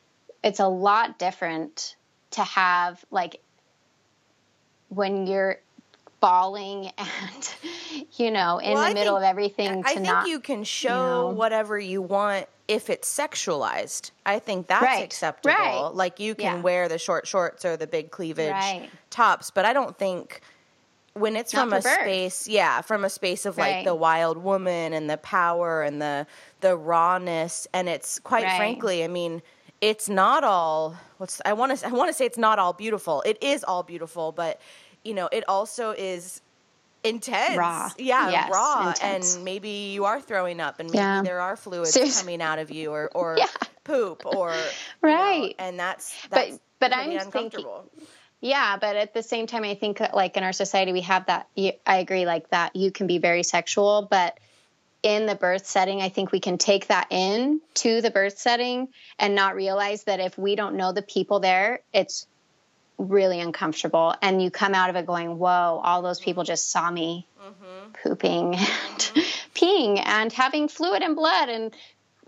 it's 0.43 0.61
a 0.61 0.69
lot 0.69 1.19
different 1.19 1.97
to 2.33 2.43
have 2.43 3.05
like 3.11 3.41
when 4.89 5.27
you're 5.27 5.59
bawling 6.21 6.91
and 6.99 7.55
you 8.13 8.31
know 8.31 8.59
in 8.59 8.75
well, 8.75 8.83
the 8.83 8.91
I 8.91 8.95
middle 8.95 9.15
think, 9.15 9.25
of 9.25 9.31
everything 9.31 9.83
I 9.85 9.95
think 9.95 10.07
not, 10.07 10.29
you 10.29 10.41
can 10.41 10.65
show 10.65 10.89
you 10.89 10.95
know, 10.95 11.29
whatever 11.31 11.79
you 11.79 12.03
want 12.03 12.47
if 12.69 12.89
it's 12.89 13.13
sexualized. 13.13 14.13
I 14.25 14.39
think 14.39 14.69
that's 14.69 14.85
right. 14.85 15.03
acceptable. 15.03 15.55
Right. 15.55 15.91
Like 15.93 16.21
you 16.21 16.37
can 16.37 16.59
yeah. 16.59 16.61
wear 16.61 16.89
the 16.89 16.99
short 16.99 17.27
shorts 17.27 17.65
or 17.65 17.77
the 17.77 17.89
big 17.89 18.13
cleavage 18.13 18.53
right. 18.53 18.89
tops, 19.11 19.51
but 19.51 19.65
I 19.65 19.73
don't 19.73 19.99
think 19.99 20.41
when 21.15 21.35
it's 21.35 21.53
not 21.53 21.69
from 21.69 21.73
a 21.73 21.81
birth. 21.81 22.01
space, 22.01 22.49
yeah, 22.49 22.81
from 22.81 23.05
a 23.05 23.11
space 23.11 23.45
of 23.45 23.59
like 23.59 23.85
the 23.85 23.95
wild 23.95 24.39
woman 24.39 24.93
and 24.93 25.11
the 25.11 25.17
power 25.17 25.83
and 25.83 26.01
the 26.01 26.27
the 26.61 26.77
rawness 26.77 27.67
and 27.73 27.89
it's 27.89 28.21
quite 28.21 28.45
frankly, 28.57 29.03
I 29.03 29.09
mean, 29.09 29.43
it's 29.81 30.09
not 30.09 30.45
all 30.45 30.97
what's 31.19 31.41
I 31.45 31.53
want 31.55 31.77
to 31.77 31.87
I 31.87 31.91
want 31.91 32.09
to 32.09 32.15
say 32.15 32.27
it's 32.27 32.39
not 32.39 32.59
all 32.59 32.73
beautiful. 32.73 33.23
It 33.23 33.43
is 33.43 33.65
all 33.65 33.83
beautiful, 33.83 34.31
but 34.31 34.61
you 35.05 35.15
know, 35.15 35.29
it 35.31 35.45
also 35.49 35.91
is 35.91 36.41
intense. 37.03 37.57
Raw. 37.57 37.91
Yeah, 37.99 38.31
yes, 38.31 38.51
raw. 38.53 38.89
Intense. 38.89 39.37
And 39.37 39.45
maybe 39.45 39.93
you 39.95 40.05
are 40.05 40.21
throwing 40.21 40.61
up 40.61 40.81
and 40.81 40.91
maybe 40.91 40.99
yeah. 40.99 41.23
there 41.23 41.41
are 41.41 41.57
fluids 41.57 41.93
Seriously. 41.93 42.23
coming 42.23 42.43
out 42.43 42.59
of 42.59 42.71
you 42.71 42.91
or, 42.91 43.11
or 43.15 43.37
yeah. 43.39 43.47
poop 43.85 44.25
or 44.27 44.55
right. 45.01 45.55
Know, 45.59 45.65
and 45.65 45.79
that's, 45.79 46.15
that's 46.29 46.53
but 46.79 46.91
but 46.91 46.97
I'm 46.97 47.31
thinking 47.31 47.65
yeah, 48.41 48.79
but 48.79 48.97
at 48.97 49.13
the 49.13 49.23
same 49.23 49.47
time, 49.47 49.65
I 49.65 49.75
think 49.75 50.01
like 50.15 50.37
in 50.37 50.43
our 50.43 50.55
society, 50.55 50.93
we 50.93 51.03
have 51.03 51.27
that. 51.27 51.49
I 51.87 51.99
agree, 51.99 52.25
like 52.25 52.49
that 52.51 52.75
you 52.75 52.91
can 52.91 53.07
be 53.07 53.19
very 53.19 53.43
sexual, 53.43 54.09
but 54.11 54.39
in 55.03 55.27
the 55.27 55.35
birth 55.35 55.67
setting, 55.67 56.01
I 56.01 56.09
think 56.09 56.33
we 56.33 56.41
can 56.41 56.57
take 56.57 56.89
that 56.89 57.09
in 57.11 57.61
to 57.75 58.01
the 58.01 58.11
birth 58.11 58.39
setting 58.39 58.89
and 59.19 59.35
not 59.35 59.57
realize 59.57 60.05
that 60.05 60.21
if 60.21 60.39
we 60.39 60.57
don't 60.57 60.77
know 60.77 60.93
the 60.93 61.03
people 61.03 61.41
there, 61.41 61.81
it's 61.93 62.27
really 63.09 63.41
uncomfortable. 63.41 64.15
And 64.21 64.43
you 64.43 64.51
come 64.51 64.75
out 64.75 64.91
of 64.91 64.97
it 64.97 65.07
going, 65.07 65.39
whoa, 65.39 65.81
all 65.83 66.03
those 66.03 66.21
people 66.21 66.45
just 66.45 66.71
saw 66.71 66.91
me 66.91 67.27
mm-hmm. 67.41 67.93
pooping 68.03 68.55
and 68.55 68.99
mm-hmm. 68.99 69.21
peeing 69.55 70.03
and 70.05 70.33
having 70.33 70.69
fluid 70.69 71.03
and 71.03 71.17
blood 71.17 71.49
and, 71.49 71.75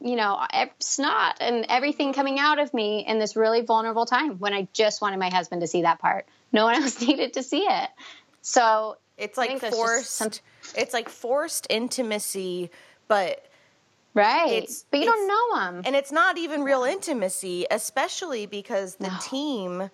you 0.01 0.17
know, 0.17 0.41
snot 0.79 1.37
and 1.41 1.67
everything 1.69 2.13
coming 2.13 2.39
out 2.39 2.59
of 2.59 2.73
me 2.73 3.05
in 3.07 3.19
this 3.19 3.37
really 3.37 3.61
vulnerable 3.61 4.07
time 4.07 4.39
when 4.39 4.53
I 4.53 4.69
just 4.73 5.03
wanted 5.03 5.19
my 5.19 5.31
husband 5.31 5.61
to 5.61 5.67
see 5.67 5.83
that 5.83 5.99
part. 5.99 6.27
No 6.53 6.65
one 6.65 6.75
else 6.83 7.01
needed 7.01 7.35
to 7.35 7.43
see 7.43 7.63
it. 7.63 7.91
So 8.41 8.97
it's 9.17 9.39
like 9.39 9.61
forced. 9.61 10.11
Some... 10.11 10.31
It's 10.77 10.93
like 10.93 11.09
forced 11.09 11.67
intimacy, 11.71 12.71
but 13.09 13.45
right. 14.15 14.65
It's, 14.65 14.85
but 14.91 15.01
you 15.01 15.07
don't 15.07 15.29
know 15.29 15.61
them, 15.61 15.83
and 15.85 15.95
it's 15.95 16.11
not 16.11 16.39
even 16.39 16.63
real 16.63 16.85
intimacy, 16.85 17.67
especially 17.71 18.47
because 18.47 18.97
the 18.97 19.09
no. 19.09 19.19
team 19.23 19.91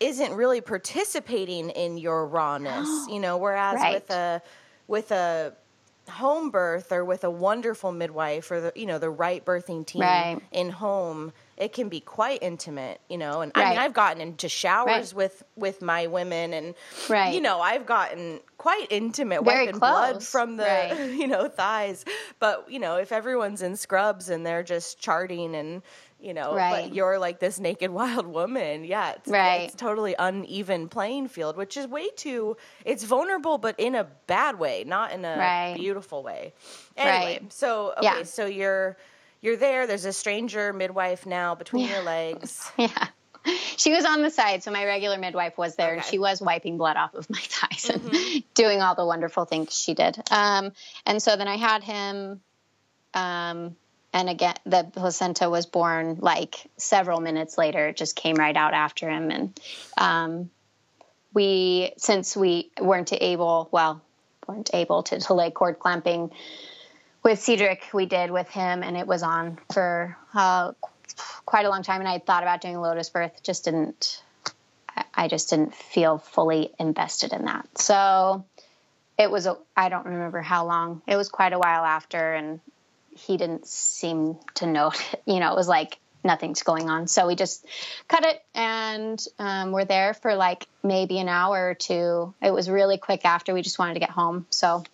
isn't 0.00 0.32
really 0.32 0.60
participating 0.60 1.70
in 1.70 1.98
your 1.98 2.26
rawness. 2.26 2.88
you 3.08 3.20
know, 3.20 3.36
whereas 3.36 3.76
right. 3.76 3.94
with 3.94 4.10
a 4.10 4.42
with 4.86 5.10
a 5.12 5.54
home 6.08 6.50
birth 6.50 6.92
or 6.92 7.04
with 7.04 7.24
a 7.24 7.30
wonderful 7.30 7.90
midwife 7.90 8.50
or 8.50 8.60
the 8.60 8.72
you 8.76 8.84
know 8.84 8.98
the 8.98 9.08
right 9.08 9.44
birthing 9.44 9.86
team 9.86 10.02
right. 10.02 10.38
in 10.52 10.68
home 10.68 11.32
it 11.56 11.72
can 11.72 11.88
be 11.88 12.00
quite 12.00 12.42
intimate 12.42 13.00
you 13.08 13.16
know 13.16 13.40
and 13.40 13.52
right. 13.56 13.66
i 13.66 13.70
mean 13.70 13.78
i've 13.78 13.94
gotten 13.94 14.20
into 14.20 14.48
showers 14.48 14.86
right. 14.86 15.14
with 15.14 15.42
with 15.56 15.80
my 15.80 16.06
women 16.06 16.52
and 16.52 16.74
right. 17.08 17.34
you 17.34 17.40
know 17.40 17.60
i've 17.60 17.86
gotten 17.86 18.38
quite 18.58 18.86
intimate 18.90 19.42
Very 19.44 19.66
wiping 19.66 19.80
close. 19.80 19.90
blood 19.90 20.22
from 20.22 20.56
the 20.58 21.14
you 21.18 21.26
know 21.26 21.48
thighs 21.48 22.04
but 22.38 22.70
you 22.70 22.78
know 22.78 22.96
if 22.96 23.10
everyone's 23.10 23.62
in 23.62 23.76
scrubs 23.76 24.28
and 24.28 24.44
they're 24.44 24.62
just 24.62 24.98
charting 24.98 25.54
and 25.54 25.82
you 26.24 26.34
know, 26.34 26.54
right. 26.54 26.84
but 26.84 26.94
you're 26.94 27.18
like 27.18 27.38
this 27.38 27.60
naked 27.60 27.90
wild 27.92 28.26
woman. 28.26 28.84
Yeah, 28.84 29.12
it's, 29.12 29.28
right. 29.28 29.62
it's 29.62 29.74
totally 29.74 30.14
uneven 30.18 30.88
playing 30.88 31.28
field, 31.28 31.56
which 31.56 31.76
is 31.76 31.86
way 31.86 32.08
too. 32.10 32.56
It's 32.84 33.04
vulnerable, 33.04 33.58
but 33.58 33.78
in 33.78 33.94
a 33.94 34.04
bad 34.26 34.58
way, 34.58 34.84
not 34.86 35.12
in 35.12 35.24
a 35.24 35.36
right. 35.36 35.74
beautiful 35.76 36.22
way. 36.22 36.54
Anyway, 36.96 37.38
right. 37.40 37.52
so 37.52 37.92
okay, 37.98 38.02
yeah. 38.02 38.22
so 38.22 38.46
you're 38.46 38.96
you're 39.40 39.56
there. 39.56 39.86
There's 39.86 40.06
a 40.06 40.12
stranger 40.12 40.72
midwife 40.72 41.26
now 41.26 41.54
between 41.54 41.86
yeah. 41.86 41.94
your 41.94 42.02
legs. 42.02 42.70
Yeah. 42.78 43.08
She 43.76 43.92
was 43.92 44.06
on 44.06 44.22
the 44.22 44.30
side, 44.30 44.62
so 44.62 44.70
my 44.70 44.86
regular 44.86 45.18
midwife 45.18 45.58
was 45.58 45.76
there, 45.76 45.88
okay. 45.88 45.96
and 45.96 46.04
she 46.06 46.18
was 46.18 46.40
wiping 46.40 46.78
blood 46.78 46.96
off 46.96 47.12
of 47.12 47.28
my 47.30 47.38
thighs 47.38 47.90
and 47.90 48.00
mm-hmm. 48.00 48.38
doing 48.54 48.80
all 48.80 48.94
the 48.94 49.04
wonderful 49.04 49.44
things 49.44 49.76
she 49.76 49.92
did. 49.92 50.16
Um, 50.30 50.72
and 51.04 51.22
so 51.22 51.36
then 51.36 51.46
I 51.46 51.56
had 51.56 51.84
him 51.84 52.40
um, 53.12 53.76
and 54.14 54.30
again 54.30 54.54
the 54.64 54.84
placenta 54.94 55.50
was 55.50 55.66
born 55.66 56.16
like 56.20 56.70
several 56.78 57.20
minutes 57.20 57.58
later 57.58 57.88
it 57.88 57.96
just 57.96 58.16
came 58.16 58.36
right 58.36 58.56
out 58.56 58.72
after 58.72 59.10
him. 59.10 59.30
And 59.30 59.60
um, 59.98 60.50
we 61.34 61.92
since 61.98 62.36
we 62.36 62.70
weren't 62.80 63.12
able 63.12 63.68
well 63.72 64.00
weren't 64.46 64.70
able 64.72 65.02
to 65.02 65.18
delay 65.18 65.50
cord 65.50 65.78
clamping 65.78 66.30
with 67.22 67.40
cedric 67.40 67.82
we 67.92 68.06
did 68.06 68.30
with 68.30 68.48
him 68.48 68.82
and 68.82 68.96
it 68.96 69.06
was 69.06 69.22
on 69.22 69.58
for 69.72 70.16
uh, 70.32 70.72
quite 71.44 71.66
a 71.66 71.68
long 71.68 71.82
time. 71.82 72.00
And 72.00 72.08
i 72.08 72.20
thought 72.20 72.44
about 72.44 72.60
doing 72.60 72.76
a 72.76 72.80
lotus 72.80 73.10
birth 73.10 73.42
just 73.42 73.64
didn't 73.64 74.22
i 75.12 75.26
just 75.26 75.50
didn't 75.50 75.74
feel 75.74 76.18
fully 76.18 76.72
invested 76.78 77.32
in 77.32 77.46
that. 77.46 77.66
So 77.78 78.44
it 79.18 79.28
was 79.28 79.48
i 79.76 79.88
don't 79.88 80.06
remember 80.06 80.40
how 80.40 80.66
long. 80.66 81.02
It 81.08 81.16
was 81.16 81.28
quite 81.28 81.52
a 81.52 81.58
while 81.58 81.84
after 81.84 82.34
and 82.34 82.60
he 83.14 83.36
didn't 83.36 83.66
seem 83.66 84.36
to 84.54 84.66
note. 84.66 85.02
You 85.26 85.40
know, 85.40 85.52
it 85.52 85.56
was 85.56 85.68
like 85.68 85.98
nothing's 86.24 86.62
going 86.62 86.88
on. 86.88 87.06
So 87.06 87.26
we 87.26 87.36
just 87.36 87.66
cut 88.08 88.24
it 88.24 88.42
and 88.54 89.22
um, 89.38 89.72
we're 89.72 89.84
there 89.84 90.14
for 90.14 90.34
like 90.34 90.66
maybe 90.82 91.18
an 91.18 91.28
hour 91.28 91.70
or 91.70 91.74
two. 91.74 92.34
It 92.42 92.52
was 92.52 92.68
really 92.68 92.98
quick 92.98 93.24
after. 93.24 93.52
We 93.54 93.62
just 93.62 93.78
wanted 93.78 93.94
to 93.94 94.00
get 94.00 94.10
home. 94.10 94.46
So 94.50 94.84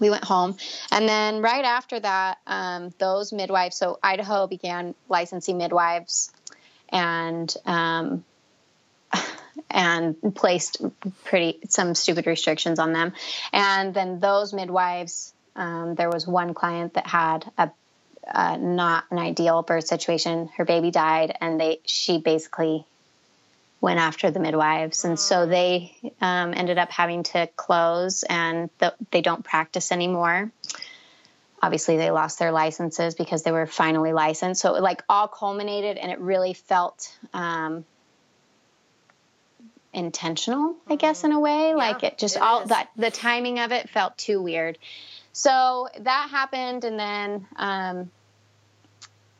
we 0.00 0.10
went 0.10 0.24
home. 0.24 0.56
And 0.90 1.08
then 1.08 1.42
right 1.42 1.64
after 1.64 2.00
that, 2.00 2.38
um, 2.46 2.92
those 2.98 3.32
midwives, 3.32 3.76
so 3.76 3.98
Idaho 4.02 4.46
began 4.46 4.94
licensing 5.08 5.58
midwives 5.58 6.32
and, 6.88 7.54
um, 7.66 8.24
and 9.70 10.16
placed 10.34 10.82
pretty 11.24 11.58
some 11.68 11.94
stupid 11.94 12.26
restrictions 12.26 12.78
on 12.78 12.92
them. 12.92 13.12
And 13.52 13.94
then 13.94 14.20
those 14.20 14.52
midwives 14.52 15.31
um, 15.56 15.94
there 15.94 16.10
was 16.10 16.26
one 16.26 16.54
client 16.54 16.94
that 16.94 17.06
had 17.06 17.50
a, 17.58 17.70
a 18.26 18.58
not 18.58 19.04
an 19.10 19.18
ideal 19.18 19.62
birth 19.62 19.86
situation. 19.86 20.48
Her 20.56 20.64
baby 20.64 20.90
died, 20.90 21.36
and 21.40 21.60
they 21.60 21.80
she 21.84 22.18
basically 22.18 22.86
went 23.80 23.98
after 23.98 24.30
the 24.30 24.40
midwives, 24.40 25.04
and 25.04 25.18
so 25.18 25.46
mm. 25.46 25.50
they 25.50 26.12
um, 26.20 26.54
ended 26.54 26.78
up 26.78 26.90
having 26.90 27.24
to 27.24 27.48
close, 27.56 28.22
and 28.22 28.70
the, 28.78 28.94
they 29.10 29.20
don't 29.20 29.44
practice 29.44 29.92
anymore. 29.92 30.50
Obviously, 31.60 31.96
they 31.96 32.10
lost 32.10 32.38
their 32.38 32.50
licenses 32.50 33.14
because 33.14 33.42
they 33.42 33.52
were 33.52 33.66
finally 33.66 34.12
licensed. 34.12 34.60
So 34.60 34.74
it 34.74 34.82
like 34.82 35.02
all 35.08 35.28
culminated, 35.28 35.96
and 35.96 36.10
it 36.10 36.18
really 36.18 36.54
felt 36.54 37.16
um, 37.34 37.84
intentional, 39.92 40.76
I 40.88 40.96
guess, 40.96 41.24
in 41.24 41.32
a 41.32 41.40
way. 41.40 41.68
Yeah, 41.68 41.74
like 41.74 42.02
it 42.04 42.18
just 42.18 42.36
it 42.36 42.42
all 42.42 42.62
is. 42.62 42.68
that 42.70 42.88
the 42.96 43.10
timing 43.10 43.58
of 43.58 43.72
it 43.72 43.90
felt 43.90 44.16
too 44.16 44.40
weird. 44.40 44.78
So 45.32 45.88
that 46.00 46.28
happened, 46.30 46.84
and 46.84 46.98
then, 46.98 47.46
um, 47.56 48.10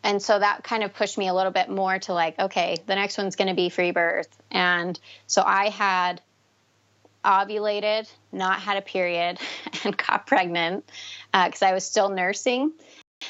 and 0.03 0.21
so 0.21 0.39
that 0.39 0.65
kind 0.65 0.83
of 0.83 0.95
pushed 0.95 1.19
me 1.19 1.29
a 1.29 1.35
little 1.35 1.53
bit 1.53 1.69
more 1.69 1.99
to 2.01 2.13
like, 2.13 2.39
okay, 2.39 2.79
the 2.87 2.95
next 2.95 3.19
one's 3.19 3.37
going 3.37 3.49
to 3.49 3.55
be 3.55 3.69
free 3.69 3.91
birth. 3.91 4.29
And 4.51 4.99
so 5.27 5.43
I 5.45 5.69
had 5.69 6.21
ovulated, 7.25 8.11
not 8.33 8.61
had 8.61 8.79
a 8.79 8.83
period, 8.83 9.39
and 9.85 9.97
got 9.97 10.27
pregnant 10.27 10.89
because 11.33 11.63
uh, 11.63 11.67
I 11.67 11.73
was 11.73 11.85
still 11.85 12.09
nursing. 12.09 12.73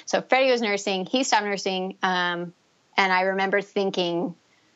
So 0.07 0.23
Freddie 0.23 0.51
was 0.51 0.63
nursing, 0.63 1.05
he 1.05 1.25
stopped 1.25 1.45
nursing. 1.45 1.97
Um, 2.03 2.55
and 2.97 3.13
I 3.13 3.23
remember 3.23 3.61
thinking, 3.61 4.35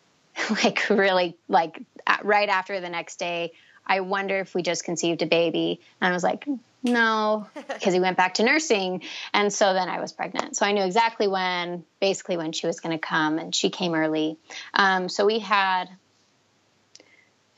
like, 0.51 0.91
really, 0.91 1.37
like, 1.49 1.83
right 2.23 2.49
after 2.49 2.81
the 2.81 2.89
next 2.89 3.19
day, 3.19 3.53
I 3.87 4.01
wonder 4.01 4.39
if 4.41 4.55
we 4.55 4.63
just 4.63 4.85
conceived 4.85 5.23
a 5.23 5.27
baby. 5.27 5.81
And 6.01 6.11
I 6.11 6.13
was 6.13 6.25
like, 6.25 6.47
no, 6.87 7.47
because 7.55 7.93
he 7.93 8.01
went 8.01 8.17
back 8.17 8.35
to 8.35 8.45
nursing. 8.45 9.03
And 9.35 9.53
so 9.53 9.75
then 9.75 9.89
I 9.89 10.01
was 10.01 10.13
pregnant. 10.13 10.57
So 10.57 10.65
I 10.65 10.73
knew 10.73 10.85
exactly 10.85 11.27
when, 11.27 11.85
basically, 12.01 12.37
when 12.37 12.53
she 12.53 12.67
was 12.67 12.81
going 12.81 12.97
to 12.97 13.05
come, 13.05 13.39
and 13.39 13.55
she 13.55 13.71
came 13.71 13.95
early. 13.95 14.39
Um, 14.73 15.09
so 15.09 15.27
we 15.27 15.41
had, 15.41 15.87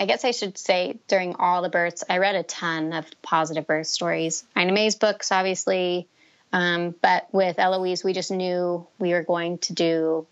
I 0.00 0.06
guess 0.06 0.24
I 0.24 0.30
should 0.30 0.56
say, 0.56 0.98
during 1.08 1.36
all 1.36 1.62
the 1.62 1.68
births, 1.68 2.04
I 2.08 2.18
read 2.18 2.34
a 2.34 2.42
ton 2.42 2.92
of 2.92 3.06
positive 3.22 3.66
birth 3.66 3.86
stories. 3.86 4.44
Ina 4.56 4.72
May's 4.72 4.96
books, 4.96 5.30
obviously. 5.30 6.08
Um, 6.52 6.94
but 7.02 7.28
with 7.30 7.58
Eloise, 7.58 8.02
we 8.02 8.14
just 8.14 8.30
knew 8.30 8.86
we 8.98 9.12
were 9.12 9.22
going 9.22 9.58
to 9.58 9.74
do 9.74 10.26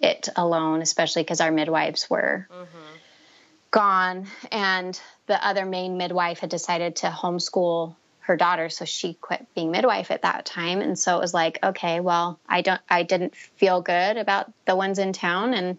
it 0.00 0.28
alone, 0.36 0.82
especially 0.82 1.22
because 1.22 1.40
our 1.40 1.50
midwives 1.50 2.10
were. 2.10 2.46
Mm-hmm 2.52 2.98
gone 3.70 4.26
and 4.50 4.98
the 5.26 5.46
other 5.46 5.66
main 5.66 5.98
midwife 5.98 6.38
had 6.38 6.50
decided 6.50 6.96
to 6.96 7.06
homeschool 7.06 7.94
her 8.28 8.36
daughter 8.36 8.68
so 8.68 8.84
she 8.84 9.14
quit 9.14 9.46
being 9.54 9.70
midwife 9.70 10.10
at 10.10 10.22
that 10.22 10.44
time. 10.44 10.82
And 10.82 10.98
so 10.98 11.16
it 11.16 11.20
was 11.20 11.34
like 11.34 11.58
okay 11.62 12.00
well 12.00 12.38
i 12.46 12.60
don't 12.60 12.80
i 12.88 13.02
didn't 13.02 13.34
feel 13.34 13.80
good 13.80 14.16
about 14.18 14.52
the 14.66 14.76
ones 14.76 14.98
in 14.98 15.12
town. 15.12 15.54
And 15.54 15.78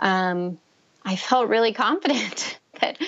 um, 0.00 0.58
i 1.04 1.16
felt 1.16 1.48
really 1.48 1.72
confident 1.72 2.60
that 2.80 2.98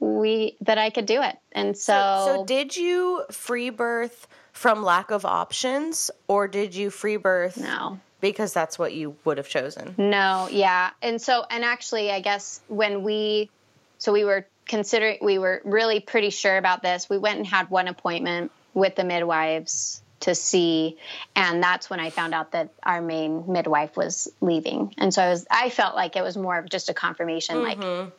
we 0.00 0.56
that 0.62 0.78
i 0.78 0.90
could 0.90 1.06
do 1.06 1.22
it. 1.22 1.36
And 1.52 1.76
so, 1.76 1.92
so 1.92 2.36
so 2.38 2.44
did 2.46 2.76
you 2.76 3.24
free 3.30 3.70
birth 3.70 4.26
from 4.52 4.82
lack 4.82 5.10
of 5.10 5.26
options 5.26 6.10
or 6.26 6.48
did 6.48 6.74
you 6.74 6.88
free 6.88 7.18
birth 7.18 7.58
no. 7.58 8.00
because 8.22 8.54
that's 8.54 8.78
what 8.78 8.94
you 8.94 9.14
would 9.24 9.36
have 9.36 9.48
chosen? 9.48 9.94
No 9.98 10.48
yeah. 10.50 10.90
And 11.02 11.20
so 11.20 11.44
and 11.50 11.64
actually 11.64 12.10
i 12.10 12.20
guess 12.20 12.62
when 12.68 13.02
we 13.02 13.50
so 13.98 14.10
we 14.12 14.24
were 14.24 14.46
considering 14.66 15.18
we 15.22 15.38
were 15.38 15.62
really 15.64 16.00
pretty 16.00 16.30
sure 16.30 16.56
about 16.56 16.82
this. 16.82 17.08
We 17.08 17.18
went 17.18 17.38
and 17.38 17.46
had 17.46 17.70
one 17.70 17.88
appointment 17.88 18.50
with 18.74 18.96
the 18.96 19.04
midwives 19.04 20.02
to 20.18 20.34
see 20.34 20.96
and 21.34 21.62
that's 21.62 21.90
when 21.90 22.00
I 22.00 22.10
found 22.10 22.34
out 22.34 22.52
that 22.52 22.70
our 22.82 23.02
main 23.02 23.52
midwife 23.52 23.96
was 23.96 24.28
leaving. 24.40 24.94
And 24.98 25.12
so 25.12 25.22
I 25.22 25.28
was 25.30 25.46
I 25.50 25.70
felt 25.70 25.94
like 25.94 26.16
it 26.16 26.22
was 26.22 26.36
more 26.36 26.58
of 26.58 26.68
just 26.68 26.88
a 26.88 26.94
confirmation 26.94 27.56
mm-hmm. 27.56 27.80
like 27.80 28.12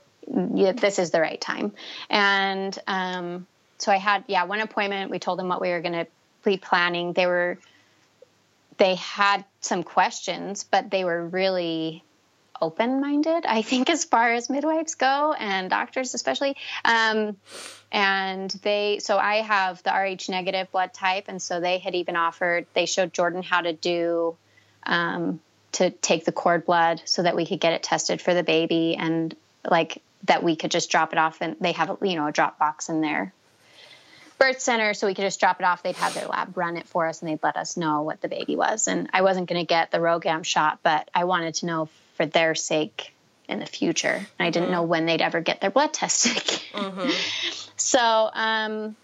yeah, 0.55 0.73
this 0.73 0.99
is 0.99 1.11
the 1.11 1.21
right 1.21 1.39
time. 1.39 1.71
And 2.09 2.77
um, 2.85 3.47
so 3.77 3.91
I 3.91 3.97
had 3.97 4.25
yeah, 4.27 4.43
one 4.43 4.59
appointment. 4.59 5.09
We 5.09 5.19
told 5.19 5.39
them 5.39 5.47
what 5.47 5.61
we 5.61 5.69
were 5.69 5.81
going 5.81 5.93
to 5.93 6.07
be 6.43 6.57
planning. 6.57 7.13
They 7.13 7.27
were 7.27 7.57
they 8.77 8.95
had 8.95 9.43
some 9.61 9.83
questions, 9.83 10.63
but 10.63 10.91
they 10.91 11.03
were 11.03 11.25
really 11.25 12.03
open 12.61 13.01
minded, 13.01 13.45
I 13.45 13.61
think, 13.61 13.89
as 13.91 14.05
far 14.05 14.33
as 14.33 14.49
midwives 14.49 14.95
go 14.95 15.33
and 15.33 15.69
doctors, 15.69 16.13
especially. 16.13 16.55
Um, 16.83 17.37
and 17.91 18.49
they, 18.63 18.99
so 18.99 19.17
I 19.17 19.35
have 19.35 19.81
the 19.83 19.91
Rh 19.91 20.29
negative 20.29 20.71
blood 20.71 20.93
type. 20.93 21.25
And 21.27 21.41
so 21.41 21.59
they 21.59 21.77
had 21.77 21.95
even 21.95 22.15
offered, 22.15 22.65
they 22.73 22.85
showed 22.85 23.13
Jordan 23.13 23.43
how 23.43 23.61
to 23.61 23.73
do, 23.73 24.35
um, 24.85 25.39
to 25.73 25.89
take 25.89 26.25
the 26.25 26.31
cord 26.31 26.65
blood 26.65 27.01
so 27.05 27.23
that 27.23 27.35
we 27.35 27.45
could 27.45 27.59
get 27.59 27.73
it 27.73 27.83
tested 27.83 28.21
for 28.21 28.33
the 28.33 28.43
baby 28.43 28.95
and 28.95 29.35
like 29.69 30.01
that 30.23 30.41
we 30.43 30.55
could 30.55 30.71
just 30.71 30.89
drop 30.89 31.13
it 31.13 31.19
off 31.19 31.41
and 31.41 31.55
they 31.59 31.73
have 31.73 31.97
you 32.01 32.15
know, 32.15 32.27
a 32.27 32.31
drop 32.31 32.57
box 32.57 32.89
in 32.89 33.01
there 33.01 33.33
birth 34.37 34.59
center 34.59 34.93
so 34.93 35.07
we 35.07 35.13
could 35.13 35.23
just 35.23 35.39
drop 35.39 35.59
it 35.59 35.63
off. 35.63 35.83
They'd 35.83 35.95
have 35.95 36.13
their 36.13 36.27
lab 36.27 36.57
run 36.57 36.77
it 36.77 36.87
for 36.87 37.07
us 37.07 37.21
and 37.21 37.29
they'd 37.29 37.43
let 37.43 37.57
us 37.57 37.77
know 37.77 38.03
what 38.03 38.21
the 38.21 38.27
baby 38.27 38.55
was. 38.55 38.87
And 38.87 39.09
I 39.13 39.21
wasn't 39.21 39.49
going 39.49 39.61
to 39.61 39.65
get 39.65 39.91
the 39.91 39.97
RhoGAM 39.97 40.45
shot, 40.45 40.79
but 40.83 41.09
I 41.13 41.25
wanted 41.25 41.55
to 41.55 41.65
know 41.65 41.89
for 42.17 42.25
their 42.25 42.55
sake 42.55 43.13
in 43.47 43.59
the 43.59 43.65
future. 43.65 44.09
And 44.09 44.27
I 44.39 44.49
didn't 44.49 44.65
mm-hmm. 44.65 44.73
know 44.73 44.83
when 44.83 45.05
they'd 45.05 45.21
ever 45.21 45.39
get 45.39 45.61
their 45.61 45.69
blood 45.69 45.93
tested. 45.93 46.33
mm-hmm. 46.73 47.09
So, 47.77 48.29
um, 48.33 48.95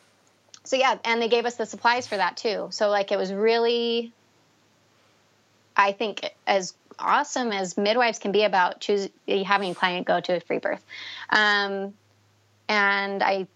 so 0.63 0.75
yeah, 0.75 0.97
and 1.05 1.21
they 1.21 1.29
gave 1.29 1.45
us 1.45 1.55
the 1.55 1.65
supplies 1.65 2.07
for 2.07 2.17
that 2.17 2.37
too. 2.37 2.67
So 2.71 2.89
like 2.89 3.11
it 3.11 3.17
was 3.17 3.31
really, 3.31 4.11
I 5.77 5.91
think 5.91 6.29
as 6.45 6.73
awesome 6.99 7.51
as 7.51 7.77
midwives 7.77 8.19
can 8.19 8.31
be 8.31 8.43
about 8.43 8.81
choosing 8.81 9.11
having 9.45 9.71
a 9.71 9.75
client 9.75 10.07
go 10.07 10.19
to 10.19 10.37
a 10.37 10.39
free 10.39 10.59
birth. 10.59 10.83
Um, 11.29 11.93
and 12.67 13.23
I 13.23 13.47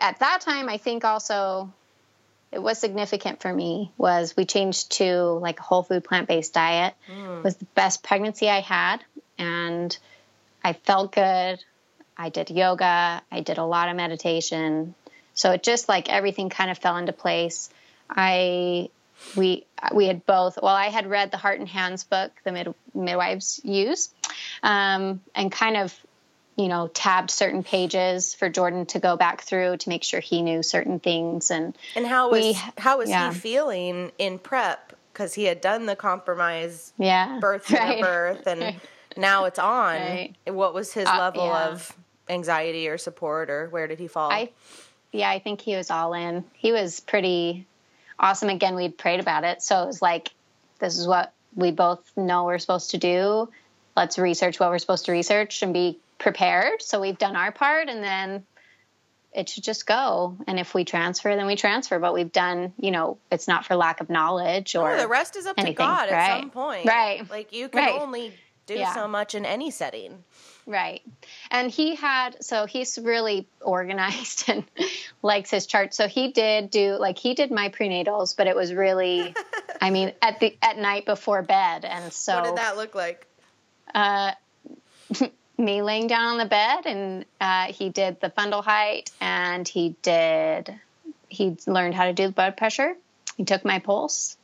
at 0.00 0.18
that 0.18 0.40
time, 0.42 0.68
I 0.68 0.76
think 0.76 1.04
also 1.04 1.72
it 2.52 2.62
was 2.62 2.78
significant 2.78 3.40
for 3.40 3.52
me 3.52 3.90
was 3.96 4.36
we 4.36 4.44
changed 4.44 4.92
to 4.92 5.22
like 5.40 5.58
a 5.58 5.62
whole 5.62 5.82
food 5.82 6.04
plant 6.04 6.28
based 6.28 6.52
diet. 6.52 6.94
Mm. 7.10 7.38
It 7.38 7.44
was 7.44 7.56
the 7.56 7.64
best 7.74 8.02
pregnancy 8.02 8.48
I 8.48 8.60
had, 8.60 8.98
and 9.38 9.96
I 10.62 10.74
felt 10.74 11.12
good. 11.12 11.64
I 12.16 12.28
did 12.28 12.50
yoga. 12.50 13.22
I 13.32 13.40
did 13.40 13.56
a 13.56 13.64
lot 13.64 13.88
of 13.88 13.96
meditation. 13.96 14.94
So 15.34 15.52
it 15.52 15.62
just 15.62 15.88
like 15.88 16.10
everything 16.10 16.50
kind 16.50 16.70
of 16.70 16.76
fell 16.76 16.98
into 16.98 17.14
place. 17.14 17.70
I 18.08 18.90
we 19.34 19.64
we 19.94 20.06
had 20.06 20.26
both. 20.26 20.58
Well, 20.62 20.74
I 20.74 20.88
had 20.88 21.06
read 21.06 21.30
the 21.30 21.38
Heart 21.38 21.58
and 21.60 21.68
Hands 21.68 22.04
book, 22.04 22.32
the 22.44 22.52
mid, 22.52 22.74
midwives 22.94 23.60
use, 23.64 24.10
um, 24.62 25.20
and 25.34 25.50
kind 25.50 25.78
of 25.78 25.98
you 26.56 26.68
know, 26.68 26.88
tabbed 26.88 27.30
certain 27.30 27.62
pages 27.62 28.34
for 28.34 28.48
Jordan 28.48 28.86
to 28.86 28.98
go 28.98 29.16
back 29.16 29.42
through 29.42 29.78
to 29.78 29.88
make 29.88 30.04
sure 30.04 30.20
he 30.20 30.42
knew 30.42 30.62
certain 30.62 31.00
things. 31.00 31.50
And 31.50 31.76
and 31.96 32.06
how 32.06 32.30
was 32.30 32.42
we, 32.42 32.58
how 32.76 32.98
was 32.98 33.08
yeah. 33.08 33.32
he 33.32 33.38
feeling 33.38 34.12
in 34.18 34.38
prep? 34.38 34.92
Because 35.12 35.34
he 35.34 35.44
had 35.44 35.60
done 35.60 35.86
the 35.86 35.96
compromise, 35.96 36.92
yeah, 36.98 37.38
birth 37.38 37.66
to 37.66 37.76
right. 37.76 38.00
birth, 38.00 38.46
and 38.46 38.76
now 39.16 39.44
it's 39.44 39.58
on. 39.58 39.96
Right. 39.96 40.34
What 40.46 40.74
was 40.74 40.92
his 40.92 41.06
uh, 41.06 41.18
level 41.18 41.46
yeah. 41.46 41.68
of 41.68 41.96
anxiety 42.28 42.88
or 42.88 42.98
support, 42.98 43.50
or 43.50 43.68
where 43.68 43.86
did 43.86 43.98
he 43.98 44.08
fall? 44.08 44.30
I, 44.30 44.50
yeah, 45.10 45.28
I 45.28 45.38
think 45.38 45.60
he 45.60 45.76
was 45.76 45.90
all 45.90 46.14
in. 46.14 46.44
He 46.54 46.72
was 46.72 47.00
pretty 47.00 47.66
awesome. 48.18 48.48
Again, 48.48 48.74
we'd 48.74 48.96
prayed 48.96 49.20
about 49.20 49.44
it, 49.44 49.62
so 49.62 49.82
it 49.82 49.86
was 49.86 50.00
like, 50.00 50.30
this 50.78 50.98
is 50.98 51.06
what 51.06 51.32
we 51.54 51.70
both 51.70 52.10
know 52.16 52.44
we're 52.44 52.58
supposed 52.58 52.92
to 52.92 52.98
do. 52.98 53.48
Let's 53.96 54.18
research 54.18 54.58
what 54.58 54.70
we're 54.70 54.78
supposed 54.78 55.04
to 55.06 55.12
research 55.12 55.62
and 55.62 55.74
be 55.74 55.98
prepared. 56.22 56.80
So 56.80 57.00
we've 57.00 57.18
done 57.18 57.36
our 57.36 57.52
part 57.52 57.88
and 57.88 58.02
then 58.02 58.46
it 59.34 59.48
should 59.48 59.64
just 59.64 59.86
go. 59.86 60.36
And 60.46 60.58
if 60.58 60.74
we 60.74 60.84
transfer, 60.84 61.34
then 61.34 61.46
we 61.46 61.56
transfer. 61.56 61.98
But 61.98 62.14
we've 62.14 62.32
done, 62.32 62.72
you 62.78 62.90
know, 62.90 63.18
it's 63.30 63.48
not 63.48 63.64
for 63.66 63.76
lack 63.76 64.00
of 64.00 64.08
knowledge 64.08 64.76
or 64.76 64.96
no, 64.96 65.02
the 65.02 65.08
rest 65.08 65.36
is 65.36 65.46
up 65.46 65.54
anything. 65.58 65.74
to 65.74 65.78
God 65.78 66.10
right. 66.10 66.30
at 66.30 66.40
some 66.40 66.50
point. 66.50 66.86
Right. 66.86 67.28
Like 67.28 67.52
you 67.52 67.68
can 67.68 67.84
right. 67.84 68.00
only 68.00 68.32
do 68.66 68.74
yeah. 68.74 68.94
so 68.94 69.08
much 69.08 69.34
in 69.34 69.44
any 69.44 69.70
setting. 69.70 70.22
Right. 70.64 71.02
And 71.50 71.70
he 71.70 71.96
had, 71.96 72.42
so 72.44 72.66
he's 72.66 72.98
really 72.98 73.48
organized 73.60 74.44
and 74.48 74.64
likes 75.22 75.50
his 75.50 75.66
chart. 75.66 75.92
So 75.94 76.06
he 76.06 76.30
did 76.30 76.70
do, 76.70 76.96
like, 76.98 77.18
he 77.18 77.34
did 77.34 77.50
my 77.50 77.68
prenatals, 77.68 78.36
but 78.36 78.46
it 78.46 78.54
was 78.54 78.72
really, 78.72 79.34
I 79.80 79.90
mean, 79.90 80.12
at 80.22 80.38
the, 80.40 80.56
at 80.62 80.78
night 80.78 81.04
before 81.04 81.42
bed. 81.42 81.84
And 81.84 82.12
so. 82.12 82.36
What 82.36 82.44
did 82.44 82.56
that 82.56 82.76
look 82.76 82.94
like? 82.94 83.26
Uh, 83.92 84.32
me 85.62 85.80
laying 85.82 86.08
down 86.08 86.32
on 86.32 86.38
the 86.38 86.44
bed, 86.44 86.86
and 86.86 87.24
uh, 87.40 87.72
he 87.72 87.88
did 87.88 88.20
the 88.20 88.28
fundal 88.28 88.62
height, 88.62 89.10
and 89.20 89.66
he 89.66 89.96
did 90.02 90.78
he 91.32 91.56
learned 91.66 91.94
how 91.94 92.04
to 92.04 92.12
do 92.12 92.26
the 92.26 92.32
blood 92.32 92.56
pressure. 92.56 92.94
He 93.36 93.44
took 93.44 93.64
my 93.64 93.78
pulse, 93.78 94.36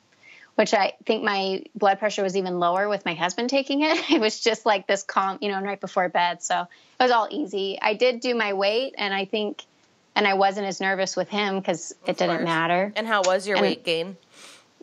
which 0.54 0.72
I 0.72 0.94
think 1.04 1.22
my 1.22 1.64
blood 1.74 1.98
pressure 1.98 2.22
was 2.22 2.36
even 2.36 2.58
lower 2.58 2.88
with 2.88 3.04
my 3.04 3.14
husband 3.14 3.50
taking 3.50 3.82
it. 3.82 4.10
It 4.10 4.20
was 4.20 4.40
just 4.40 4.64
like 4.64 4.86
this 4.86 5.02
calm, 5.02 5.38
you 5.42 5.50
know, 5.50 5.60
right 5.60 5.80
before 5.80 6.08
bed, 6.08 6.42
so 6.42 6.62
it 6.62 7.02
was 7.02 7.10
all 7.10 7.28
easy. 7.30 7.78
I 7.80 7.94
did 7.94 8.20
do 8.20 8.34
my 8.34 8.54
weight, 8.54 8.94
and 8.96 9.12
I 9.12 9.26
think, 9.26 9.64
and 10.14 10.26
I 10.26 10.34
wasn't 10.34 10.66
as 10.66 10.80
nervous 10.80 11.14
with 11.14 11.28
him 11.28 11.58
because 11.58 11.94
it 12.06 12.16
didn't 12.16 12.44
matter. 12.44 12.92
And 12.96 13.06
how 13.06 13.22
was 13.22 13.46
your 13.46 13.58
and, 13.58 13.62
weight 13.62 13.84
gain? 13.84 14.16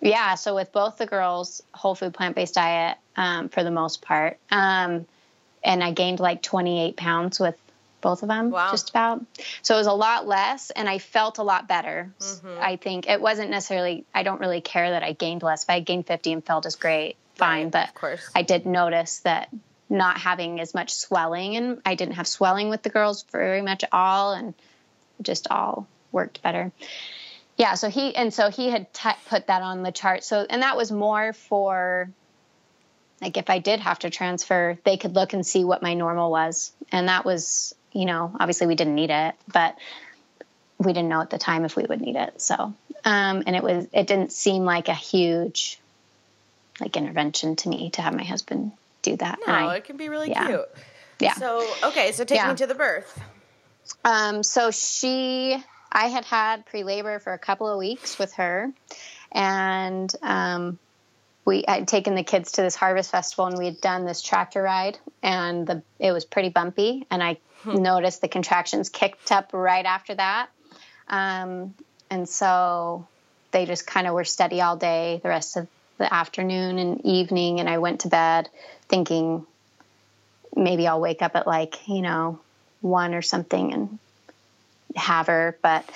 Yeah, 0.01 0.35
so 0.35 0.53
with 0.53 0.71
both 0.71 0.97
the 0.97 1.07
girls, 1.07 1.63
whole 1.73 1.95
food 1.95 2.13
plant 2.13 2.35
based 2.35 2.53
diet 2.53 2.97
um, 3.15 3.49
for 3.49 3.63
the 3.63 3.71
most 3.71 4.01
part. 4.01 4.37
Um, 4.51 5.07
and 5.65 5.83
I 5.83 5.91
gained 5.91 6.19
like 6.19 6.41
28 6.41 6.95
pounds 6.95 7.39
with 7.39 7.55
both 8.01 8.21
of 8.21 8.29
them, 8.29 8.51
wow. 8.51 8.69
just 8.69 8.91
about. 8.91 9.25
So 9.63 9.73
it 9.73 9.79
was 9.79 9.87
a 9.87 9.93
lot 9.93 10.27
less, 10.27 10.69
and 10.69 10.87
I 10.87 10.99
felt 10.99 11.39
a 11.39 11.43
lot 11.43 11.67
better. 11.67 12.13
Mm-hmm. 12.19 12.59
I 12.61 12.75
think 12.75 13.09
it 13.09 13.19
wasn't 13.19 13.49
necessarily. 13.49 14.05
I 14.13 14.23
don't 14.23 14.39
really 14.39 14.61
care 14.61 14.91
that 14.91 15.01
I 15.01 15.13
gained 15.13 15.41
less. 15.41 15.63
If 15.63 15.69
I 15.71 15.79
gained 15.79 16.05
50 16.05 16.33
and 16.33 16.45
felt 16.45 16.67
as 16.67 16.75
great, 16.75 17.15
fine. 17.33 17.71
Right, 17.71 17.89
but 17.99 18.19
I 18.35 18.43
did 18.43 18.67
notice 18.67 19.19
that 19.19 19.49
not 19.89 20.19
having 20.19 20.59
as 20.59 20.75
much 20.75 20.93
swelling, 20.93 21.55
and 21.57 21.81
I 21.83 21.95
didn't 21.95 22.15
have 22.15 22.27
swelling 22.27 22.69
with 22.69 22.83
the 22.83 22.89
girls 22.89 23.25
very 23.31 23.63
much 23.63 23.83
at 23.83 23.89
all, 23.91 24.33
and 24.33 24.53
just 25.21 25.47
all 25.49 25.87
worked 26.11 26.43
better. 26.43 26.71
Yeah, 27.57 27.73
so 27.73 27.89
he 27.89 28.15
and 28.15 28.31
so 28.31 28.51
he 28.51 28.69
had 28.69 28.93
t- 28.93 29.09
put 29.29 29.47
that 29.47 29.63
on 29.63 29.81
the 29.81 29.91
chart. 29.91 30.23
So 30.23 30.45
and 30.47 30.61
that 30.61 30.77
was 30.77 30.91
more 30.91 31.33
for 31.33 32.09
like 33.25 33.37
if 33.37 33.49
I 33.49 33.57
did 33.57 33.79
have 33.79 33.97
to 33.99 34.11
transfer, 34.11 34.77
they 34.83 34.97
could 34.97 35.15
look 35.15 35.33
and 35.33 35.43
see 35.43 35.63
what 35.63 35.81
my 35.81 35.95
normal 35.95 36.29
was. 36.29 36.71
And 36.91 37.09
that 37.09 37.25
was, 37.25 37.73
you 37.91 38.05
know, 38.05 38.31
obviously 38.39 38.67
we 38.67 38.75
didn't 38.75 38.93
need 38.93 39.09
it, 39.09 39.33
but 39.51 39.75
we 40.77 40.93
didn't 40.93 41.09
know 41.09 41.21
at 41.21 41.31
the 41.31 41.39
time 41.39 41.65
if 41.65 41.75
we 41.75 41.85
would 41.85 42.01
need 42.01 42.15
it. 42.17 42.39
So, 42.39 42.55
um, 43.03 43.43
and 43.47 43.55
it 43.55 43.63
was, 43.63 43.87
it 43.91 44.05
didn't 44.05 44.31
seem 44.31 44.63
like 44.63 44.89
a 44.89 44.93
huge 44.93 45.79
like 46.79 46.95
intervention 46.97 47.55
to 47.55 47.69
me 47.69 47.89
to 47.91 48.03
have 48.03 48.13
my 48.13 48.23
husband 48.23 48.73
do 49.01 49.15
that. 49.17 49.39
No, 49.47 49.53
I, 49.53 49.77
it 49.77 49.85
can 49.85 49.97
be 49.97 50.09
really 50.09 50.29
yeah. 50.29 50.45
cute. 50.45 50.69
Yeah. 51.19 51.33
So, 51.33 51.67
okay. 51.83 52.11
So 52.11 52.25
take 52.25 52.37
yeah. 52.37 52.49
me 52.49 52.55
to 52.57 52.67
the 52.67 52.75
birth. 52.75 53.19
Um, 54.03 54.43
so 54.43 54.69
she, 54.69 55.57
I 55.91 56.07
had 56.09 56.25
had 56.25 56.67
pre-labor 56.67 57.17
for 57.17 57.33
a 57.33 57.39
couple 57.39 57.67
of 57.67 57.79
weeks 57.79 58.19
with 58.19 58.33
her 58.33 58.71
and, 59.31 60.13
um, 60.21 60.77
we 61.45 61.63
had 61.67 61.87
taken 61.87 62.15
the 62.15 62.23
kids 62.23 62.53
to 62.53 62.61
this 62.63 62.75
harvest 62.75 63.11
festival 63.11 63.45
and 63.45 63.57
we 63.57 63.65
had 63.65 63.79
done 63.79 64.03
this 64.03 64.21
tractor 64.21 64.63
ride 64.63 64.97
and 65.21 65.67
the 65.67 65.83
it 65.99 66.11
was 66.11 66.25
pretty 66.25 66.49
bumpy 66.49 67.05
and 67.11 67.23
I 67.23 67.37
hmm. 67.61 67.81
noticed 67.81 68.21
the 68.21 68.27
contractions 68.27 68.89
kicked 68.89 69.31
up 69.31 69.51
right 69.53 69.85
after 69.85 70.15
that. 70.15 70.49
Um, 71.07 71.75
and 72.09 72.27
so 72.27 73.07
they 73.51 73.65
just 73.65 73.85
kind 73.85 74.07
of 74.07 74.15
were 74.15 74.25
steady 74.25 74.59
all 74.59 74.75
day 74.75 75.19
the 75.21 75.29
rest 75.29 75.55
of 75.55 75.67
the 75.97 76.11
afternoon 76.11 76.79
and 76.79 77.05
evening 77.05 77.59
and 77.59 77.69
I 77.69 77.77
went 77.77 78.01
to 78.01 78.09
bed 78.09 78.49
thinking 78.89 79.45
maybe 80.55 80.87
I'll 80.87 80.99
wake 80.99 81.21
up 81.21 81.35
at 81.35 81.45
like, 81.45 81.87
you 81.87 82.01
know, 82.01 82.39
one 82.81 83.13
or 83.13 83.21
something 83.21 83.71
and 83.73 83.99
have 84.95 85.27
her. 85.27 85.57
But 85.61 85.87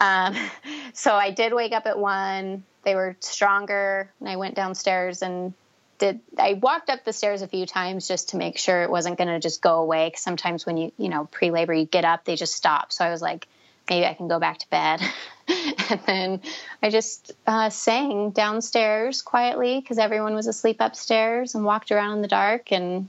um, 0.00 0.36
so 0.92 1.14
I 1.14 1.30
did 1.30 1.52
wake 1.52 1.72
up 1.72 1.86
at 1.86 1.98
one 1.98 2.62
they 2.84 2.94
were 2.94 3.16
stronger. 3.20 4.10
And 4.20 4.28
I 4.28 4.36
went 4.36 4.54
downstairs 4.54 5.22
and 5.22 5.54
did. 5.98 6.20
I 6.38 6.54
walked 6.54 6.90
up 6.90 7.04
the 7.04 7.12
stairs 7.12 7.42
a 7.42 7.48
few 7.48 7.66
times 7.66 8.08
just 8.08 8.30
to 8.30 8.36
make 8.36 8.58
sure 8.58 8.82
it 8.82 8.90
wasn't 8.90 9.18
going 9.18 9.28
to 9.28 9.40
just 9.40 9.62
go 9.62 9.80
away. 9.80 10.08
Because 10.08 10.22
sometimes 10.22 10.66
when 10.66 10.76
you 10.76 10.92
you 10.98 11.08
know 11.08 11.26
pre 11.30 11.50
labor 11.50 11.74
you 11.74 11.86
get 11.86 12.04
up, 12.04 12.24
they 12.24 12.36
just 12.36 12.54
stop. 12.54 12.92
So 12.92 13.04
I 13.04 13.10
was 13.10 13.22
like, 13.22 13.46
maybe 13.88 14.06
I 14.06 14.14
can 14.14 14.28
go 14.28 14.38
back 14.38 14.58
to 14.58 14.70
bed. 14.70 15.00
and 15.90 16.00
then 16.06 16.40
I 16.82 16.90
just 16.90 17.32
uh, 17.46 17.70
sang 17.70 18.30
downstairs 18.30 19.22
quietly 19.22 19.80
because 19.80 19.98
everyone 19.98 20.34
was 20.34 20.46
asleep 20.46 20.76
upstairs 20.80 21.54
and 21.54 21.64
walked 21.64 21.92
around 21.92 22.16
in 22.16 22.22
the 22.22 22.28
dark. 22.28 22.72
And 22.72 23.08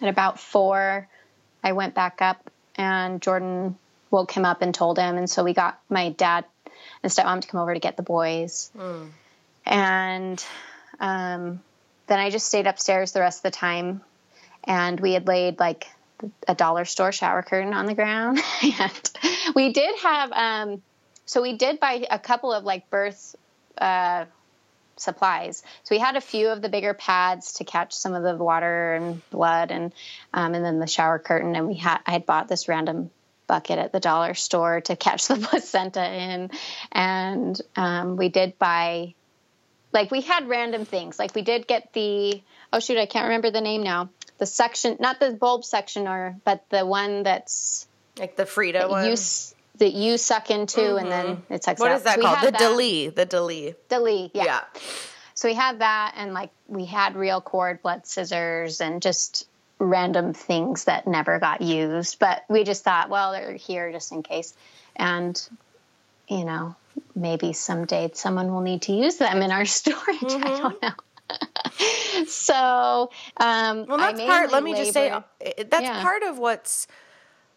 at 0.00 0.08
about 0.08 0.38
four, 0.38 1.08
I 1.62 1.72
went 1.72 1.94
back 1.94 2.22
up 2.22 2.50
and 2.76 3.20
Jordan 3.20 3.76
woke 4.10 4.32
him 4.32 4.44
up 4.44 4.62
and 4.62 4.74
told 4.74 4.98
him. 4.98 5.16
And 5.16 5.28
so 5.28 5.42
we 5.42 5.54
got 5.54 5.80
my 5.88 6.10
dad 6.10 6.44
and 7.02 7.12
stepmom 7.12 7.40
to 7.40 7.48
come 7.48 7.60
over 7.60 7.74
to 7.74 7.80
get 7.80 7.96
the 7.96 8.02
boys. 8.02 8.70
Mm. 8.76 9.10
And 9.66 10.44
um, 11.00 11.60
then 12.06 12.18
I 12.18 12.30
just 12.30 12.46
stayed 12.46 12.66
upstairs 12.66 13.12
the 13.12 13.20
rest 13.20 13.40
of 13.40 13.52
the 13.52 13.56
time. 13.56 14.02
And 14.64 15.00
we 15.00 15.12
had 15.12 15.26
laid 15.26 15.58
like 15.58 15.88
a 16.46 16.54
dollar 16.54 16.84
store 16.84 17.12
shower 17.12 17.42
curtain 17.42 17.74
on 17.74 17.86
the 17.86 17.94
ground. 17.94 18.38
and 18.62 19.10
we 19.54 19.72
did 19.72 19.98
have, 20.00 20.32
um, 20.32 20.82
so 21.26 21.42
we 21.42 21.56
did 21.56 21.80
buy 21.80 22.06
a 22.10 22.18
couple 22.18 22.52
of 22.52 22.64
like 22.64 22.90
birth 22.90 23.34
uh, 23.78 24.26
supplies. 24.96 25.62
So 25.84 25.94
we 25.94 25.98
had 25.98 26.16
a 26.16 26.20
few 26.20 26.48
of 26.48 26.62
the 26.62 26.68
bigger 26.68 26.94
pads 26.94 27.54
to 27.54 27.64
catch 27.64 27.92
some 27.92 28.14
of 28.14 28.22
the 28.22 28.36
water 28.36 28.94
and 28.94 29.28
blood, 29.30 29.70
and 29.70 29.92
um, 30.32 30.54
and 30.54 30.64
then 30.64 30.78
the 30.78 30.86
shower 30.86 31.18
curtain. 31.18 31.56
And 31.56 31.66
we 31.66 31.74
had 31.74 31.98
I 32.06 32.12
had 32.12 32.26
bought 32.26 32.48
this 32.48 32.68
random 32.68 33.10
bucket 33.52 33.78
at 33.78 33.92
the 33.92 34.00
dollar 34.00 34.32
store 34.32 34.80
to 34.80 34.96
catch 34.96 35.28
the 35.28 35.36
placenta 35.50 36.02
in, 36.02 36.50
and 36.90 37.60
um, 37.76 38.16
we 38.16 38.30
did 38.30 38.58
buy. 38.58 39.12
Like 39.92 40.10
we 40.10 40.22
had 40.22 40.48
random 40.48 40.86
things. 40.86 41.18
Like 41.18 41.34
we 41.34 41.42
did 41.42 41.66
get 41.66 41.92
the 41.92 42.42
oh 42.72 42.80
shoot 42.80 42.96
I 42.96 43.04
can't 43.04 43.24
remember 43.24 43.50
the 43.50 43.60
name 43.60 43.82
now. 43.82 44.08
The 44.38 44.46
section, 44.46 44.96
not 45.00 45.20
the 45.20 45.32
bulb 45.32 45.66
section, 45.66 46.08
or 46.08 46.34
but 46.46 46.64
the 46.70 46.86
one 46.86 47.24
that's 47.24 47.86
like 48.18 48.36
the 48.36 48.46
Frida 48.46 48.88
one. 48.88 49.10
You, 49.10 49.16
that 49.76 49.92
you 49.92 50.16
suck 50.16 50.50
into 50.50 50.80
mm-hmm. 50.80 50.98
and 50.98 51.12
then 51.12 51.26
mm-hmm. 51.26 51.52
it 51.52 51.64
sucks 51.64 51.78
what 51.78 51.90
out. 51.90 51.96
is 51.98 52.02
that 52.04 52.16
so 52.16 52.22
called 52.22 52.46
the 52.46 52.52
DeLee 52.52 53.14
the 53.14 53.26
DeLee 53.26 53.74
DeLee 53.88 54.30
yeah. 54.34 54.44
yeah 54.44 54.60
so 55.34 55.48
we 55.48 55.54
had 55.54 55.80
that 55.80 56.12
and 56.16 56.34
like 56.34 56.50
we 56.68 56.84
had 56.84 57.16
real 57.16 57.40
cord 57.40 57.82
blood 57.82 58.06
scissors 58.06 58.82
and 58.82 59.00
just 59.00 59.48
random 59.82 60.32
things 60.32 60.84
that 60.84 61.08
never 61.08 61.40
got 61.40 61.60
used 61.60 62.20
but 62.20 62.44
we 62.48 62.62
just 62.62 62.84
thought 62.84 63.10
well 63.10 63.32
they're 63.32 63.54
here 63.54 63.90
just 63.90 64.12
in 64.12 64.22
case 64.22 64.54
and 64.94 65.48
you 66.28 66.44
know 66.44 66.76
maybe 67.16 67.52
someday 67.52 68.08
someone 68.14 68.52
will 68.52 68.60
need 68.60 68.82
to 68.82 68.92
use 68.92 69.16
them 69.16 69.42
in 69.42 69.50
our 69.50 69.64
storage 69.66 70.18
mm-hmm. 70.20 70.44
i 70.44 70.58
don't 70.58 70.82
know 70.82 72.24
so 72.26 73.10
um 73.38 73.86
well 73.86 73.98
that's 73.98 74.20
part 74.20 74.52
let 74.52 74.62
me 74.62 74.72
labored, 74.72 74.84
just 74.84 74.94
say 74.94 75.64
that's 75.68 75.82
yeah. 75.82 76.00
part 76.00 76.22
of 76.22 76.38
what's 76.38 76.86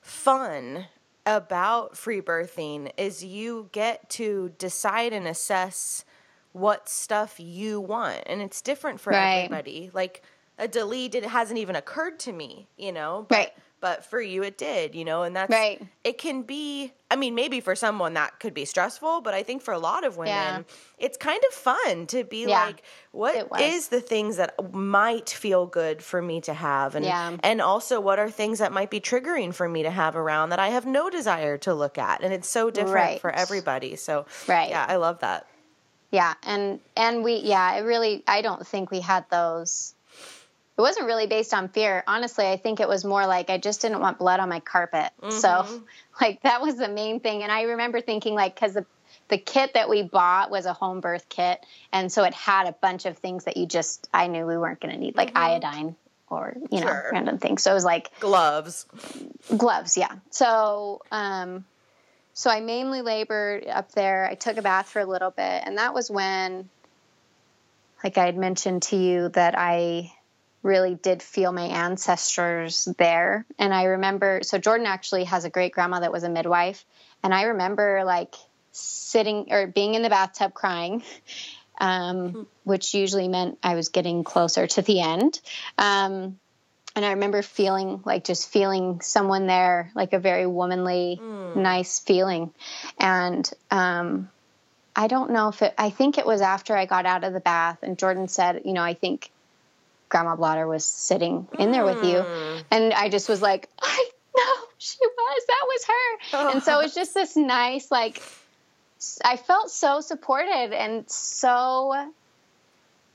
fun 0.01 0.85
about 1.27 1.95
free 1.95 2.21
birthing 2.21 2.91
is 2.97 3.23
you 3.23 3.69
get 3.71 4.09
to 4.09 4.51
decide 4.57 5.13
and 5.13 5.27
assess 5.27 6.05
what 6.53 6.87
stuff 6.87 7.39
you 7.39 7.81
want 7.81 8.23
and 8.25 8.41
it's 8.41 8.61
different 8.61 8.99
for 8.99 9.11
right. 9.11 9.43
everybody 9.43 9.91
like 9.93 10.23
a 10.57 10.67
delete 10.67 11.15
it 11.15 11.25
hasn't 11.25 11.59
even 11.59 11.75
occurred 11.75 12.19
to 12.19 12.31
me 12.31 12.67
you 12.77 12.91
know 12.91 13.25
but, 13.29 13.35
right 13.35 13.53
but 13.85 14.03
for 14.03 14.19
you 14.19 14.41
it 14.41 14.57
did, 14.57 14.95
you 14.95 15.05
know, 15.05 15.21
and 15.21 15.35
that's 15.35 15.51
right. 15.51 15.79
It 16.03 16.17
can 16.17 16.41
be. 16.41 16.91
I 17.11 17.15
mean, 17.15 17.35
maybe 17.35 17.59
for 17.59 17.75
someone 17.75 18.15
that 18.15 18.39
could 18.39 18.55
be 18.55 18.65
stressful, 18.65 19.21
but 19.21 19.35
I 19.35 19.43
think 19.43 19.61
for 19.61 19.75
a 19.75 19.77
lot 19.77 20.03
of 20.03 20.17
women, 20.17 20.33
yeah. 20.33 20.61
it's 20.97 21.17
kind 21.17 21.41
of 21.47 21.53
fun 21.53 22.07
to 22.07 22.23
be 22.23 22.47
yeah, 22.47 22.65
like, 22.65 22.83
what 23.11 23.61
is 23.61 23.89
the 23.89 24.01
things 24.01 24.37
that 24.37 24.73
might 24.73 25.29
feel 25.29 25.67
good 25.67 26.01
for 26.01 26.19
me 26.19 26.41
to 26.41 26.53
have, 26.55 26.95
and 26.95 27.05
yeah. 27.05 27.37
and 27.43 27.61
also 27.61 27.99
what 27.99 28.17
are 28.17 28.31
things 28.31 28.57
that 28.57 28.71
might 28.71 28.89
be 28.89 28.99
triggering 28.99 29.53
for 29.53 29.69
me 29.69 29.83
to 29.83 29.91
have 29.91 30.15
around 30.15 30.49
that 30.49 30.59
I 30.59 30.69
have 30.69 30.87
no 30.87 31.09
desire 31.11 31.59
to 31.59 31.73
look 31.75 31.99
at, 31.99 32.23
and 32.23 32.33
it's 32.33 32.49
so 32.49 32.71
different 32.71 32.95
right. 32.95 33.21
for 33.21 33.29
everybody. 33.29 33.97
So, 33.97 34.25
right, 34.47 34.69
yeah, 34.69 34.85
I 34.87 34.95
love 34.95 35.19
that. 35.19 35.45
Yeah, 36.11 36.33
and 36.43 36.79
and 36.97 37.23
we, 37.23 37.35
yeah, 37.35 37.75
it 37.75 37.81
really. 37.81 38.23
I 38.25 38.41
don't 38.41 38.65
think 38.65 38.89
we 38.89 39.01
had 39.01 39.29
those 39.29 39.94
it 40.77 40.81
wasn't 40.81 41.05
really 41.05 41.27
based 41.27 41.53
on 41.53 41.69
fear. 41.69 42.03
Honestly, 42.05 42.45
I 42.47 42.57
think 42.57 42.79
it 42.79 42.87
was 42.87 43.05
more 43.05 43.25
like 43.25 43.49
I 43.49 43.57
just 43.57 43.81
didn't 43.81 44.01
want 44.01 44.19
blood 44.19 44.39
on 44.39 44.49
my 44.49 44.59
carpet. 44.59 45.11
Mm-hmm. 45.21 45.31
So, 45.31 45.83
like 46.21 46.41
that 46.43 46.61
was 46.61 46.75
the 46.77 46.89
main 46.89 47.19
thing. 47.19 47.43
And 47.43 47.51
I 47.51 47.63
remember 47.63 48.01
thinking 48.01 48.35
like 48.35 48.59
cuz 48.59 48.73
the 48.73 48.85
the 49.27 49.37
kit 49.37 49.73
that 49.73 49.89
we 49.89 50.03
bought 50.03 50.51
was 50.51 50.65
a 50.65 50.73
home 50.73 50.99
birth 50.99 51.27
kit, 51.29 51.65
and 51.91 52.11
so 52.11 52.23
it 52.23 52.33
had 52.33 52.67
a 52.67 52.73
bunch 52.73 53.05
of 53.05 53.17
things 53.17 53.45
that 53.45 53.57
you 53.57 53.65
just 53.65 54.07
I 54.13 54.27
knew 54.27 54.45
we 54.45 54.57
weren't 54.57 54.79
going 54.79 54.93
to 54.93 54.99
need, 54.99 55.15
like 55.15 55.29
mm-hmm. 55.29 55.37
iodine 55.37 55.95
or 56.29 56.55
you 56.71 56.81
know 56.81 56.87
sure. 56.87 57.09
random 57.11 57.37
things. 57.37 57.63
So 57.63 57.71
it 57.71 57.73
was 57.73 57.85
like 57.85 58.11
gloves, 58.19 58.85
gloves, 59.57 59.97
yeah. 59.97 60.13
So 60.29 61.01
um, 61.11 61.65
so 62.33 62.49
I 62.49 62.59
mainly 62.59 63.01
labored 63.01 63.65
up 63.67 63.93
there. 63.93 64.27
I 64.29 64.35
took 64.35 64.57
a 64.57 64.61
bath 64.61 64.89
for 64.89 64.99
a 64.99 65.05
little 65.05 65.31
bit, 65.31 65.63
and 65.65 65.77
that 65.77 65.93
was 65.93 66.11
when, 66.11 66.69
like 68.03 68.17
I 68.17 68.25
had 68.25 68.37
mentioned 68.37 68.83
to 68.83 68.97
you, 68.97 69.29
that 69.29 69.57
I 69.57 70.11
really 70.65 70.95
did 70.95 71.21
feel 71.21 71.51
my 71.51 71.65
ancestors 71.65 72.85
there. 72.97 73.45
And 73.59 73.73
I 73.73 73.83
remember, 73.83 74.39
so 74.41 74.57
Jordan 74.57 74.87
actually 74.87 75.25
has 75.25 75.45
a 75.45 75.49
great 75.49 75.71
grandma 75.71 75.99
that 75.99 76.11
was 76.11 76.23
a 76.23 76.29
midwife. 76.29 76.83
And 77.23 77.33
I 77.33 77.43
remember 77.43 78.03
like 78.03 78.33
sitting 78.71 79.47
or 79.51 79.67
being 79.67 79.93
in 79.93 80.01
the 80.01 80.09
bathtub 80.09 80.53
crying, 80.53 81.03
um, 81.79 82.29
hmm. 82.29 82.41
which 82.63 82.95
usually 82.95 83.27
meant 83.27 83.59
I 83.61 83.75
was 83.75 83.89
getting 83.89 84.23
closer 84.23 84.65
to 84.65 84.81
the 84.81 85.01
end. 85.01 85.39
Um, 85.77 86.39
and 86.95 87.05
I 87.05 87.11
remember 87.11 87.41
feeling 87.41 88.01
like 88.03 88.23
just 88.23 88.49
feeling 88.49 89.01
someone 89.01 89.47
there, 89.47 89.91
like 89.95 90.13
a 90.13 90.19
very 90.19 90.47
womanly, 90.47 91.19
mm. 91.21 91.55
nice 91.57 91.99
feeling. 91.99 92.53
And 92.97 93.49
um, 93.69 94.29
I 94.95 95.07
don't 95.07 95.31
know 95.31 95.49
if 95.49 95.61
it, 95.61 95.73
I 95.77 95.89
think 95.89 96.17
it 96.17 96.25
was 96.25 96.39
after 96.39 96.75
I 96.75 96.85
got 96.85 97.05
out 97.05 97.25
of 97.25 97.33
the 97.33 97.41
bath, 97.41 97.79
and 97.81 97.99
Jordan 97.99 98.29
said, 98.29 98.61
you 98.63 98.71
know, 98.71 98.81
I 98.81 98.93
think 98.93 99.29
Grandma 100.09 100.35
Blotter 100.35 100.67
was 100.67 100.85
sitting 100.85 101.47
in 101.57 101.71
there 101.71 101.85
with 101.85 102.03
you. 102.03 102.21
Hmm. 102.21 102.57
And 102.71 102.93
I 102.93 103.09
just 103.09 103.29
was 103.29 103.41
like, 103.41 103.69
I 103.81 104.09
know 104.35 104.67
she 104.77 104.97
was. 105.01 105.43
That 105.47 105.65
was 105.67 105.85
her. 105.85 106.37
Oh. 106.37 106.51
And 106.51 106.63
so 106.63 106.79
it's 106.81 106.95
just 106.95 107.13
this 107.13 107.35
nice, 107.35 107.91
like, 107.91 108.21
I 109.23 109.37
felt 109.37 109.71
so 109.71 110.01
supported 110.01 110.73
and 110.73 111.09
so, 111.09 112.11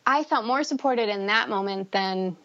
I 0.07 0.24
felt 0.24 0.44
more 0.44 0.64
supported 0.64 1.09
in 1.09 1.26
that 1.26 1.48
moment 1.48 1.92
than 1.92 2.37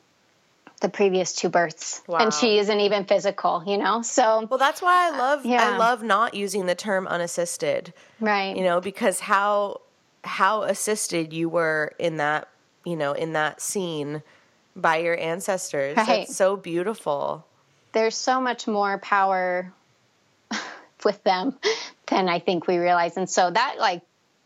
the 0.82 0.90
previous 0.90 1.34
two 1.34 1.50
births 1.50 2.02
wow. 2.06 2.18
and 2.20 2.34
she 2.34 2.60
isn't 2.60 2.80
even 2.82 3.06
physical 3.06 3.64
you 3.66 3.78
know 3.78 4.02
so 4.02 4.46
well 4.50 4.58
that's 4.58 4.82
why 4.82 5.10
i 5.10 5.18
love 5.18 5.46
yeah. 5.46 5.74
i 5.74 5.78
love 5.78 6.04
not 6.04 6.34
using 6.34 6.66
the 6.66 6.76
term 6.76 7.08
unassisted 7.08 7.94
right 8.20 8.58
you 8.58 8.64
know 8.64 8.82
because 8.82 9.22
how 9.22 9.80
how 10.26 10.64
assisted 10.64 11.32
you 11.32 11.48
were 11.48 11.94
in 11.98 12.18
that 12.18 12.50
you 12.84 12.96
know 12.96 13.14
in 13.14 13.34
that 13.34 13.62
scene 13.62 14.22
by 14.76 14.98
your 14.98 15.18
ancestors. 15.18 15.96
Right. 15.96 16.06
That's 16.06 16.36
so 16.36 16.58
beautiful. 16.58 17.46
There's 17.94 18.16
so 18.16 18.42
much 18.42 18.68
more 18.68 18.98
power 18.98 19.72
with 21.06 21.24
them 21.24 21.58
than 22.08 22.28
I 22.28 22.40
think 22.40 22.68
we 22.68 22.78
realize. 22.78 23.18
And 23.18 23.30
so 23.30 23.50
that 23.50 23.76
like 23.80 24.02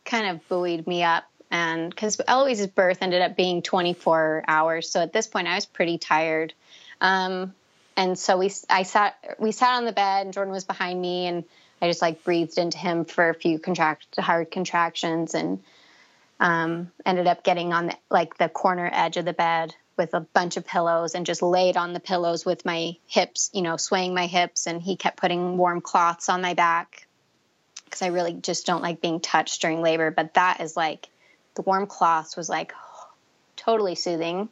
kind 0.06 0.28
of 0.28 0.48
buoyed 0.48 0.86
me 0.86 1.04
up. 1.04 1.24
And 1.52 1.90
because 1.90 2.22
Eloise's 2.28 2.68
birth 2.68 3.00
ended 3.02 3.24
up 3.24 3.36
being 3.36 3.64
24 3.64 4.44
hours. 4.48 4.90
So 4.90 5.02
at 5.02 5.14
this 5.14 5.26
point 5.26 5.48
I 5.48 5.56
was 5.56 5.66
pretty 5.66 5.98
tired. 5.98 6.54
Um, 7.02 7.56
and 7.98 8.18
so 8.18 8.38
we, 8.38 8.52
I 8.70 8.84
sat, 8.84 9.16
we 9.40 9.52
sat 9.52 9.78
on 9.78 9.86
the 9.86 9.92
bed 9.92 10.28
and 10.28 10.34
Jordan 10.34 10.54
was 10.54 10.64
behind 10.64 11.02
me 11.02 11.26
and 11.26 11.44
I 11.82 11.88
just 11.88 12.02
like 12.02 12.24
breathed 12.24 12.58
into 12.58 12.78
him 12.78 13.06
for 13.06 13.30
a 13.30 13.34
few 13.34 13.58
contract, 13.58 14.20
hard 14.20 14.52
contractions 14.52 15.34
and, 15.34 15.64
um, 16.40 16.92
ended 17.06 17.28
up 17.28 17.44
getting 17.44 17.74
on 17.74 17.88
the, 17.88 17.98
like 18.10 18.38
the 18.38 18.48
corner 18.48 18.90
edge 18.94 19.18
of 19.18 19.26
the 19.26 19.34
bed 19.34 19.76
with 20.00 20.16
a 20.16 20.22
bunch 20.22 20.58
of 20.58 20.66
pillows 20.66 21.14
and 21.14 21.28
just 21.28 21.44
laid 21.44 21.78
on 21.78 21.94
the 21.94 22.00
pillows 22.00 22.46
with 22.46 22.66
my 22.66 22.96
hips, 23.06 23.52
you 23.54 23.62
know, 23.62 23.78
swaying 23.78 24.16
my 24.16 24.26
hips. 24.26 24.66
And 24.66 24.82
he 24.82 24.96
kept 24.96 25.18
putting 25.18 25.58
warm 25.58 25.82
cloths 25.82 26.30
on 26.30 26.42
my 26.42 26.56
back 26.56 27.06
because 27.86 28.02
I 28.02 28.08
really 28.08 28.34
just 28.34 28.66
don't 28.66 28.82
like 28.82 29.02
being 29.02 29.20
touched 29.20 29.62
during 29.62 29.82
labor. 29.82 30.10
But 30.10 30.34
that 30.36 30.62
is 30.62 30.76
like 30.76 31.10
the 31.54 31.62
warm 31.62 31.86
cloths 31.86 32.36
was 32.36 32.50
like 32.50 32.74
totally 33.58 33.96
soothing. 33.96 34.50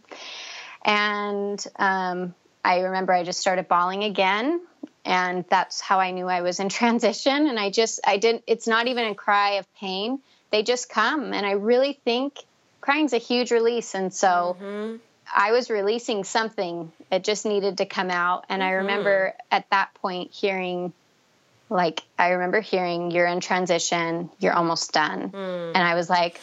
And 0.83 1.65
um, 1.77 2.35
I 2.63 2.81
remember 2.81 3.13
I 3.13 3.23
just 3.23 3.39
started 3.39 3.67
bawling 3.67 4.03
again. 4.03 4.61
And 5.05 5.45
that's 5.49 5.79
how 5.79 6.01
I 6.01 6.11
knew 6.11 6.27
I 6.27 6.41
was 6.41 6.59
in 6.59 6.69
transition. 6.81 7.47
And 7.47 7.57
I 7.57 7.71
just, 7.71 8.01
I 8.05 8.17
didn't, 8.17 8.43
it's 8.45 8.67
not 8.67 8.87
even 8.87 9.05
a 9.05 9.15
cry 9.15 9.53
of 9.53 9.73
pain. 9.75 10.19
They 10.51 10.63
just 10.63 10.89
come. 10.89 11.33
And 11.33 11.45
I 11.45 11.51
really 11.51 11.99
think 12.03 12.43
crying's 12.81 13.13
a 13.13 13.17
huge 13.17 13.51
release. 13.51 13.95
And 13.95 14.13
so, 14.13 14.57
mm-hmm. 14.61 14.97
I 15.35 15.51
was 15.51 15.69
releasing 15.69 16.23
something 16.23 16.91
that 17.09 17.23
just 17.23 17.45
needed 17.45 17.79
to 17.79 17.85
come 17.85 18.09
out. 18.09 18.45
And 18.49 18.61
mm-hmm. 18.61 18.69
I 18.69 18.73
remember 18.75 19.33
at 19.51 19.69
that 19.71 19.93
point 19.95 20.31
hearing, 20.31 20.93
like, 21.69 22.03
I 22.17 22.29
remember 22.29 22.61
hearing, 22.61 23.11
you're 23.11 23.27
in 23.27 23.39
transition, 23.39 24.29
you're 24.39 24.53
almost 24.53 24.93
done. 24.93 25.31
Mm. 25.31 25.71
And 25.75 25.77
I 25.77 25.95
was 25.95 26.09
like, 26.09 26.39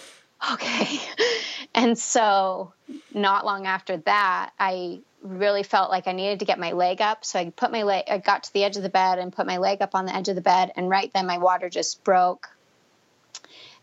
okay. 0.53 1.01
and 1.75 1.99
so, 1.99 2.73
not 3.13 3.47
long 3.47 3.67
after 3.67 3.97
that, 3.99 4.51
I 4.59 5.01
really 5.23 5.63
felt 5.63 5.91
like 5.91 6.07
I 6.07 6.13
needed 6.13 6.41
to 6.41 6.45
get 6.45 6.59
my 6.59 6.73
leg 6.73 7.01
up. 7.01 7.25
So 7.25 7.39
I 7.39 7.51
put 7.51 7.73
my 7.73 7.83
leg, 7.85 8.05
I 8.11 8.19
got 8.19 8.45
to 8.45 8.53
the 8.53 8.65
edge 8.65 8.77
of 8.77 8.83
the 8.83 8.91
bed 8.91 9.19
and 9.19 9.33
put 9.33 9.47
my 9.47 9.57
leg 9.57 9.81
up 9.81 9.95
on 9.95 10.05
the 10.05 10.15
edge 10.15 10.29
of 10.29 10.35
the 10.35 10.43
bed. 10.43 10.73
And 10.77 10.91
right 10.91 11.11
then, 11.15 11.27
my 11.27 11.39
water 11.39 11.71
just 11.71 12.05
broke. 12.05 12.51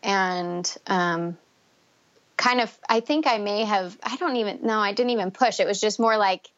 And, 0.04 0.72
um, 0.88 1.38
kind 2.42 2.60
of 2.60 2.76
I 2.90 3.02
think 3.02 3.28
I 3.28 3.38
may 3.38 3.66
have 3.66 3.96
I 4.02 4.16
don't 4.16 4.36
even 4.38 4.60
no 4.64 4.80
I 4.80 4.94
didn't 4.94 5.12
even 5.12 5.30
push. 5.30 5.60
It 5.60 5.68
was 5.68 5.80
just 5.80 6.00
more 6.00 6.18
like 6.18 6.50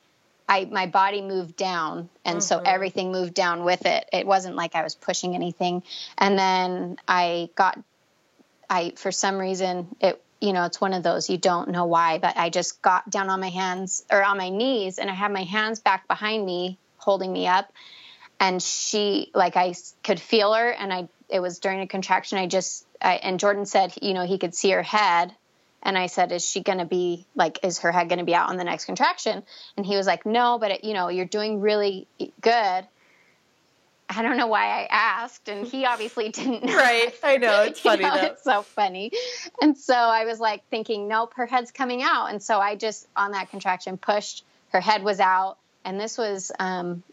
I 0.48 0.64
my 0.64 0.88
body 0.88 1.22
moved 1.22 1.58
down 1.58 2.10
and 2.24 2.38
mm-hmm. 2.38 2.42
so 2.42 2.60
everything 2.60 3.12
moved 3.12 3.34
down 3.34 3.66
with 3.66 3.86
it. 3.86 4.08
It 4.14 4.26
wasn't 4.26 4.56
like 4.56 4.76
I 4.76 4.84
was 4.84 4.96
pushing 4.96 5.36
anything. 5.36 5.84
And 6.18 6.40
then 6.40 6.98
I 7.06 7.50
got 7.56 7.78
I 8.70 8.94
for 8.96 9.12
some 9.12 9.38
reason 9.38 9.94
it 10.00 10.24
you 10.40 10.54
know 10.54 10.64
it's 10.64 10.80
one 10.80 10.94
of 10.94 11.04
those 11.04 11.30
you 11.30 11.38
don't 11.38 11.70
know 11.70 11.86
why 11.86 12.18
but 12.18 12.38
I 12.38 12.50
just 12.50 12.82
got 12.82 13.10
down 13.10 13.30
on 13.30 13.42
my 13.42 13.50
hands 13.50 14.06
or 14.10 14.24
on 14.24 14.38
my 14.38 14.50
knees 14.50 15.00
and 15.00 15.10
I 15.10 15.14
had 15.14 15.34
my 15.34 15.44
hands 15.44 15.82
back 15.82 16.08
behind 16.08 16.46
me 16.46 16.78
holding 16.96 17.32
me 17.32 17.46
up. 17.48 17.70
And 18.40 18.64
she 18.64 19.32
like 19.36 19.58
I 19.58 19.76
could 20.02 20.22
feel 20.22 20.54
her 20.54 20.70
and 20.70 20.94
I 20.94 21.10
it 21.28 21.42
was 21.42 21.60
during 21.60 21.82
a 21.82 21.88
contraction. 21.88 22.38
I 22.38 22.48
just 22.48 22.86
I, 23.02 23.16
and 23.16 23.38
Jordan 23.38 23.66
said 23.66 23.94
you 24.02 24.14
know 24.14 24.26
he 24.26 24.38
could 24.38 24.56
see 24.56 24.72
her 24.72 24.82
head 24.82 25.36
And 25.84 25.98
I 25.98 26.08
said, 26.08 26.32
Is 26.32 26.48
she 26.48 26.62
going 26.62 26.80
to 26.80 26.86
be 26.86 27.26
like, 27.36 27.60
is 27.64 27.80
her 27.80 27.92
head 27.92 28.10
going 28.10 28.20
to 28.20 28.26
be 28.26 28.34
out 28.34 28.50
on 28.50 28.58
the 28.58 28.64
next 28.64 28.86
contraction? 28.86 29.44
And 29.78 29.86
he 29.86 29.96
was 29.96 30.08
like, 30.08 30.26
No, 30.26 30.58
but 30.58 30.72
it, 30.72 30.84
you 30.84 30.94
know, 30.94 31.10
you're 31.10 31.26
doing 31.26 31.60
really 31.62 32.08
good. 32.42 32.88
I 34.10 34.22
don't 34.22 34.38
know 34.38 34.48
why 34.48 34.66
I 34.66 34.88
asked, 34.92 35.50
and 35.50 35.66
he 35.66 35.86
obviously 35.86 36.30
didn't 36.30 36.64
know. 36.64 36.76
Right. 36.76 37.14
I 37.24 37.38
know. 37.38 37.64
It's 37.68 37.80
funny 37.80 38.04
know. 38.04 38.16
It's 38.16 38.44
so 38.44 38.62
funny. 38.62 39.12
And 39.62 39.78
so 39.78 39.94
I 39.94 40.26
was 40.26 40.40
like 40.40 40.64
thinking, 40.70 41.08
Nope, 41.08 41.34
her 41.36 41.46
head's 41.46 41.72
coming 41.72 42.02
out. 42.02 42.28
And 42.28 42.42
so 42.42 42.60
I 42.60 42.76
just, 42.76 43.08
on 43.16 43.32
that 43.32 43.50
contraction, 43.50 43.98
pushed. 43.98 44.46
Her 44.70 44.82
head 44.82 45.04
was 45.04 45.20
out. 45.20 45.58
And 45.86 46.00
this 46.00 46.18
was 46.18 46.52
um, 46.60 47.04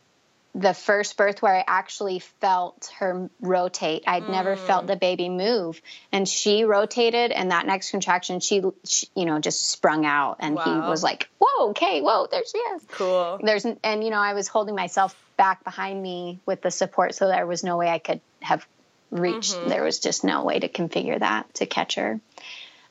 the 0.55 0.74
first 0.74 1.16
birth 1.16 1.42
where 1.42 1.55
I 1.55 1.64
actually 1.66 2.18
felt 2.18 2.92
her 2.98 3.30
rotate. 3.40 4.05
I'd 4.07 4.24
mm. 4.24 4.30
never 4.30 4.57
felt 4.57 4.86
the 4.86 4.96
baby 4.96 5.28
move, 5.28 5.80
and 6.11 6.28
she 6.28 6.64
rotated. 6.64 7.30
And 7.30 7.53
that 7.53 7.66
next 7.66 7.90
contraction, 7.90 8.40
she, 8.40 8.62
she 8.84 9.07
you 9.14 9.26
know, 9.26 9.38
just 9.38 9.68
sprung 9.68 10.05
out, 10.05 10.36
and 10.40 10.57
wow. 10.57 10.64
he 10.64 10.70
was 10.88 11.03
like, 11.03 11.28
"Whoa, 11.38 11.70
okay, 11.70 12.01
whoa, 12.01 12.26
there 12.30 12.42
she 12.44 12.59
is." 12.59 12.82
Cool. 12.90 13.40
There's 13.42 13.64
and 13.64 14.05
you 14.05 14.11
know, 14.11 14.18
I 14.18 14.34
was 14.34 14.48
holding 14.48 14.74
myself 14.74 15.16
back 15.36 15.62
behind 15.62 16.03
me 16.03 16.40
with 16.46 16.62
the 16.62 16.70
support, 16.70 17.14
so 17.14 17.28
there 17.28 17.46
was 17.46 17.62
no 17.62 17.76
way 17.76 17.88
I 17.88 17.98
could 17.98 18.20
have 18.42 18.66
reached. 19.11 19.55
Mm-hmm. 19.55 19.68
There 19.68 19.84
was 19.84 20.01
just 20.01 20.24
no 20.24 20.44
way 20.44 20.59
to 20.59 20.68
configure 20.68 21.18
that 21.18 21.53
to 21.55 21.66
catch 21.66 21.94
her. 21.94 22.20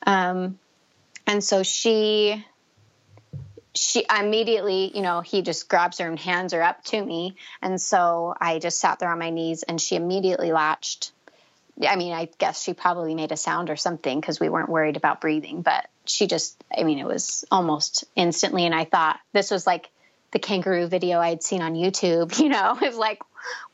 Um, 0.05 0.57
and 1.27 1.43
so 1.43 1.63
she 1.63 2.43
she 3.75 4.05
immediately, 4.17 4.91
you 4.95 5.01
know, 5.01 5.21
he 5.21 5.41
just 5.41 5.69
grabs 5.69 5.99
her 5.99 6.07
and 6.07 6.19
hands 6.19 6.53
her 6.53 6.61
up 6.61 6.83
to 6.85 7.03
me. 7.03 7.35
And 7.61 7.79
so 7.79 8.33
I 8.39 8.59
just 8.59 8.79
sat 8.79 8.99
there 8.99 9.11
on 9.11 9.19
my 9.19 9.29
knees 9.29 9.63
and 9.63 9.79
she 9.79 9.95
immediately 9.95 10.51
latched. 10.51 11.11
I 11.87 11.95
mean, 11.95 12.11
I 12.11 12.29
guess 12.37 12.61
she 12.61 12.73
probably 12.73 13.15
made 13.15 13.31
a 13.31 13.37
sound 13.37 13.69
or 13.69 13.75
something 13.75 14.19
because 14.19 14.39
we 14.39 14.49
weren't 14.49 14.69
worried 14.69 14.97
about 14.97 15.21
breathing, 15.21 15.61
but 15.61 15.87
she 16.05 16.27
just, 16.27 16.61
I 16.75 16.83
mean, 16.83 16.99
it 16.99 17.05
was 17.05 17.45
almost 17.51 18.05
instantly. 18.15 18.65
And 18.65 18.75
I 18.75 18.85
thought 18.85 19.19
this 19.33 19.51
was 19.51 19.65
like 19.65 19.89
the 20.31 20.39
kangaroo 20.39 20.87
video 20.87 21.19
I'd 21.19 21.43
seen 21.43 21.61
on 21.61 21.75
YouTube, 21.75 22.37
you 22.39 22.49
know, 22.49 22.77
it 22.81 22.85
was 22.85 22.97
like, 22.97 23.21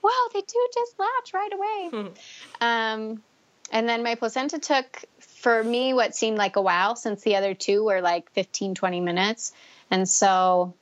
wow, 0.03 0.27
they 0.33 0.41
do 0.41 0.67
just 0.73 0.99
latch 0.99 1.33
right 1.33 1.53
away. 1.53 1.89
Hmm. 1.89 2.63
Um, 2.65 3.23
and 3.71 3.89
then 3.89 4.03
my 4.03 4.15
placenta 4.15 4.59
took 4.59 5.03
for 5.19 5.63
me 5.63 5.93
what 5.93 6.15
seemed 6.15 6.37
like 6.37 6.55
a 6.55 6.61
while 6.61 6.95
since 6.95 7.21
the 7.21 7.35
other 7.35 7.53
two 7.53 7.83
were 7.83 8.01
like 8.01 8.31
15, 8.31 8.75
20 8.75 9.01
minutes. 9.01 9.53
And 9.91 10.07
so 10.07 10.73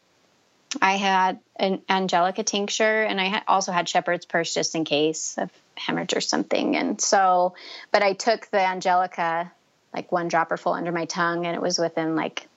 I 0.81 0.97
had 0.97 1.39
an 1.55 1.81
Angelica 1.89 2.43
tincture 2.43 3.03
and 3.03 3.19
I 3.19 3.43
also 3.47 3.71
had 3.71 3.87
shepherd's 3.87 4.25
purse 4.25 4.53
just 4.53 4.75
in 4.75 4.85
case 4.85 5.37
of 5.37 5.51
hemorrhage 5.75 6.15
or 6.15 6.21
something. 6.21 6.75
And 6.75 6.99
so, 6.99 7.55
but 7.91 8.03
I 8.03 8.13
took 8.13 8.47
the 8.47 8.59
Angelica 8.59 9.51
like 9.93 10.11
one 10.11 10.27
dropper 10.27 10.57
full 10.57 10.73
under 10.73 10.91
my 10.91 11.05
tongue 11.05 11.45
and 11.45 11.55
it 11.55 11.61
was 11.61 11.77
within 11.77 12.15
like 12.15 12.47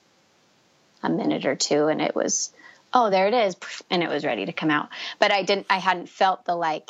a 1.03 1.09
minute 1.09 1.45
or 1.45 1.55
two 1.55 1.87
and 1.87 2.01
it 2.01 2.15
was, 2.15 2.51
oh, 2.93 3.09
there 3.09 3.27
it 3.27 3.33
is. 3.33 3.55
And 3.89 4.01
it 4.01 4.09
was 4.09 4.25
ready 4.25 4.45
to 4.45 4.53
come 4.53 4.71
out. 4.71 4.89
But 5.19 5.31
I 5.31 5.43
didn't, 5.43 5.67
I 5.69 5.77
hadn't 5.77 6.09
felt 6.09 6.45
the 6.45 6.55
like 6.55 6.89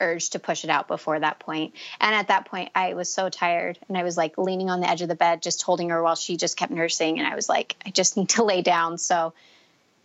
urge 0.00 0.30
to 0.30 0.38
push 0.38 0.64
it 0.64 0.70
out 0.70 0.88
before 0.88 1.20
that 1.20 1.38
point. 1.38 1.74
And 2.00 2.14
at 2.14 2.28
that 2.28 2.46
point, 2.46 2.70
I 2.74 2.94
was 2.94 3.12
so 3.12 3.28
tired 3.28 3.78
and 3.88 3.96
I 3.96 4.02
was 4.02 4.16
like 4.16 4.36
leaning 4.36 4.70
on 4.70 4.80
the 4.80 4.90
edge 4.90 5.02
of 5.02 5.08
the 5.08 5.14
bed, 5.14 5.42
just 5.42 5.62
holding 5.62 5.90
her 5.90 6.02
while 6.02 6.16
she 6.16 6.36
just 6.36 6.56
kept 6.56 6.72
nursing. 6.72 7.18
And 7.18 7.28
I 7.28 7.34
was 7.34 7.48
like, 7.48 7.76
I 7.86 7.90
just 7.90 8.16
need 8.16 8.30
to 8.30 8.44
lay 8.44 8.62
down. 8.62 8.98
So 8.98 9.32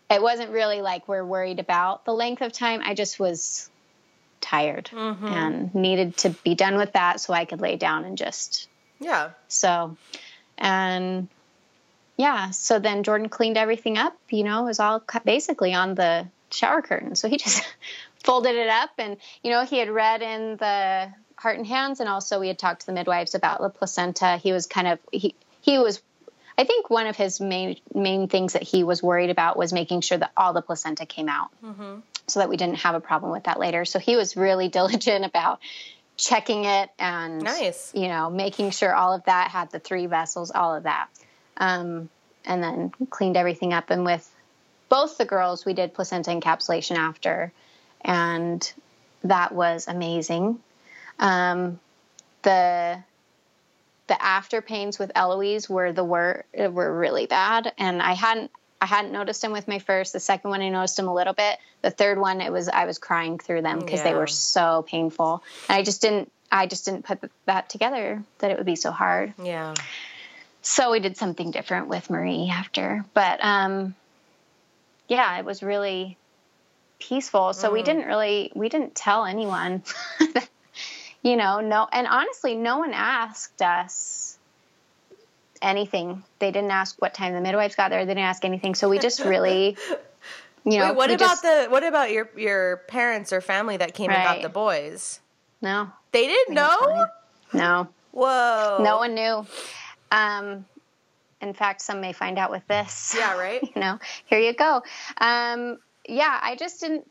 it 0.09 0.21
wasn't 0.21 0.51
really 0.51 0.81
like 0.81 1.07
we're 1.07 1.25
worried 1.25 1.59
about 1.59 2.05
the 2.05 2.13
length 2.13 2.41
of 2.41 2.51
time. 2.51 2.81
I 2.83 2.93
just 2.93 3.19
was 3.19 3.69
tired 4.41 4.89
mm-hmm. 4.93 5.25
and 5.25 5.75
needed 5.75 6.17
to 6.17 6.29
be 6.29 6.55
done 6.55 6.77
with 6.77 6.93
that 6.93 7.19
so 7.19 7.33
I 7.33 7.45
could 7.45 7.61
lay 7.61 7.75
down 7.75 8.05
and 8.05 8.17
just. 8.17 8.67
Yeah. 8.99 9.31
So, 9.47 9.97
and 10.57 11.27
yeah, 12.17 12.49
so 12.49 12.79
then 12.79 13.03
Jordan 13.03 13.29
cleaned 13.29 13.57
everything 13.57 13.97
up, 13.97 14.17
you 14.29 14.43
know, 14.43 14.63
it 14.63 14.65
was 14.65 14.79
all 14.79 15.01
basically 15.23 15.73
on 15.73 15.95
the 15.95 16.27
shower 16.51 16.81
curtain. 16.81 17.15
So 17.15 17.29
he 17.29 17.37
just 17.37 17.63
folded 18.23 18.55
it 18.55 18.69
up 18.69 18.91
and 18.97 19.17
you 19.43 19.51
know 19.51 19.65
he 19.65 19.77
had 19.77 19.89
read 19.89 20.21
in 20.21 20.57
the 20.57 21.11
heart 21.35 21.57
and 21.57 21.65
hands 21.65 21.99
and 21.99 22.09
also 22.09 22.39
we 22.39 22.47
had 22.47 22.59
talked 22.59 22.81
to 22.81 22.85
the 22.87 22.93
midwives 22.93 23.33
about 23.33 23.61
the 23.61 23.69
placenta. 23.69 24.37
He 24.37 24.51
was 24.51 24.67
kind 24.67 24.87
of 24.87 24.99
he 25.11 25.35
he 25.61 25.77
was 25.79 26.01
i 26.57 26.63
think 26.63 26.89
one 26.89 27.07
of 27.07 27.15
his 27.15 27.39
main 27.39 27.77
main 27.93 28.27
things 28.27 28.53
that 28.53 28.63
he 28.63 28.83
was 28.83 29.01
worried 29.01 29.29
about 29.29 29.57
was 29.57 29.71
making 29.71 30.01
sure 30.01 30.17
that 30.17 30.31
all 30.35 30.53
the 30.53 30.61
placenta 30.61 31.05
came 31.05 31.29
out 31.29 31.49
mm-hmm. 31.63 31.99
so 32.27 32.39
that 32.39 32.49
we 32.49 32.57
didn't 32.57 32.79
have 32.79 32.95
a 32.95 32.99
problem 32.99 33.31
with 33.31 33.45
that 33.45 33.59
later. 33.59 33.85
So 33.85 33.99
he 33.99 34.15
was 34.15 34.35
really 34.35 34.67
diligent 34.79 35.25
about 35.25 35.59
checking 36.17 36.65
it 36.65 36.89
and 36.99 37.41
nice. 37.41 37.93
you 37.95 38.09
know 38.09 38.29
making 38.29 38.71
sure 38.71 38.93
all 38.93 39.13
of 39.13 39.23
that 39.23 39.51
had 39.51 39.71
the 39.71 39.79
three 39.79 40.07
vessels 40.07 40.51
all 40.51 40.75
of 40.75 40.83
that. 40.83 41.07
Um, 41.55 42.09
and 42.45 42.63
then 42.63 42.91
cleaned 43.09 43.35
everything 43.35 43.73
up. 43.73 43.89
And 43.89 44.05
with 44.05 44.29
both 44.87 45.17
the 45.17 45.25
girls 45.25 45.65
we 45.65 45.73
did 45.73 45.93
placenta 45.93 46.31
encapsulation 46.31 46.95
after 46.95 47.51
and 48.01 48.71
that 49.23 49.51
was 49.51 49.87
amazing. 49.87 50.59
Um, 51.19 51.79
the 52.43 53.03
the 54.07 54.21
after 54.21 54.61
pains 54.61 54.97
with 54.97 55.11
Eloise 55.15 55.69
were 55.69 55.91
the 55.91 56.03
were 56.03 56.45
were 56.55 56.97
really 56.97 57.25
bad, 57.25 57.73
and 57.77 58.01
I 58.01 58.13
hadn't 58.13 58.51
I 58.81 58.85
hadn't 58.85 59.11
noticed 59.11 59.41
them 59.41 59.51
with 59.51 59.67
my 59.67 59.79
first. 59.79 60.13
The 60.13 60.19
second 60.19 60.49
one 60.49 60.61
I 60.61 60.69
noticed 60.69 60.97
them 60.97 61.07
a 61.07 61.13
little 61.13 61.33
bit. 61.33 61.59
The 61.81 61.91
third 61.91 62.17
one 62.17 62.41
it 62.41 62.51
was 62.51 62.69
I 62.69 62.85
was 62.85 62.97
crying 62.97 63.37
through 63.37 63.61
them 63.61 63.79
because 63.79 63.99
yeah. 63.99 64.11
they 64.11 64.15
were 64.15 64.27
so 64.27 64.83
painful, 64.87 65.43
and 65.67 65.77
I 65.77 65.83
just 65.83 66.01
didn't 66.01 66.31
I 66.51 66.65
just 66.65 66.85
didn't 66.85 67.05
put 67.05 67.19
that 67.45 67.69
together 67.69 68.23
that 68.39 68.51
it 68.51 68.57
would 68.57 68.65
be 68.65 68.75
so 68.75 68.91
hard. 68.91 69.33
Yeah. 69.41 69.75
So 70.61 70.91
we 70.91 70.99
did 70.99 71.15
something 71.15 71.51
different 71.51 71.87
with 71.87 72.09
Marie 72.09 72.49
after, 72.51 73.05
but 73.13 73.39
um, 73.43 73.95
yeah, 75.07 75.39
it 75.39 75.45
was 75.45 75.63
really 75.63 76.17
peaceful. 76.99 77.53
So 77.53 77.69
mm. 77.69 77.73
we 77.73 77.83
didn't 77.83 78.05
really 78.05 78.51
we 78.55 78.69
didn't 78.69 78.95
tell 78.95 79.25
anyone. 79.25 79.83
you 81.23 81.35
know, 81.35 81.59
no 81.61 81.87
and 81.91 82.07
honestly 82.07 82.55
no 82.55 82.79
one 82.79 82.93
asked 82.93 83.61
us 83.61 84.37
anything. 85.61 86.23
They 86.39 86.51
didn't 86.51 86.71
ask 86.71 87.01
what 87.01 87.13
time 87.13 87.33
the 87.33 87.41
midwives 87.41 87.75
got 87.75 87.89
there. 87.89 88.05
They 88.05 88.11
didn't 88.11 88.25
ask 88.25 88.45
anything. 88.45 88.75
So 88.75 88.89
we 88.89 88.99
just 88.99 89.21
really 89.21 89.77
you 90.65 90.77
know, 90.77 90.89
Wait, 90.89 90.95
what 90.95 91.11
about 91.11 91.29
just, 91.29 91.43
the 91.43 91.67
what 91.69 91.83
about 91.83 92.11
your 92.11 92.29
your 92.35 92.77
parents 92.87 93.33
or 93.33 93.41
family 93.41 93.77
that 93.77 93.93
came 93.93 94.09
right. 94.09 94.17
and 94.17 94.35
got 94.35 94.41
the 94.41 94.49
boys? 94.49 95.19
No. 95.61 95.89
They 96.11 96.27
didn't 96.27 96.55
know? 96.55 97.07
No. 97.53 97.87
Whoa. 98.11 98.79
No 98.81 98.97
one 98.97 99.15
knew. 99.15 99.45
Um 100.11 100.65
in 101.41 101.53
fact, 101.53 101.81
some 101.81 102.01
may 102.01 102.13
find 102.13 102.37
out 102.37 102.51
with 102.51 102.67
this. 102.67 103.15
Yeah, 103.17 103.37
right. 103.37 103.61
you 103.75 103.81
know, 103.81 103.99
here 104.25 104.39
you 104.39 104.53
go. 104.53 104.83
Um, 105.17 105.79
yeah, 106.09 106.39
I 106.41 106.55
just 106.55 106.81
didn't, 106.81 107.05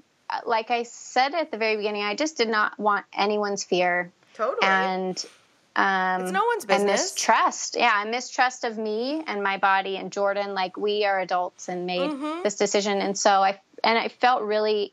like 0.44 0.70
I 0.70 0.82
said 0.82 1.34
at 1.34 1.50
the 1.50 1.56
very 1.56 1.76
beginning, 1.76 2.02
I 2.02 2.14
just 2.14 2.36
did 2.36 2.48
not 2.48 2.78
want 2.78 3.06
anyone's 3.12 3.64
fear. 3.64 4.10
Totally. 4.34 4.58
And, 4.62 5.24
um, 5.76 6.22
it's 6.22 6.32
no 6.32 6.44
one's 6.44 6.64
business. 6.64 6.80
And 6.80 6.86
mistrust. 6.86 7.76
Yeah, 7.78 8.02
a 8.02 8.06
mistrust 8.06 8.64
of 8.64 8.76
me 8.76 9.22
and 9.26 9.42
my 9.42 9.58
body 9.58 9.96
and 9.96 10.10
Jordan. 10.10 10.54
Like 10.54 10.76
we 10.76 11.04
are 11.04 11.20
adults 11.20 11.68
and 11.68 11.86
made 11.86 12.10
mm-hmm. 12.10 12.42
this 12.42 12.56
decision. 12.56 13.00
And 13.00 13.16
so 13.16 13.30
I, 13.30 13.60
and 13.84 13.96
I 13.96 14.08
felt 14.08 14.42
really 14.42 14.92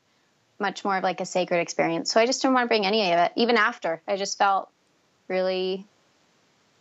much 0.60 0.86
more 0.86 0.98
of 0.98 1.04
like 1.04 1.22
a 1.22 1.26
sacred 1.26 1.60
experience. 1.60 2.12
So 2.12 2.20
I 2.20 2.26
just 2.26 2.42
didn't 2.42 2.54
want 2.54 2.66
to 2.66 2.68
bring 2.70 2.86
any 2.86 3.12
of 3.12 3.20
it, 3.20 3.32
even 3.36 3.58
after. 3.58 4.02
I 4.08 4.16
just 4.16 4.38
felt 4.38 4.70
really, 5.28 5.86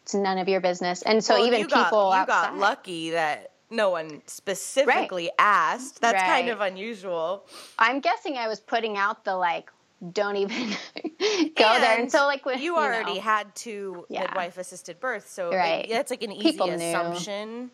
it's 0.03 0.15
none 0.15 0.39
of 0.39 0.49
your 0.49 0.61
business. 0.61 1.03
And 1.03 1.25
so 1.25 1.35
well, 1.35 1.47
even 1.47 1.63
people 1.63 1.75
got, 1.81 1.91
you 1.91 2.33
outside, 2.33 2.51
got 2.51 2.59
lucky 2.59 3.11
that 3.11 3.51
no 3.75 3.91
one 3.91 4.23
specifically 4.27 5.25
right. 5.25 5.33
asked. 5.39 6.01
That's 6.01 6.21
right. 6.21 6.27
kind 6.27 6.49
of 6.49 6.61
unusual. 6.61 7.45
I'm 7.79 8.01
guessing 8.01 8.37
I 8.37 8.49
was 8.49 8.61
putting 8.61 8.97
out 8.97 9.25
the 9.25 9.37
like 9.37 9.71
don't 10.13 10.37
even 10.37 10.71
go 10.97 11.65
and 11.65 11.83
there. 11.83 11.99
And 11.99 12.13
so, 12.13 12.27
like, 12.27 12.45
when, 12.45 12.61
you 12.61 12.77
already 12.77 13.15
know, 13.15 13.21
had 13.21 13.55
two 13.55 14.07
yeah. 14.09 14.23
midwife 14.23 14.59
assisted 14.59 15.01
births, 15.01 15.31
so 15.31 15.51
right. 15.51 15.87
that's 15.89 16.11
like 16.11 16.23
an 16.23 16.33
easy 16.33 16.53
People 16.53 16.71
assumption 16.71 17.71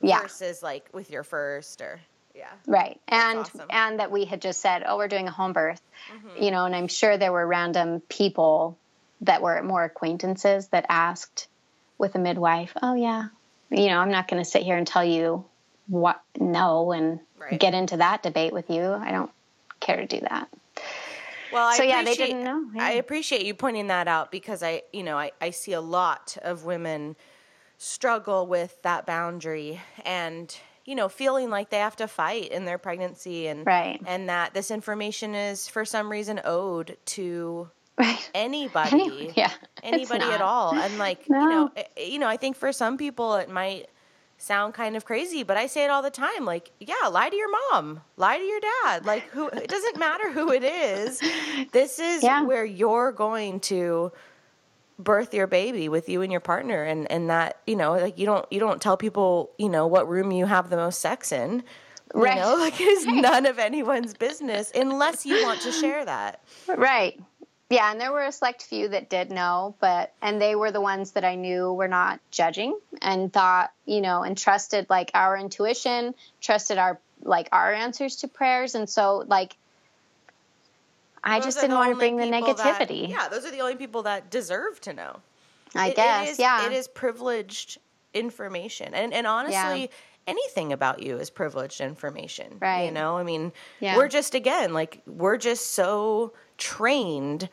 knew. 0.00 0.12
versus 0.12 0.60
yeah. 0.62 0.66
like 0.66 0.88
with 0.92 1.10
your 1.10 1.22
first 1.22 1.80
or 1.80 2.00
yeah, 2.34 2.50
right. 2.66 3.00
And 3.08 3.40
awesome. 3.40 3.66
and 3.70 4.00
that 4.00 4.10
we 4.10 4.24
had 4.24 4.40
just 4.40 4.60
said, 4.60 4.84
oh, 4.86 4.96
we're 4.96 5.08
doing 5.08 5.26
a 5.26 5.32
home 5.32 5.52
birth, 5.52 5.80
mm-hmm. 6.12 6.42
you 6.42 6.50
know, 6.50 6.64
and 6.64 6.74
I'm 6.74 6.88
sure 6.88 7.16
there 7.16 7.32
were 7.32 7.46
random 7.46 8.00
people 8.08 8.78
that 9.22 9.42
were 9.42 9.62
more 9.62 9.84
acquaintances 9.84 10.68
that 10.68 10.86
asked 10.88 11.48
with 11.98 12.14
a 12.14 12.18
midwife, 12.18 12.72
oh 12.82 12.94
yeah, 12.94 13.28
you 13.70 13.86
know, 13.88 13.98
I'm 13.98 14.10
not 14.10 14.28
going 14.28 14.42
to 14.42 14.48
sit 14.48 14.62
here 14.62 14.76
and 14.76 14.86
tell 14.86 15.04
you 15.04 15.44
what 15.86 16.20
no 16.38 16.92
and 16.92 17.20
right. 17.38 17.58
get 17.58 17.74
into 17.74 17.96
that 17.98 18.22
debate 18.22 18.52
with 18.52 18.70
you. 18.70 18.82
I 18.82 19.10
don't 19.10 19.30
care 19.80 19.96
to 19.96 20.06
do 20.06 20.20
that. 20.20 20.48
Well, 21.52 21.66
I 21.66 21.76
so 21.76 21.82
yeah, 21.82 22.02
they 22.02 22.14
didn't 22.14 22.44
know. 22.44 22.64
Yeah. 22.74 22.84
I 22.84 22.90
appreciate 22.92 23.44
you 23.44 23.54
pointing 23.54 23.88
that 23.88 24.06
out 24.06 24.30
because 24.30 24.62
I, 24.62 24.82
you 24.92 25.02
know, 25.02 25.18
I, 25.18 25.32
I 25.40 25.50
see 25.50 25.72
a 25.72 25.80
lot 25.80 26.36
of 26.42 26.64
women 26.64 27.16
struggle 27.76 28.46
with 28.46 28.80
that 28.82 29.06
boundary 29.06 29.80
and 30.04 30.54
you 30.84 30.94
know 30.94 31.08
feeling 31.08 31.48
like 31.48 31.70
they 31.70 31.78
have 31.78 31.96
to 31.96 32.06
fight 32.06 32.52
in 32.52 32.66
their 32.66 32.76
pregnancy 32.76 33.46
and 33.46 33.64
right. 33.64 34.02
and 34.06 34.28
that 34.28 34.52
this 34.52 34.70
information 34.70 35.34
is 35.34 35.66
for 35.66 35.86
some 35.86 36.10
reason 36.10 36.38
owed 36.44 36.98
to 37.06 37.70
right. 38.00 38.30
anybody. 38.34 38.90
Any, 38.92 39.32
yeah. 39.36 39.52
Anybody 39.82 40.24
at 40.24 40.40
all. 40.40 40.74
And 40.74 40.98
like, 40.98 41.28
no. 41.28 41.40
you 41.42 41.48
know, 41.48 41.70
eh, 41.76 41.82
eh, 41.96 42.04
you 42.04 42.18
know, 42.18 42.28
I 42.28 42.36
think 42.36 42.56
for 42.56 42.72
some 42.72 42.96
people 42.96 43.36
it 43.36 43.48
might 43.48 43.86
sound 44.40 44.74
kind 44.74 44.96
of 44.96 45.04
crazy, 45.04 45.42
but 45.42 45.56
I 45.56 45.66
say 45.66 45.84
it 45.84 45.90
all 45.90 46.02
the 46.02 46.10
time. 46.10 46.44
Like, 46.44 46.70
yeah, 46.80 47.08
lie 47.10 47.28
to 47.28 47.36
your 47.36 47.50
mom, 47.70 48.00
lie 48.16 48.38
to 48.38 48.44
your 48.44 48.60
dad. 48.60 49.04
Like, 49.04 49.22
who? 49.24 49.48
It 49.48 49.68
doesn't 49.68 49.98
matter 49.98 50.30
who 50.32 50.52
it 50.52 50.64
is. 50.64 51.20
This 51.72 51.98
is 51.98 52.22
yeah. 52.22 52.42
where 52.42 52.64
you're 52.64 53.12
going 53.12 53.60
to 53.60 54.12
birth 54.98 55.34
your 55.34 55.46
baby 55.46 55.88
with 55.88 56.08
you 56.08 56.22
and 56.22 56.32
your 56.32 56.40
partner, 56.40 56.82
and 56.82 57.10
and 57.10 57.28
that 57.28 57.58
you 57.66 57.76
know, 57.76 57.92
like 57.92 58.18
you 58.18 58.24
don't 58.24 58.50
you 58.50 58.58
don't 58.58 58.80
tell 58.80 58.96
people 58.96 59.50
you 59.58 59.68
know 59.68 59.86
what 59.86 60.08
room 60.08 60.32
you 60.32 60.46
have 60.46 60.70
the 60.70 60.76
most 60.76 61.00
sex 61.00 61.32
in. 61.32 61.62
Right. 62.14 62.36
You 62.36 62.42
know, 62.42 62.56
like 62.56 62.74
it's 62.78 63.04
none 63.06 63.46
of 63.46 63.58
anyone's 63.58 64.14
business 64.14 64.72
unless 64.74 65.26
you 65.26 65.42
want 65.44 65.60
to 65.62 65.72
share 65.72 66.04
that. 66.04 66.42
Right. 66.66 67.20
Yeah, 67.70 67.92
and 67.92 68.00
there 68.00 68.10
were 68.10 68.24
a 68.24 68.32
select 68.32 68.62
few 68.62 68.88
that 68.88 69.08
did 69.08 69.30
know, 69.30 69.76
but 69.78 70.12
and 70.20 70.42
they 70.42 70.56
were 70.56 70.72
the 70.72 70.80
ones 70.80 71.12
that 71.12 71.24
I 71.24 71.36
knew 71.36 71.72
were 71.72 71.86
not 71.86 72.18
judging 72.32 72.76
and 73.00 73.32
thought, 73.32 73.72
you 73.86 74.00
know, 74.00 74.24
and 74.24 74.36
trusted 74.36 74.90
like 74.90 75.12
our 75.14 75.38
intuition, 75.38 76.16
trusted 76.40 76.78
our 76.78 76.98
like 77.22 77.48
our 77.52 77.72
answers 77.72 78.16
to 78.16 78.28
prayers, 78.28 78.74
and 78.74 78.90
so 78.90 79.24
like 79.28 79.54
I 81.22 81.38
those 81.38 81.46
just 81.46 81.60
didn't 81.60 81.76
want 81.76 81.92
to 81.92 81.96
bring 81.96 82.16
the 82.16 82.24
negativity. 82.24 83.02
That, 83.02 83.08
yeah, 83.08 83.28
those 83.28 83.46
are 83.46 83.52
the 83.52 83.60
only 83.60 83.76
people 83.76 84.02
that 84.02 84.30
deserve 84.30 84.80
to 84.80 84.92
know. 84.92 85.20
I 85.76 85.90
it, 85.90 85.96
guess, 85.96 86.28
it 86.28 86.30
is, 86.32 86.38
yeah, 86.40 86.66
it 86.66 86.72
is 86.72 86.88
privileged 86.88 87.78
information, 88.12 88.94
and 88.94 89.14
and 89.14 89.28
honestly. 89.28 89.82
Yeah 89.82 89.86
anything 90.30 90.72
about 90.72 91.02
you 91.02 91.16
is 91.18 91.30
privileged 91.30 91.80
information. 91.80 92.56
Right. 92.60 92.84
You 92.84 92.92
know, 92.92 93.16
I 93.16 93.22
mean, 93.22 93.52
yeah. 93.80 93.96
we're 93.96 94.08
just, 94.08 94.34
again, 94.34 94.72
like, 94.72 95.02
we're 95.06 95.36
just 95.36 95.72
so 95.72 96.32
trained 96.56 97.48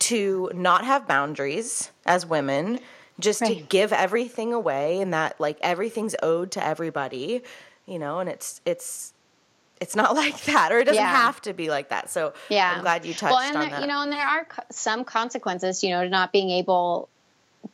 to 0.00 0.50
not 0.54 0.84
have 0.84 1.06
boundaries 1.06 1.90
as 2.04 2.26
women, 2.26 2.80
just 3.20 3.40
right. 3.40 3.58
to 3.58 3.62
give 3.64 3.92
everything 3.92 4.52
away 4.52 5.00
and 5.00 5.12
that 5.12 5.38
like 5.40 5.58
everything's 5.60 6.16
owed 6.22 6.50
to 6.52 6.64
everybody, 6.64 7.42
you 7.86 7.98
know, 7.98 8.18
and 8.18 8.28
it's 8.28 8.60
it's 8.64 9.12
it's 9.80 9.94
not 9.94 10.14
like 10.24 10.42
that 10.44 10.72
or 10.72 10.78
it 10.78 10.84
doesn't 10.84 11.02
yeah. 11.02 11.10
have 11.10 11.40
to 11.42 11.52
be 11.52 11.68
like 11.68 11.90
that. 11.90 12.10
So 12.10 12.32
yeah. 12.48 12.72
I'm 12.74 12.82
glad 12.82 13.04
you 13.04 13.14
touched 13.14 13.32
well, 13.32 13.40
and 13.40 13.56
on 13.56 13.62
there, 13.62 13.70
that. 13.70 13.80
You 13.82 13.86
know, 13.86 14.02
and 14.02 14.12
there 14.12 14.26
are 14.26 14.46
some 14.70 15.04
consequences, 15.04 15.82
you 15.84 15.90
know, 15.90 16.02
to 16.02 16.08
not 16.08 16.32
being 16.32 16.50
able 16.50 17.08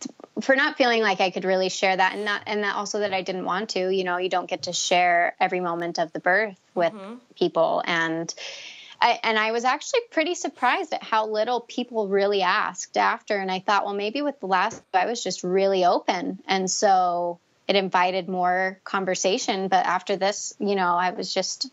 to, 0.01 0.09
for 0.41 0.55
not 0.55 0.77
feeling 0.77 1.03
like 1.03 1.21
I 1.21 1.31
could 1.31 1.45
really 1.45 1.69
share 1.69 1.97
that 1.97 2.15
and 2.15 2.25
not 2.25 2.43
and 2.47 2.63
that 2.63 2.77
also 2.77 3.01
that 3.01 3.15
I 3.15 3.23
didn't 3.23 3.45
want 3.45 3.71
to, 3.71 3.91
you 3.91 4.05
know, 4.05 4.19
you 4.19 4.29
don't 4.29 4.49
get 4.49 4.65
to 4.65 4.73
share 4.73 5.35
every 5.41 5.61
moment 5.61 5.99
of 5.99 6.13
the 6.13 6.21
birth 6.21 6.59
with 6.75 6.93
mm-hmm. 6.93 7.15
people 7.35 7.83
and 7.87 8.33
I, 9.01 9.21
and 9.23 9.39
I 9.39 9.53
was 9.53 9.65
actually 9.65 10.01
pretty 10.11 10.35
surprised 10.35 10.93
at 10.93 11.03
how 11.03 11.27
little 11.27 11.61
people 11.61 12.09
really 12.09 12.43
asked 12.43 12.97
after. 12.97 13.37
And 13.37 13.51
I 13.51 13.61
thought, 13.61 13.85
well, 13.85 13.95
maybe 13.95 14.23
with 14.23 14.41
the 14.41 14.47
last, 14.47 14.83
I 14.95 15.07
was 15.07 15.23
just 15.23 15.45
really 15.45 15.85
open. 15.85 16.39
And 16.47 16.71
so 16.71 17.39
it 17.69 17.77
invited 17.77 18.29
more 18.29 18.81
conversation. 18.85 19.69
But 19.69 19.85
after 19.87 20.17
this, 20.17 20.55
you 20.59 20.75
know, 20.77 20.95
I 20.97 21.11
was 21.11 21.33
just, 21.33 21.71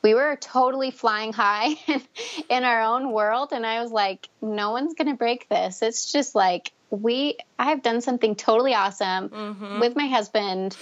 we 0.00 0.14
were 0.14 0.36
totally 0.36 0.90
flying 0.90 1.32
high 1.32 1.74
in 2.48 2.64
our 2.64 2.82
own 2.82 3.12
world. 3.12 3.50
And 3.52 3.66
I 3.66 3.82
was 3.82 3.92
like, 3.92 4.28
no 4.40 4.70
one's 4.70 4.94
going 4.94 5.08
to 5.08 5.16
break 5.16 5.48
this. 5.48 5.82
It's 5.82 6.10
just 6.10 6.34
like, 6.34 6.72
we, 6.92 7.38
I've 7.58 7.82
done 7.82 8.00
something 8.02 8.36
totally 8.36 8.74
awesome 8.74 9.30
mm-hmm. 9.30 9.80
with 9.80 9.96
my 9.96 10.06
husband. 10.06 10.76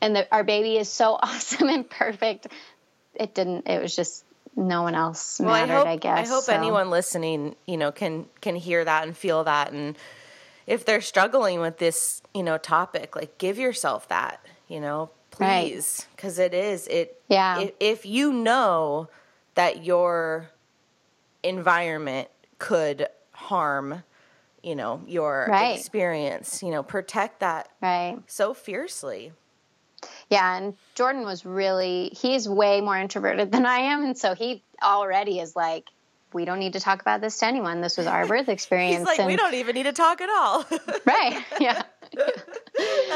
And 0.00 0.14
the, 0.14 0.32
our 0.32 0.44
baby 0.44 0.76
is 0.76 0.88
so 0.88 1.14
awesome 1.22 1.68
and 1.68 1.88
perfect. 1.88 2.48
It 3.14 3.34
didn't, 3.34 3.66
it 3.66 3.80
was 3.80 3.96
just 3.96 4.24
no 4.54 4.82
one 4.82 4.94
else 4.94 5.40
well, 5.40 5.50
mattered, 5.50 5.72
I, 5.72 5.76
hope, 5.76 5.86
I 5.86 5.96
guess. 5.96 6.28
I 6.28 6.30
hope 6.30 6.44
so. 6.44 6.52
anyone 6.52 6.90
listening, 6.90 7.56
you 7.66 7.76
know, 7.76 7.92
can 7.92 8.26
can 8.40 8.56
hear 8.56 8.82
that 8.84 9.04
and 9.04 9.16
feel 9.16 9.44
that 9.44 9.72
and 9.72 9.96
if 10.66 10.84
they're 10.84 11.00
struggling 11.00 11.60
with 11.60 11.78
this, 11.78 12.22
you 12.34 12.42
know, 12.42 12.58
topic, 12.58 13.14
like 13.14 13.38
give 13.38 13.58
yourself 13.58 14.08
that, 14.08 14.44
you 14.66 14.80
know, 14.80 15.10
please, 15.30 16.06
because 16.16 16.38
right. 16.38 16.52
it 16.52 16.54
is 16.54 16.88
it. 16.88 17.22
Yeah. 17.28 17.60
If, 17.60 17.72
if 17.80 18.06
you 18.06 18.32
know 18.32 19.08
that 19.54 19.84
your 19.84 20.50
environment 21.42 22.28
could 22.58 23.06
harm, 23.32 24.02
you 24.66 24.74
know, 24.74 25.00
your 25.06 25.46
right. 25.48 25.78
experience, 25.78 26.60
you 26.60 26.72
know, 26.72 26.82
protect 26.82 27.40
that 27.40 27.68
right 27.80 28.18
so 28.26 28.52
fiercely. 28.52 29.32
Yeah, 30.28 30.56
and 30.56 30.74
Jordan 30.96 31.24
was 31.24 31.46
really 31.46 32.10
he's 32.20 32.48
way 32.48 32.80
more 32.80 32.98
introverted 32.98 33.52
than 33.52 33.64
I 33.64 33.78
am 33.78 34.04
and 34.04 34.18
so 34.18 34.34
he 34.34 34.64
already 34.82 35.38
is 35.38 35.54
like 35.54 35.86
we 36.32 36.44
don't 36.44 36.58
need 36.58 36.72
to 36.72 36.80
talk 36.80 37.00
about 37.00 37.20
this 37.20 37.38
to 37.38 37.46
anyone. 37.46 37.80
This 37.80 37.96
was 37.96 38.08
our 38.08 38.26
birth 38.28 38.48
experience. 38.48 38.98
He's 38.98 39.06
like, 39.06 39.20
and, 39.20 39.28
we 39.28 39.36
don't 39.36 39.54
even 39.54 39.74
need 39.74 39.84
to 39.84 39.92
talk 39.92 40.20
at 40.20 40.28
all. 40.28 40.66
right. 41.06 41.44
Yeah. 41.60 41.82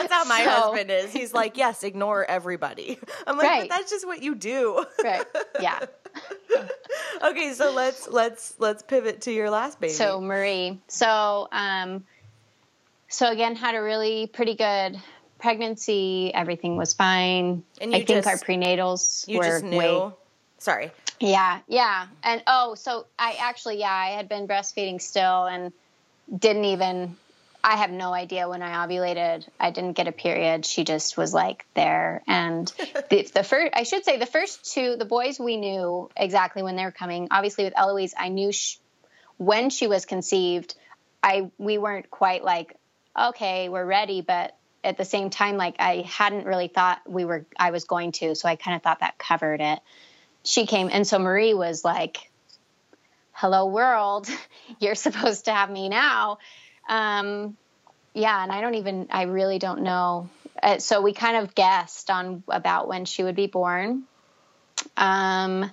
That's 0.01 0.13
how 0.13 0.25
my 0.25 0.45
so, 0.45 0.51
husband 0.51 0.91
is. 0.91 1.13
He's 1.13 1.33
like, 1.33 1.57
yes, 1.57 1.83
ignore 1.83 2.25
everybody. 2.25 2.99
I'm 3.27 3.37
like, 3.37 3.47
right. 3.47 3.69
but 3.69 3.77
that's 3.77 3.91
just 3.91 4.07
what 4.07 4.23
you 4.23 4.35
do. 4.35 4.85
right. 5.03 5.25
Yeah. 5.61 5.81
okay, 7.23 7.53
so 7.55 7.73
let's 7.73 8.09
let's 8.09 8.55
let's 8.59 8.83
pivot 8.83 9.23
to 9.23 9.33
your 9.33 9.51
last 9.51 9.81
baby. 9.81 9.93
So 9.93 10.21
Marie. 10.21 10.81
So 10.89 11.49
um 11.53 12.05
so 13.09 13.31
again 13.31 13.57
had 13.57 13.75
a 13.75 13.83
really 13.83 14.27
pretty 14.27 14.55
good 14.55 15.01
pregnancy, 15.41 16.33
everything 16.35 16.77
was 16.77 16.93
fine. 16.93 17.65
And 17.81 17.95
I 17.95 18.05
think 18.05 18.27
our 18.27 18.37
prenatals 18.37 19.27
you 19.27 19.39
were 19.39 19.45
just 19.45 19.65
knew. 19.65 19.79
way. 19.79 20.11
Sorry. 20.59 20.91
Yeah, 21.19 21.61
yeah, 21.69 22.07
and 22.23 22.43
oh, 22.47 22.75
so 22.75 23.07
I 23.19 23.37
actually, 23.41 23.79
yeah, 23.79 23.93
I 23.93 24.09
had 24.09 24.29
been 24.29 24.49
breastfeeding 24.49 25.01
still, 25.03 25.47
and 25.47 25.73
didn't 26.35 26.65
even. 26.65 27.17
I 27.63 27.77
have 27.77 27.91
no 27.91 28.13
idea 28.13 28.49
when 28.49 28.63
I 28.63 28.87
ovulated. 28.87 29.47
I 29.59 29.71
didn't 29.71 29.93
get 29.93 30.09
a 30.09 30.13
period. 30.13 30.65
She 30.65 30.85
just 30.85 31.17
was 31.17 31.35
like 31.35 31.67
there, 31.75 32.23
and 32.27 32.67
the, 33.11 33.31
the 33.35 33.45
first, 33.45 33.73
I 33.75 33.83
should 33.83 34.05
say, 34.05 34.19
the 34.19 34.27
first 34.27 34.73
two, 34.73 34.97
the 34.97 35.05
boys, 35.05 35.39
we 35.39 35.57
knew 35.57 36.11
exactly 36.17 36.63
when 36.63 36.77
they 36.77 36.85
were 36.85 36.91
coming. 36.91 37.29
Obviously, 37.31 37.65
with 37.65 37.75
Eloise, 37.77 38.15
I 38.17 38.29
knew 38.29 38.53
she, 38.53 38.79
when 39.37 39.71
she 39.71 39.87
was 39.87 40.07
conceived. 40.07 40.75
I 41.23 41.51
we 41.59 41.77
weren't 41.77 42.11
quite 42.11 42.43
like 42.43 42.77
okay, 43.17 43.69
we're 43.69 43.85
ready, 43.85 44.21
but 44.21 44.57
at 44.83 44.97
the 44.97 45.05
same 45.05 45.31
time, 45.31 45.57
like 45.57 45.77
I 45.79 46.05
hadn't 46.07 46.47
really 46.47 46.69
thought 46.69 47.01
we 47.07 47.25
were, 47.25 47.45
I 47.59 47.71
was 47.71 47.85
going 47.85 48.13
to. 48.13 48.35
So 48.35 48.49
I 48.49 48.57
kind 48.57 48.77
of 48.77 48.83
thought 48.83 49.01
that 49.01 49.19
covered 49.19 49.61
it. 49.61 49.81
She 50.45 50.67
came, 50.67 50.89
and 50.91 51.07
so 51.07 51.19
Marie 51.19 51.55
was 51.55 51.85
like, 51.85 52.31
hello 53.33 53.67
world, 53.67 54.29
you're 54.81 54.95
supposed 54.95 55.47
to 55.47 55.53
have 55.53 55.71
me 55.71 55.89
now. 55.89 56.39
Um, 56.89 57.57
yeah. 58.15 58.43
And 58.43 58.51
I 58.51 58.61
don't 58.61 58.75
even, 58.75 59.09
I 59.11 59.23
really 59.23 59.59
don't 59.59 59.83
know. 59.83 60.29
Uh, 60.63 60.79
so 60.79 61.01
we 61.01 61.13
kind 61.13 61.37
of 61.37 61.55
guessed 61.55 62.11
on 62.11 62.43
about 62.49 62.89
when 62.89 63.05
she 63.05 63.23
would 63.23 63.37
be 63.37 63.47
born. 63.47 64.05
Um, 64.97 65.71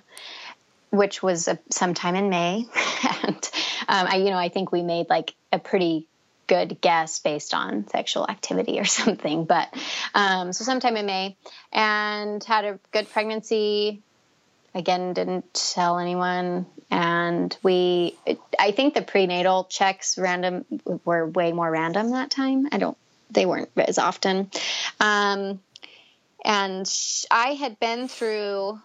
which 0.90 1.22
was 1.22 1.48
a, 1.48 1.58
sometime 1.70 2.14
in 2.14 2.30
May, 2.30 2.66
and 3.22 3.50
um, 3.88 4.06
I, 4.06 4.16
you 4.16 4.30
know, 4.30 4.38
I 4.38 4.48
think 4.48 4.72
we 4.72 4.82
made 4.82 5.08
like 5.10 5.34
a 5.52 5.58
pretty 5.58 6.06
good 6.46 6.80
guess 6.80 7.18
based 7.20 7.54
on 7.54 7.86
sexual 7.88 8.26
activity 8.26 8.80
or 8.80 8.84
something. 8.86 9.44
But 9.44 9.72
um, 10.14 10.52
so 10.52 10.64
sometime 10.64 10.96
in 10.96 11.06
May, 11.06 11.36
and 11.72 12.42
had 12.42 12.64
a 12.64 12.78
good 12.92 13.08
pregnancy. 13.10 14.02
Again, 14.74 15.14
didn't 15.14 15.52
tell 15.54 15.98
anyone, 15.98 16.66
and 16.90 17.56
we. 17.62 18.16
I 18.58 18.72
think 18.72 18.94
the 18.94 19.02
prenatal 19.02 19.64
checks 19.64 20.18
random 20.18 20.64
were 21.04 21.26
way 21.26 21.52
more 21.52 21.70
random 21.70 22.10
that 22.10 22.30
time. 22.30 22.68
I 22.72 22.78
don't. 22.78 22.96
They 23.30 23.46
weren't 23.46 23.70
as 23.76 23.98
often. 23.98 24.50
Um, 25.00 25.60
and 26.44 26.90
I 27.30 27.48
had 27.54 27.78
been 27.78 28.08
through. 28.08 28.80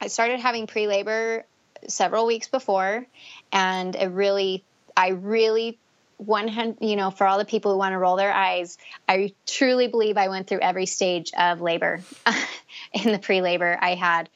I 0.00 0.06
started 0.06 0.40
having 0.40 0.66
pre 0.66 0.86
labor 0.86 1.44
several 1.88 2.26
weeks 2.26 2.48
before, 2.48 3.06
and 3.52 3.94
it 3.94 4.08
really 4.08 4.64
I 4.96 5.08
really 5.08 5.78
100 6.18 6.78
you 6.80 6.96
know 6.96 7.10
for 7.10 7.26
all 7.26 7.38
the 7.38 7.44
people 7.44 7.72
who 7.72 7.78
want 7.78 7.92
to 7.92 7.98
roll 7.98 8.14
their 8.14 8.32
eyes 8.32 8.78
i 9.08 9.32
truly 9.46 9.88
believe 9.88 10.16
i 10.16 10.28
went 10.28 10.46
through 10.46 10.60
every 10.60 10.86
stage 10.86 11.32
of 11.36 11.60
labor 11.60 12.00
in 12.92 13.10
the 13.10 13.18
pre-labor 13.18 13.76
i 13.80 13.94
had 13.94 14.28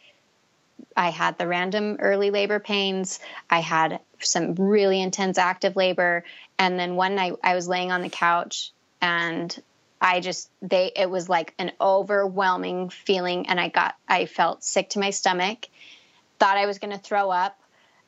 i 0.97 1.11
had 1.11 1.39
the 1.39 1.47
random 1.47 1.97
early 2.01 2.31
labor 2.31 2.59
pains. 2.59 3.21
I 3.49 3.61
had 3.61 4.01
some 4.21 4.55
really 4.55 5.01
intense 5.01 5.39
active 5.39 5.77
labor. 5.77 6.25
And 6.59 6.79
then 6.79 6.97
one 6.97 7.15
night 7.15 7.35
i 7.43 7.55
was 7.55 7.69
laying 7.69 7.93
on 7.93 8.03
the 8.03 8.09
couch 8.09 8.73
and 9.01 9.63
i 10.01 10.21
just 10.21 10.51
they 10.63 10.93
it 10.95 11.11
was 11.11 11.29
like 11.29 11.55
an 11.59 11.73
overwhelming 11.81 12.89
feeling 12.89 13.49
and 13.49 13.61
i 13.61 13.69
got 13.69 13.95
i 14.09 14.27
felt 14.27 14.65
sick 14.65 14.91
to 14.91 14.99
my 14.99 15.11
stomach 15.11 15.69
thought 16.39 16.57
i 16.57 16.67
was 16.67 16.79
going 16.79 16.93
to 16.93 16.99
throw 16.99 17.31
up. 17.31 17.59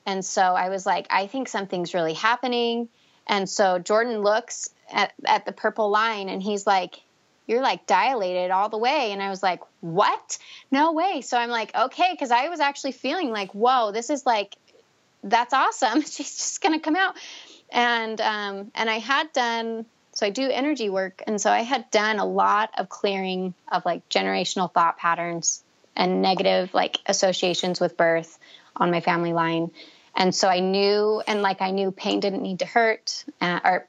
And 0.06 0.24
so 0.24 0.42
i 0.42 0.68
was 0.68 0.86
like 0.86 1.06
i 1.10 1.26
think 1.26 1.48
something's 1.48 1.94
really 1.94 2.14
happening. 2.14 2.88
And 3.26 3.48
so 3.48 3.78
Jordan 3.78 4.22
looks 4.22 4.70
at, 4.90 5.12
at 5.24 5.46
the 5.46 5.52
purple 5.52 5.88
line 5.88 6.28
and 6.28 6.42
he's 6.42 6.66
like, 6.66 7.00
You're 7.51 7.62
like 7.62 7.84
dilated 7.86 8.53
all 8.53 8.68
the 8.68 8.78
way. 8.78 9.11
And 9.11 9.20
I 9.20 9.28
was 9.28 9.42
like, 9.42 9.61
What? 9.80 10.38
No 10.70 10.92
way. 10.92 11.20
So 11.20 11.36
I'm 11.36 11.51
like, 11.51 11.74
Okay. 11.74 12.16
Cause 12.16 12.30
I 12.30 12.48
was 12.48 12.61
actually 12.61 12.92
feeling 12.92 13.30
like, 13.30 13.51
Whoa, 13.53 13.90
this 13.90 14.09
is 14.09 14.24
like, 14.24 14.55
that's 15.24 15.53
awesome. 15.53 16.01
She's 16.03 16.36
just 16.36 16.62
going 16.62 16.78
to 16.78 16.82
come 16.82 16.94
out. 16.94 17.16
And, 17.72 18.20
um, 18.20 18.70
and 18.74 18.88
I 18.88 19.01
had 19.01 19.32
done, 19.32 19.84
so 20.12 20.26
I 20.26 20.30
do 20.30 20.48
energy 20.48 20.88
work. 20.88 21.22
And 21.26 21.40
so 21.40 21.51
I 21.51 21.62
had 21.62 21.90
done 21.90 22.20
a 22.20 22.24
lot 22.24 22.70
of 22.78 22.88
clearing 22.88 23.55
of 23.70 23.84
like 23.84 24.09
generational 24.09 24.72
thought 24.72 24.96
patterns 24.96 25.64
and 25.96 26.22
negative 26.22 26.72
like 26.72 26.98
associations 27.07 27.80
with 27.80 27.96
birth 27.96 28.38
on 28.76 28.92
my 28.92 29.01
family 29.01 29.32
line. 29.32 29.72
And 30.14 30.32
so 30.34 30.48
I 30.48 30.61
knew, 30.61 31.20
and 31.26 31.42
like 31.42 31.61
I 31.62 31.72
knew 31.72 31.90
pain 31.90 32.20
didn't 32.20 32.42
need 32.42 32.61
to 32.61 32.66
hurt, 32.66 33.24
uh, 33.40 33.61
or 33.64 33.88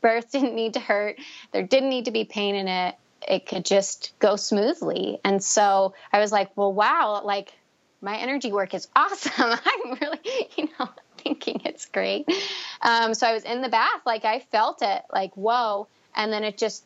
birth 0.00 0.30
didn't 0.32 0.54
need 0.54 0.74
to 0.74 0.80
hurt. 0.80 1.16
There 1.52 1.62
didn't 1.62 1.88
need 1.88 2.06
to 2.06 2.10
be 2.10 2.24
pain 2.24 2.54
in 2.54 2.68
it. 2.68 2.94
It 3.26 3.46
could 3.46 3.64
just 3.64 4.12
go 4.18 4.36
smoothly. 4.36 5.18
And 5.24 5.42
so 5.42 5.94
I 6.12 6.20
was 6.20 6.30
like, 6.30 6.56
well, 6.56 6.72
wow, 6.72 7.22
like 7.24 7.52
my 8.00 8.16
energy 8.16 8.52
work 8.52 8.74
is 8.74 8.88
awesome. 8.96 9.32
I'm 9.38 9.98
really, 10.00 10.20
you 10.56 10.68
know, 10.78 10.88
thinking 11.18 11.62
it's 11.64 11.86
great. 11.86 12.28
Um, 12.82 13.14
so 13.14 13.26
I 13.26 13.32
was 13.32 13.44
in 13.44 13.62
the 13.62 13.68
bath, 13.68 14.02
like 14.04 14.24
I 14.24 14.40
felt 14.40 14.82
it, 14.82 15.02
like, 15.12 15.34
whoa. 15.36 15.88
And 16.14 16.32
then 16.32 16.44
it 16.44 16.58
just 16.58 16.84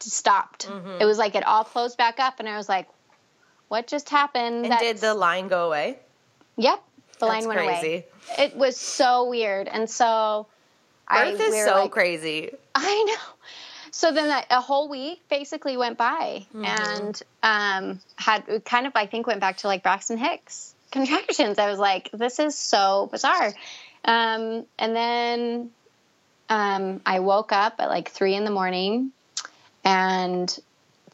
stopped. 0.00 0.68
Mm-hmm. 0.68 1.00
It 1.00 1.04
was 1.04 1.18
like 1.18 1.34
it 1.34 1.44
all 1.44 1.64
closed 1.64 1.96
back 1.98 2.20
up. 2.20 2.40
And 2.40 2.48
I 2.48 2.56
was 2.56 2.68
like, 2.68 2.88
what 3.68 3.86
just 3.86 4.08
happened? 4.08 4.66
And 4.66 4.78
did 4.78 4.98
the 4.98 5.14
line 5.14 5.48
go 5.48 5.66
away? 5.66 5.98
Yep. 6.56 6.82
The 7.18 7.26
That's 7.26 7.28
line 7.28 7.48
went 7.48 7.60
crazy. 7.60 7.86
away. 7.86 8.06
It 8.38 8.56
was 8.56 8.76
so 8.76 9.28
weird. 9.28 9.68
And 9.68 9.88
so 9.90 10.46
Birth 11.10 11.40
I, 11.40 11.44
is 11.44 11.50
we 11.52 11.60
so 11.62 11.74
like, 11.74 11.90
crazy. 11.90 12.50
I 12.74 13.04
know. 13.04 13.34
So 13.90 14.12
then 14.12 14.30
a, 14.30 14.58
a 14.58 14.60
whole 14.60 14.88
week 14.88 15.22
basically 15.28 15.76
went 15.76 15.98
by 15.98 16.46
mm-hmm. 16.54 16.64
and 16.64 17.22
um, 17.42 18.00
had 18.16 18.64
kind 18.64 18.86
of, 18.86 18.92
I 18.94 19.06
think, 19.06 19.26
went 19.26 19.40
back 19.40 19.58
to 19.58 19.66
like 19.66 19.82
Braxton 19.82 20.18
Hicks 20.18 20.74
contractions. 20.90 21.58
I 21.58 21.68
was 21.70 21.78
like, 21.78 22.10
this 22.12 22.38
is 22.38 22.56
so 22.56 23.08
bizarre. 23.10 23.52
Um, 24.04 24.64
and 24.78 24.96
then 24.96 25.70
um, 26.48 27.00
I 27.04 27.20
woke 27.20 27.52
up 27.52 27.74
at 27.78 27.88
like 27.88 28.10
three 28.10 28.34
in 28.34 28.44
the 28.44 28.50
morning 28.50 29.12
and 29.84 30.56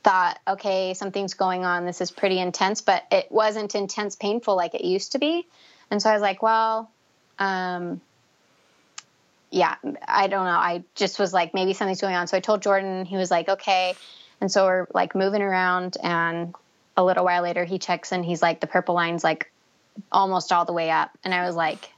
thought, 0.03 0.39
okay, 0.47 0.95
something's 0.95 1.35
going 1.35 1.65
on. 1.65 1.87
This 1.87 2.01
is 2.01 2.11
pretty 2.11 2.39
intense, 2.39 2.83
but 2.83 3.05
it 3.11 3.31
wasn't 3.31 3.75
intense, 3.75 4.17
painful 4.17 4.57
like 4.57 4.75
it 4.75 4.85
used 4.85 5.13
to 5.13 5.19
be. 5.19 5.47
And 5.91 6.03
so 6.03 6.11
I 6.11 6.13
was 6.13 6.23
like, 6.23 6.43
well, 6.43 6.91
um, 7.39 8.01
yeah, 9.55 9.77
I 10.07 10.27
don't 10.27 10.47
know. 10.47 10.51
I 10.51 10.83
just 10.97 11.21
was 11.21 11.33
like, 11.33 11.55
maybe 11.55 11.75
something's 11.75 12.01
going 12.01 12.17
on. 12.17 12.27
So 12.27 12.37
I 12.37 12.41
told 12.41 12.61
Jordan, 12.61 13.05
he 13.05 13.17
was 13.17 13.31
like, 13.31 13.49
okay. 13.49 13.95
And 14.41 14.51
so 14.51 14.65
we're 14.67 14.87
like 14.93 15.15
moving 15.15 15.43
around, 15.43 15.97
and 16.03 16.55
a 16.97 17.05
little 17.05 17.25
while 17.25 17.43
later, 17.43 17.65
he 17.65 17.79
checks 17.79 18.11
and 18.11 18.25
he's 18.25 18.43
like, 18.43 18.61
the 18.61 18.67
purple 18.67 18.97
line's 18.97 19.23
like 19.23 19.53
almost 20.11 20.51
all 20.51 20.65
the 20.65 20.73
way 20.73 20.91
up. 20.91 21.11
And 21.23 21.33
I 21.33 21.47
was 21.47 21.55
like, 21.55 21.89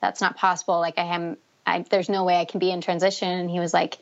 that's 0.00 0.20
not 0.20 0.36
possible. 0.36 0.80
Like, 0.80 0.98
I 0.98 1.14
am, 1.14 1.36
I, 1.64 1.84
there's 1.88 2.08
no 2.08 2.24
way 2.24 2.40
I 2.40 2.44
can 2.44 2.58
be 2.58 2.72
in 2.72 2.80
transition. 2.80 3.28
And 3.28 3.48
he 3.48 3.60
was 3.60 3.72
like, 3.72 3.98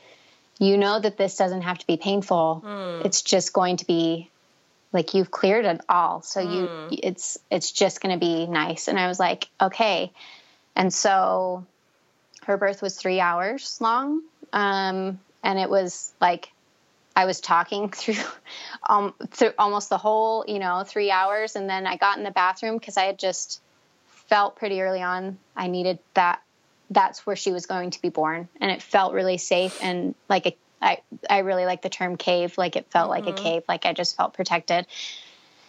you 0.58 0.78
know 0.78 0.98
that 0.98 1.18
this 1.18 1.36
doesn't 1.36 1.62
have 1.62 1.78
to 1.78 1.86
be 1.86 1.98
painful. 1.98 2.62
Mm. 2.64 3.04
It's 3.04 3.20
just 3.20 3.52
going 3.52 3.76
to 3.78 3.86
be 3.86 4.30
like 4.94 5.12
you've 5.12 5.30
cleared 5.30 5.66
it 5.66 5.80
all. 5.90 6.22
So 6.22 6.40
mm. 6.40 6.54
you, 6.54 6.66
hmm. 6.66 6.94
it's, 7.02 7.38
it's 7.50 7.70
just 7.70 8.00
going 8.00 8.14
to 8.14 8.20
be 8.20 8.46
nice. 8.46 8.88
And 8.88 8.98
I 8.98 9.08
was 9.08 9.20
like, 9.20 9.48
okay. 9.60 10.12
And 10.74 10.92
so 10.92 11.66
her 12.46 12.56
birth 12.56 12.82
was 12.82 12.96
three 12.96 13.20
hours 13.20 13.78
long. 13.80 14.22
Um, 14.52 15.20
and 15.42 15.58
it 15.58 15.70
was 15.70 16.12
like 16.20 16.52
I 17.14 17.26
was 17.26 17.40
talking 17.40 17.88
through, 17.90 18.14
um, 18.88 19.14
through 19.28 19.52
almost 19.58 19.88
the 19.88 19.98
whole, 19.98 20.44
you 20.46 20.58
know, 20.58 20.84
three 20.86 21.10
hours. 21.10 21.56
And 21.56 21.68
then 21.68 21.86
I 21.86 21.96
got 21.96 22.18
in 22.18 22.24
the 22.24 22.30
bathroom 22.30 22.78
because 22.78 22.96
I 22.96 23.04
had 23.04 23.18
just 23.18 23.60
felt 24.06 24.56
pretty 24.56 24.80
early 24.80 25.02
on 25.02 25.38
I 25.56 25.66
needed 25.66 25.98
that. 26.14 26.42
That's 26.90 27.26
where 27.26 27.36
she 27.36 27.52
was 27.52 27.66
going 27.66 27.90
to 27.90 28.02
be 28.02 28.10
born. 28.10 28.48
And 28.60 28.70
it 28.70 28.82
felt 28.82 29.14
really 29.14 29.38
safe 29.38 29.82
and 29.82 30.14
like 30.28 30.46
a, 30.46 30.56
I, 30.80 30.98
I 31.30 31.38
really 31.38 31.64
like 31.64 31.80
the 31.80 31.88
term 31.88 32.16
cave. 32.16 32.58
Like 32.58 32.76
it 32.76 32.90
felt 32.90 33.10
mm-hmm. 33.10 33.24
like 33.24 33.34
a 33.34 33.36
mm-hmm. 33.36 33.44
cave. 33.44 33.62
Like 33.66 33.86
I 33.86 33.94
just 33.94 34.16
felt 34.16 34.34
protected. 34.34 34.86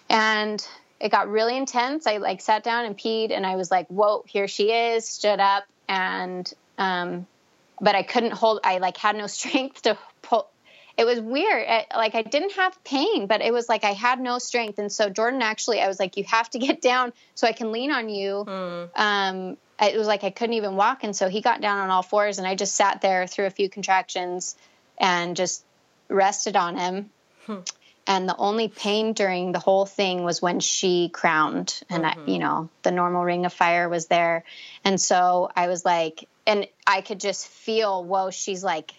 And 0.10 0.66
it 1.00 1.10
got 1.10 1.30
really 1.30 1.56
intense. 1.56 2.08
I 2.08 2.18
like 2.18 2.42
sat 2.42 2.64
down 2.64 2.86
and 2.86 2.98
peed 2.98 3.32
and 3.32 3.46
I 3.46 3.56
was 3.56 3.72
like, 3.72 3.88
whoa, 3.88 4.24
here 4.28 4.48
she 4.48 4.72
is, 4.72 5.08
stood 5.08 5.40
up 5.40 5.66
and 5.88 6.52
um, 6.84 7.28
but 7.80 7.96
I 7.96 8.04
couldn't 8.04 8.34
hold. 8.34 8.60
I 8.64 8.78
like 8.78 8.98
had 8.98 9.16
no 9.16 9.28
strength 9.38 9.84
to 9.84 9.98
pull. 10.22 10.50
It 10.96 11.06
was 11.06 11.20
weird. 11.20 11.68
I, 11.68 11.88
like 11.96 12.14
I 12.14 12.22
didn't 12.22 12.54
have 12.54 12.84
pain, 12.84 13.26
but 13.26 13.42
it 13.42 13.52
was 13.52 13.68
like 13.68 13.84
I 13.84 13.94
had 13.94 14.20
no 14.20 14.38
strength. 14.38 14.78
And 14.78 14.92
so 14.92 15.10
Jordan 15.10 15.42
actually, 15.42 15.82
I 15.82 15.88
was 15.88 16.00
like, 16.00 16.18
you 16.18 16.24
have 16.26 16.50
to 16.52 16.60
get 16.60 16.82
down 16.82 17.14
so 17.34 17.48
I 17.48 17.52
can 17.52 17.72
lean 17.72 17.92
on 17.92 18.10
you. 18.10 18.46
Mm. 18.48 18.90
Um, 18.96 19.58
it 19.82 19.98
was 19.98 20.08
like 20.08 20.24
I 20.24 20.30
couldn't 20.30 20.54
even 20.54 20.76
walk, 20.76 21.04
and 21.04 21.16
so 21.16 21.30
he 21.30 21.42
got 21.42 21.62
down 21.62 21.80
on 21.80 21.90
all 21.90 22.04
fours, 22.04 22.38
and 22.38 22.48
I 22.48 22.56
just 22.56 22.76
sat 22.76 23.02
there 23.02 23.26
through 23.28 23.48
a 23.48 23.50
few 23.50 23.70
contractions 23.70 24.56
and 24.98 25.36
just 25.36 25.66
rested 26.10 26.56
on 26.56 26.78
him. 26.78 27.10
Hmm. 27.48 27.60
And 28.06 28.28
the 28.28 28.36
only 28.36 28.68
pain 28.68 29.14
during 29.14 29.52
the 29.52 29.60
whole 29.60 29.86
thing 29.86 30.24
was 30.24 30.42
when 30.42 30.60
she 30.60 31.10
crowned, 31.10 31.82
and 31.90 32.04
mm-hmm. 32.04 32.22
I, 32.22 32.32
you 32.32 32.38
know, 32.38 32.70
the 32.84 32.92
normal 32.92 33.24
ring 33.24 33.46
of 33.46 33.54
fire 33.54 33.90
was 33.90 34.08
there. 34.08 34.44
And 34.84 35.00
so 35.02 35.50
I 35.56 35.68
was 35.68 35.86
like, 35.86 36.28
and 36.46 36.68
I 36.86 37.02
could 37.02 37.20
just 37.20 37.48
feel, 37.48 38.04
whoa, 38.04 38.32
she's 38.32 38.64
like, 38.64 38.92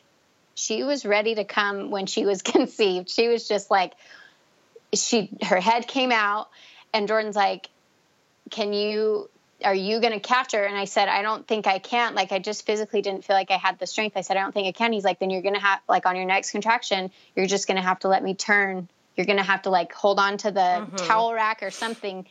she 0.54 0.82
was 0.82 1.04
ready 1.04 1.34
to 1.34 1.44
come 1.44 1.90
when 1.90 2.06
she 2.06 2.24
was 2.24 2.42
conceived. 2.42 3.10
She 3.10 3.28
was 3.28 3.48
just 3.48 3.70
like, 3.70 3.92
she, 4.92 5.30
her 5.42 5.60
head 5.60 5.86
came 5.88 6.12
out, 6.12 6.48
and 6.92 7.08
Jordan's 7.08 7.36
like, 7.36 7.68
can 8.50 8.72
you, 8.72 9.28
are 9.64 9.74
you 9.74 10.00
going 10.00 10.12
to 10.12 10.20
catch 10.20 10.52
her? 10.52 10.62
And 10.62 10.76
I 10.76 10.84
said, 10.84 11.08
I 11.08 11.22
don't 11.22 11.46
think 11.46 11.66
I 11.66 11.78
can. 11.78 12.14
Like, 12.14 12.30
I 12.30 12.38
just 12.38 12.64
physically 12.64 13.02
didn't 13.02 13.24
feel 13.24 13.34
like 13.34 13.50
I 13.50 13.56
had 13.56 13.78
the 13.78 13.86
strength. 13.86 14.16
I 14.16 14.20
said, 14.20 14.36
I 14.36 14.40
don't 14.40 14.52
think 14.52 14.68
I 14.68 14.72
can. 14.72 14.92
He's 14.92 15.04
like, 15.04 15.18
then 15.18 15.30
you're 15.30 15.42
going 15.42 15.54
to 15.54 15.60
have, 15.60 15.80
like, 15.88 16.06
on 16.06 16.14
your 16.14 16.26
next 16.26 16.52
contraction, 16.52 17.10
you're 17.34 17.46
just 17.46 17.66
going 17.66 17.76
to 17.76 17.82
have 17.82 17.98
to 18.00 18.08
let 18.08 18.22
me 18.22 18.34
turn. 18.34 18.88
You're 19.16 19.26
going 19.26 19.38
to 19.38 19.44
have 19.44 19.62
to, 19.62 19.70
like, 19.70 19.92
hold 19.92 20.18
on 20.18 20.36
to 20.38 20.50
the 20.50 20.60
mm-hmm. 20.60 20.96
towel 20.96 21.34
rack 21.34 21.62
or 21.62 21.70
something 21.70 22.26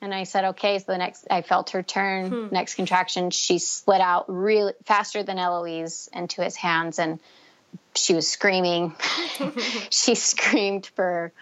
and 0.00 0.14
I 0.14 0.24
said, 0.24 0.44
okay. 0.46 0.78
So 0.78 0.86
the 0.88 0.98
next, 0.98 1.26
I 1.30 1.42
felt 1.42 1.70
her 1.70 1.82
turn. 1.82 2.30
Hmm. 2.30 2.54
Next 2.54 2.74
contraction, 2.74 3.30
she 3.30 3.58
slid 3.58 4.00
out 4.00 4.24
really 4.28 4.72
faster 4.84 5.22
than 5.22 5.38
Eloise 5.38 6.08
into 6.12 6.42
his 6.42 6.56
hands, 6.56 6.98
and 6.98 7.20
she 7.94 8.14
was 8.14 8.26
screaming. 8.26 8.94
she 9.90 10.14
screamed 10.14 10.86
for, 10.86 11.32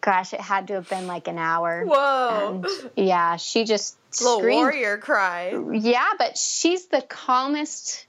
gosh, 0.00 0.34
it 0.34 0.40
had 0.40 0.68
to 0.68 0.74
have 0.74 0.88
been 0.88 1.06
like 1.06 1.28
an 1.28 1.38
hour. 1.38 1.84
Whoa! 1.84 2.62
And 2.62 2.90
yeah, 2.96 3.36
she 3.36 3.64
just 3.64 3.96
little 4.20 4.38
screamed. 4.38 4.60
warrior 4.60 4.98
cry. 4.98 5.58
Yeah, 5.72 6.10
but 6.18 6.36
she's 6.36 6.86
the 6.86 7.02
calmest. 7.02 8.06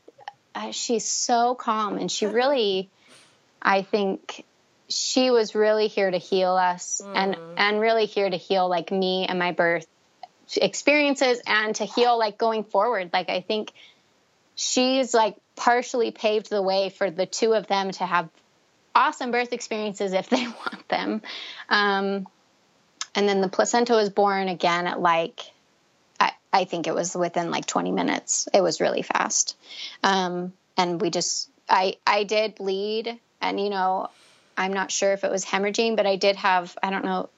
Uh, 0.53 0.71
she's 0.71 1.05
so 1.05 1.55
calm, 1.55 1.97
and 1.97 2.11
she 2.11 2.25
really, 2.25 2.89
I 3.61 3.81
think, 3.81 4.45
she 4.87 5.31
was 5.31 5.55
really 5.55 5.87
here 5.87 6.09
to 6.09 6.17
heal 6.17 6.51
us 6.51 7.01
mm. 7.03 7.11
and 7.15 7.37
and 7.57 7.79
really 7.79 8.05
here 8.05 8.29
to 8.29 8.37
heal 8.37 8.69
like 8.69 8.91
me 8.91 9.25
and 9.27 9.39
my 9.39 9.51
birth 9.51 9.87
experiences 10.57 11.41
and 11.47 11.75
to 11.75 11.85
heal 11.85 12.17
like 12.17 12.37
going 12.37 12.63
forward. 12.63 13.09
Like 13.11 13.29
i 13.29 13.41
think 13.41 13.71
she's 14.55 15.13
like 15.13 15.35
partially 15.55 16.11
paved 16.11 16.49
the 16.49 16.61
way 16.61 16.89
for 16.89 17.11
the 17.11 17.25
two 17.25 17.53
of 17.53 17.67
them 17.67 17.91
to 17.91 18.05
have 18.05 18.29
awesome 18.93 19.31
birth 19.31 19.53
experiences 19.53 20.13
if 20.13 20.29
they 20.29 20.47
want 20.47 20.87
them. 20.87 21.21
Um, 21.69 22.27
and 23.13 23.29
then 23.29 23.41
the 23.41 23.49
placenta 23.49 23.93
was 23.93 24.09
born 24.09 24.47
again 24.47 24.87
at 24.87 24.99
like 24.99 25.41
I, 26.19 26.31
I 26.51 26.65
think 26.65 26.87
it 26.87 26.95
was 26.95 27.15
within 27.15 27.51
like 27.51 27.65
20 27.65 27.91
minutes. 27.91 28.47
It 28.53 28.61
was 28.61 28.81
really 28.81 29.01
fast. 29.01 29.57
Um, 30.03 30.53
and 30.77 31.01
we 31.01 31.09
just 31.09 31.49
i 31.67 31.95
i 32.05 32.23
did 32.23 32.55
bleed 32.55 33.19
and 33.41 33.59
you 33.59 33.69
know 33.69 34.09
I'm 34.57 34.73
not 34.73 34.91
sure 34.91 35.13
if 35.13 35.23
it 35.23 35.31
was 35.31 35.43
hemorrhaging, 35.43 35.95
but 35.95 36.05
I 36.05 36.15
did 36.15 36.35
have, 36.37 36.77
I 36.81 36.89
don't 36.89 37.05
know 37.05 37.29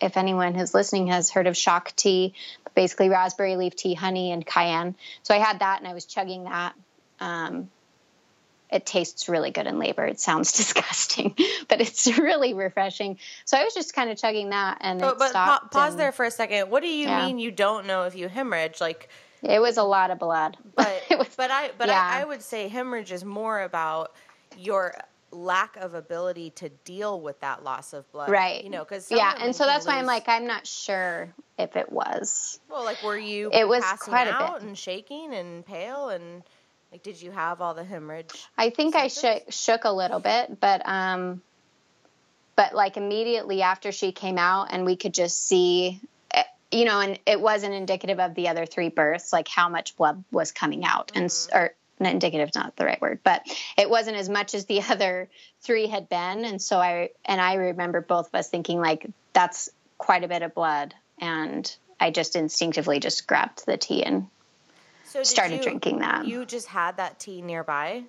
if 0.00 0.16
anyone 0.16 0.54
who's 0.54 0.74
listening 0.74 1.08
has 1.08 1.30
heard 1.30 1.46
of 1.46 1.56
shock 1.56 1.94
tea, 1.96 2.34
basically 2.74 3.08
raspberry 3.08 3.56
leaf 3.56 3.74
tea, 3.76 3.94
honey, 3.94 4.32
and 4.32 4.44
cayenne. 4.44 4.94
So 5.22 5.34
I 5.34 5.38
had 5.38 5.60
that 5.60 5.80
and 5.80 5.88
I 5.88 5.94
was 5.94 6.04
chugging 6.04 6.44
that. 6.44 6.74
Um, 7.20 7.70
it 8.70 8.84
tastes 8.84 9.28
really 9.28 9.50
good 9.52 9.66
in 9.66 9.78
labor. 9.78 10.04
It 10.04 10.20
sounds 10.20 10.52
disgusting, 10.56 11.34
but 11.68 11.80
it's 11.80 12.06
really 12.18 12.54
refreshing. 12.54 13.18
So 13.44 13.56
I 13.56 13.64
was 13.64 13.74
just 13.74 13.94
kind 13.94 14.10
of 14.10 14.18
chugging 14.18 14.50
that 14.50 14.78
and 14.80 15.00
but, 15.00 15.18
but 15.18 15.32
pa- 15.32 15.68
pause 15.70 15.92
and, 15.92 16.00
there 16.00 16.12
for 16.12 16.24
a 16.24 16.30
second. 16.30 16.70
What 16.70 16.82
do 16.82 16.88
you 16.88 17.06
yeah. 17.06 17.26
mean 17.26 17.38
you 17.38 17.50
don't 17.50 17.86
know 17.86 18.04
if 18.04 18.14
you 18.14 18.28
hemorrhage? 18.28 18.80
Like 18.80 19.08
it 19.42 19.60
was 19.60 19.76
a 19.76 19.82
lot 19.82 20.10
of 20.10 20.18
blood, 20.18 20.56
but 20.74 21.02
was, 21.10 21.28
but 21.36 21.50
I 21.50 21.70
but 21.78 21.88
yeah. 21.88 22.10
I, 22.12 22.22
I 22.22 22.24
would 22.24 22.42
say 22.42 22.68
hemorrhage 22.68 23.12
is 23.12 23.24
more 23.24 23.62
about 23.62 24.12
your 24.58 24.94
lack 25.36 25.76
of 25.76 25.94
ability 25.94 26.50
to 26.50 26.68
deal 26.68 27.20
with 27.20 27.40
that 27.40 27.62
loss 27.62 27.92
of 27.92 28.10
blood. 28.12 28.30
Right. 28.30 28.64
You 28.64 28.70
know, 28.70 28.84
because 28.84 29.10
yeah, 29.10 29.34
and 29.40 29.54
so 29.54 29.64
that's 29.66 29.86
lose... 29.86 29.94
why 29.94 29.98
I'm 29.98 30.06
like, 30.06 30.28
I'm 30.28 30.46
not 30.46 30.66
sure 30.66 31.32
if 31.58 31.76
it 31.76 31.92
was. 31.92 32.58
Well, 32.70 32.84
like, 32.84 33.02
were 33.02 33.18
you? 33.18 33.50
It 33.52 33.68
was 33.68 33.84
quite 34.00 34.28
a 34.28 34.52
bit 34.52 34.62
and 34.62 34.76
shaking 34.76 35.34
and 35.34 35.64
pale 35.64 36.08
and 36.08 36.42
like, 36.92 37.02
did 37.02 37.20
you 37.20 37.30
have 37.30 37.60
all 37.60 37.74
the 37.74 37.84
hemorrhage? 37.84 38.30
I 38.56 38.70
think 38.70 38.94
symptoms? 38.94 39.24
I 39.24 39.38
shook 39.38 39.52
shook 39.52 39.84
a 39.84 39.92
little 39.92 40.20
bit, 40.20 40.58
but 40.60 40.82
um, 40.88 41.42
but 42.54 42.74
like 42.74 42.96
immediately 42.96 43.62
after 43.62 43.92
she 43.92 44.12
came 44.12 44.38
out 44.38 44.68
and 44.70 44.84
we 44.84 44.96
could 44.96 45.14
just 45.14 45.46
see. 45.46 46.00
Eh, 46.32 46.42
you 46.72 46.84
know, 46.84 47.00
and 47.00 47.18
it 47.26 47.40
wasn't 47.40 47.74
indicative 47.74 48.18
of 48.18 48.34
the 48.34 48.48
other 48.48 48.66
three 48.66 48.88
births, 48.88 49.32
like 49.32 49.46
how 49.46 49.68
much 49.68 49.96
blood 49.96 50.24
was 50.32 50.52
coming 50.52 50.84
out, 50.84 51.08
mm-hmm. 51.08 51.22
and 51.22 51.48
or 51.52 51.74
not 51.98 52.12
indicative, 52.12 52.50
not 52.54 52.76
the 52.76 52.84
right 52.84 53.00
word, 53.00 53.20
but 53.24 53.42
it 53.76 53.88
wasn't 53.88 54.16
as 54.16 54.28
much 54.28 54.54
as 54.54 54.66
the 54.66 54.82
other 54.90 55.28
three 55.62 55.86
had 55.86 56.08
been, 56.08 56.44
and 56.44 56.60
so 56.60 56.78
I 56.78 57.10
and 57.24 57.40
I 57.40 57.54
remember 57.54 58.00
both 58.00 58.28
of 58.28 58.34
us 58.34 58.48
thinking 58.48 58.80
like 58.80 59.06
that's 59.32 59.68
quite 59.98 60.24
a 60.24 60.28
bit 60.28 60.42
of 60.42 60.54
blood, 60.54 60.94
and 61.18 61.74
I 62.00 62.10
just 62.10 62.36
instinctively 62.36 63.00
just 63.00 63.26
grabbed 63.26 63.64
the 63.66 63.76
tea 63.76 64.02
and 64.04 64.28
so 65.04 65.22
started 65.22 65.56
you, 65.56 65.62
drinking 65.62 66.00
that. 66.00 66.26
You 66.26 66.44
just 66.44 66.66
had 66.66 66.98
that 66.98 67.18
tea 67.18 67.40
nearby. 67.40 68.04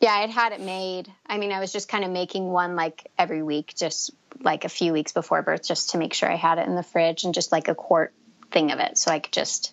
Yeah, 0.00 0.12
I'd 0.12 0.30
had 0.30 0.52
it 0.52 0.60
made. 0.60 1.10
I 1.26 1.38
mean, 1.38 1.52
I 1.52 1.60
was 1.60 1.72
just 1.72 1.88
kind 1.88 2.04
of 2.04 2.10
making 2.10 2.46
one 2.46 2.76
like 2.76 3.10
every 3.18 3.42
week, 3.42 3.74
just 3.74 4.10
like 4.40 4.64
a 4.64 4.68
few 4.68 4.92
weeks 4.92 5.12
before 5.12 5.40
birth, 5.42 5.62
just 5.62 5.90
to 5.90 5.98
make 5.98 6.12
sure 6.12 6.30
I 6.30 6.36
had 6.36 6.58
it 6.58 6.66
in 6.66 6.74
the 6.74 6.82
fridge 6.82 7.24
and 7.24 7.32
just 7.32 7.52
like 7.52 7.68
a 7.68 7.74
quart 7.74 8.12
thing 8.50 8.72
of 8.72 8.78
it. 8.80 8.98
So 8.98 9.10
I 9.10 9.20
could 9.20 9.32
just, 9.32 9.72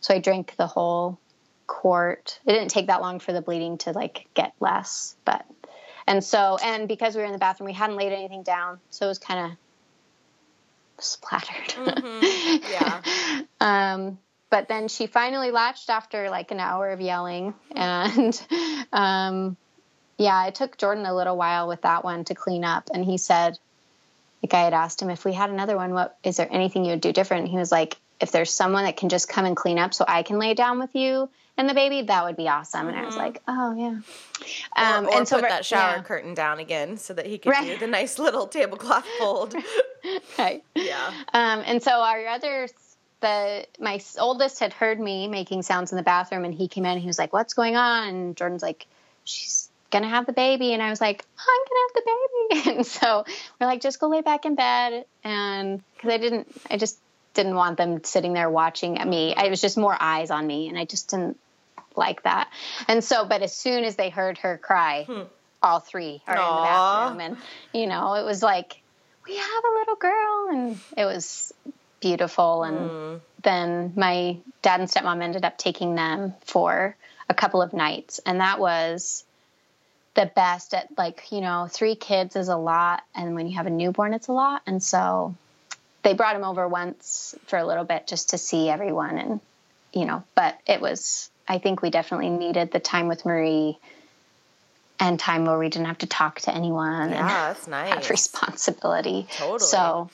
so 0.00 0.14
I 0.14 0.18
drank 0.18 0.54
the 0.56 0.66
whole 0.66 1.18
quart. 1.66 2.40
It 2.46 2.52
didn't 2.52 2.70
take 2.70 2.88
that 2.88 3.00
long 3.00 3.18
for 3.18 3.32
the 3.32 3.42
bleeding 3.42 3.78
to 3.78 3.92
like 3.92 4.26
get 4.34 4.52
less, 4.60 5.16
but, 5.24 5.44
and 6.06 6.22
so, 6.22 6.58
and 6.62 6.88
because 6.88 7.14
we 7.14 7.20
were 7.20 7.26
in 7.26 7.32
the 7.32 7.38
bathroom, 7.38 7.66
we 7.66 7.72
hadn't 7.72 7.96
laid 7.96 8.12
anything 8.12 8.42
down. 8.42 8.78
So 8.90 9.06
it 9.06 9.08
was 9.08 9.18
kind 9.18 9.52
of 10.98 11.04
splattered. 11.04 11.68
Mm-hmm. 11.68 12.22
Yeah. 12.72 13.02
um, 13.60 14.18
but 14.50 14.68
then 14.68 14.88
she 14.88 15.06
finally 15.06 15.50
latched 15.50 15.90
after 15.90 16.30
like 16.30 16.50
an 16.50 16.60
hour 16.60 16.90
of 16.90 17.00
yelling 17.00 17.54
and 17.74 18.40
um, 18.92 19.56
yeah 20.18 20.46
it 20.46 20.54
took 20.54 20.78
jordan 20.78 21.04
a 21.06 21.14
little 21.14 21.36
while 21.36 21.68
with 21.68 21.82
that 21.82 22.04
one 22.04 22.24
to 22.24 22.34
clean 22.34 22.64
up 22.64 22.88
and 22.94 23.04
he 23.04 23.18
said 23.18 23.58
like 24.42 24.54
i 24.54 24.62
had 24.62 24.74
asked 24.74 25.00
him 25.02 25.10
if 25.10 25.24
we 25.24 25.32
had 25.32 25.50
another 25.50 25.76
one 25.76 25.92
what 25.92 26.16
is 26.22 26.36
there 26.36 26.48
anything 26.50 26.84
you 26.84 26.92
would 26.92 27.00
do 27.00 27.12
different 27.12 27.42
and 27.42 27.50
he 27.50 27.58
was 27.58 27.72
like 27.72 27.96
if 28.20 28.32
there's 28.32 28.50
someone 28.50 28.84
that 28.84 28.96
can 28.96 29.08
just 29.08 29.28
come 29.28 29.44
and 29.44 29.56
clean 29.56 29.78
up 29.78 29.92
so 29.92 30.04
i 30.08 30.22
can 30.22 30.38
lay 30.38 30.54
down 30.54 30.78
with 30.78 30.94
you 30.94 31.28
and 31.56 31.68
the 31.68 31.74
baby 31.74 32.02
that 32.02 32.24
would 32.24 32.36
be 32.36 32.48
awesome. 32.48 32.88
And 32.88 32.96
i 32.96 33.04
was 33.04 33.14
mm-hmm. 33.14 33.22
like 33.22 33.42
oh 33.48 33.74
yeah. 33.74 33.98
Um, 34.76 35.06
or, 35.06 35.08
or 35.08 35.16
and 35.18 35.28
so 35.28 35.40
put 35.40 35.48
that 35.48 35.64
shower 35.64 35.96
yeah. 35.96 36.02
curtain 36.02 36.34
down 36.34 36.58
again 36.58 36.96
so 36.96 37.14
that 37.14 37.26
he 37.26 37.38
could 37.38 37.50
right. 37.50 37.66
do 37.66 37.78
the 37.78 37.86
nice 37.86 38.18
little 38.18 38.46
tablecloth 38.46 39.06
fold. 39.18 39.54
Right. 40.38 40.62
Yeah. 40.76 41.12
Um, 41.34 41.64
and 41.66 41.82
so 41.82 41.90
our 41.90 42.24
other 42.28 42.68
the 43.20 43.66
my 43.80 44.00
oldest 44.20 44.60
had 44.60 44.72
heard 44.72 45.00
me 45.00 45.26
making 45.26 45.62
sounds 45.62 45.90
in 45.90 45.96
the 45.96 46.04
bathroom 46.04 46.44
and 46.44 46.54
he 46.54 46.68
came 46.68 46.84
in 46.84 46.92
and 46.92 47.00
he 47.00 47.08
was 47.08 47.18
like 47.18 47.32
what's 47.32 47.54
going 47.54 47.74
on? 47.74 48.06
And 48.06 48.36
jordan's 48.36 48.62
like 48.62 48.86
she's 49.24 49.68
gonna 49.90 50.08
have 50.08 50.26
the 50.26 50.32
baby. 50.32 50.72
And 50.74 50.82
i 50.82 50.90
was 50.90 51.00
like 51.00 51.24
i'm 51.38 51.64
gonna 51.68 51.80
have 51.82 51.94
the 51.94 52.02
baby. 52.06 52.76
And 52.76 52.86
so 52.86 53.24
we're 53.60 53.66
like 53.66 53.80
just 53.80 53.98
go 53.98 54.08
lay 54.08 54.20
back 54.20 54.44
in 54.44 54.54
bed. 54.54 55.06
And 55.24 55.82
because 55.94 56.10
i 56.10 56.18
didn't 56.18 56.46
i 56.70 56.76
just 56.76 57.00
didn't 57.34 57.56
want 57.56 57.76
them 57.76 58.04
sitting 58.04 58.32
there 58.32 58.48
watching 58.48 58.98
at 58.98 59.08
me 59.08 59.34
it 59.36 59.50
was 59.50 59.60
just 59.60 59.76
more 59.76 59.96
eyes 59.98 60.30
on 60.30 60.46
me 60.46 60.68
and 60.68 60.78
i 60.78 60.86
just 60.86 61.10
didn't 61.10 61.38
like 61.96 62.22
that 62.22 62.50
and 62.88 63.02
so 63.02 63.24
but 63.24 63.42
as 63.42 63.54
soon 63.54 63.84
as 63.84 63.96
they 63.96 64.10
heard 64.10 64.38
her 64.38 64.58
cry 64.58 65.04
hmm. 65.04 65.22
all 65.62 65.80
three 65.80 66.22
are 66.26 66.36
Aww. 66.36 66.40
in 66.40 66.56
the 66.56 66.62
bathroom 66.62 67.20
and 67.20 67.36
you 67.72 67.86
know 67.86 68.14
it 68.14 68.24
was 68.24 68.42
like 68.42 68.82
we 69.26 69.36
have 69.36 69.64
a 69.64 69.78
little 69.78 69.96
girl 69.96 70.48
and 70.50 70.78
it 70.96 71.04
was 71.04 71.52
beautiful. 72.00 72.64
And 72.64 72.78
mm. 72.78 73.20
then 73.42 73.92
my 73.96 74.36
dad 74.62 74.80
and 74.80 74.88
stepmom 74.88 75.22
ended 75.22 75.44
up 75.44 75.58
taking 75.58 75.94
them 75.94 76.34
for 76.44 76.96
a 77.28 77.34
couple 77.34 77.62
of 77.62 77.72
nights. 77.72 78.20
And 78.24 78.40
that 78.40 78.60
was 78.60 79.24
the 80.14 80.30
best 80.34 80.74
at 80.74 80.88
like, 80.96 81.30
you 81.30 81.40
know, 81.40 81.68
three 81.70 81.94
kids 81.94 82.36
is 82.36 82.48
a 82.48 82.56
lot. 82.56 83.02
And 83.14 83.34
when 83.34 83.48
you 83.48 83.56
have 83.56 83.66
a 83.66 83.70
newborn, 83.70 84.14
it's 84.14 84.28
a 84.28 84.32
lot. 84.32 84.62
And 84.66 84.82
so 84.82 85.34
they 86.02 86.14
brought 86.14 86.36
him 86.36 86.44
over 86.44 86.68
once 86.68 87.34
for 87.46 87.58
a 87.58 87.66
little 87.66 87.84
bit 87.84 88.06
just 88.06 88.30
to 88.30 88.38
see 88.38 88.68
everyone. 88.68 89.18
And, 89.18 89.40
you 89.92 90.04
know, 90.04 90.22
but 90.34 90.58
it 90.66 90.80
was, 90.80 91.30
I 91.48 91.58
think 91.58 91.82
we 91.82 91.90
definitely 91.90 92.30
needed 92.30 92.72
the 92.72 92.80
time 92.80 93.08
with 93.08 93.24
Marie 93.24 93.78
and 94.98 95.18
time 95.18 95.44
where 95.44 95.58
we 95.58 95.68
didn't 95.68 95.86
have 95.86 95.98
to 95.98 96.06
talk 96.06 96.40
to 96.40 96.54
anyone 96.54 97.10
yeah, 97.10 97.20
and 97.20 97.28
that's 97.28 97.66
nice. 97.68 97.94
have 97.94 98.10
responsibility. 98.10 99.26
Totally. 99.36 99.58
So, 99.58 100.10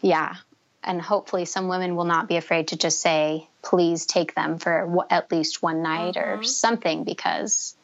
yeah, 0.00 0.36
and 0.84 1.00
hopefully 1.00 1.44
some 1.44 1.68
women 1.68 1.96
will 1.96 2.04
not 2.04 2.28
be 2.28 2.36
afraid 2.36 2.68
to 2.68 2.76
just 2.76 3.00
say 3.00 3.48
please 3.62 4.06
take 4.06 4.34
them 4.34 4.58
for 4.58 4.82
w- 4.82 5.02
at 5.10 5.32
least 5.32 5.62
one 5.62 5.82
night 5.82 6.14
mm-hmm. 6.14 6.40
or 6.40 6.44
something 6.44 7.04
because 7.04 7.74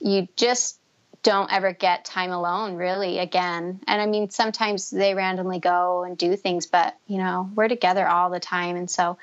you 0.00 0.28
just 0.36 0.78
don't 1.22 1.52
ever 1.52 1.72
get 1.72 2.04
time 2.04 2.30
alone 2.30 2.74
really 2.74 3.18
again 3.18 3.80
and 3.86 4.00
i 4.00 4.06
mean 4.06 4.30
sometimes 4.30 4.90
they 4.90 5.14
randomly 5.14 5.58
go 5.58 6.04
and 6.04 6.18
do 6.18 6.36
things 6.36 6.66
but 6.66 6.96
you 7.06 7.18
know 7.18 7.50
we're 7.54 7.68
together 7.68 8.06
all 8.06 8.30
the 8.30 8.38
time 8.38 8.76
and 8.76 8.90
so 8.90 9.16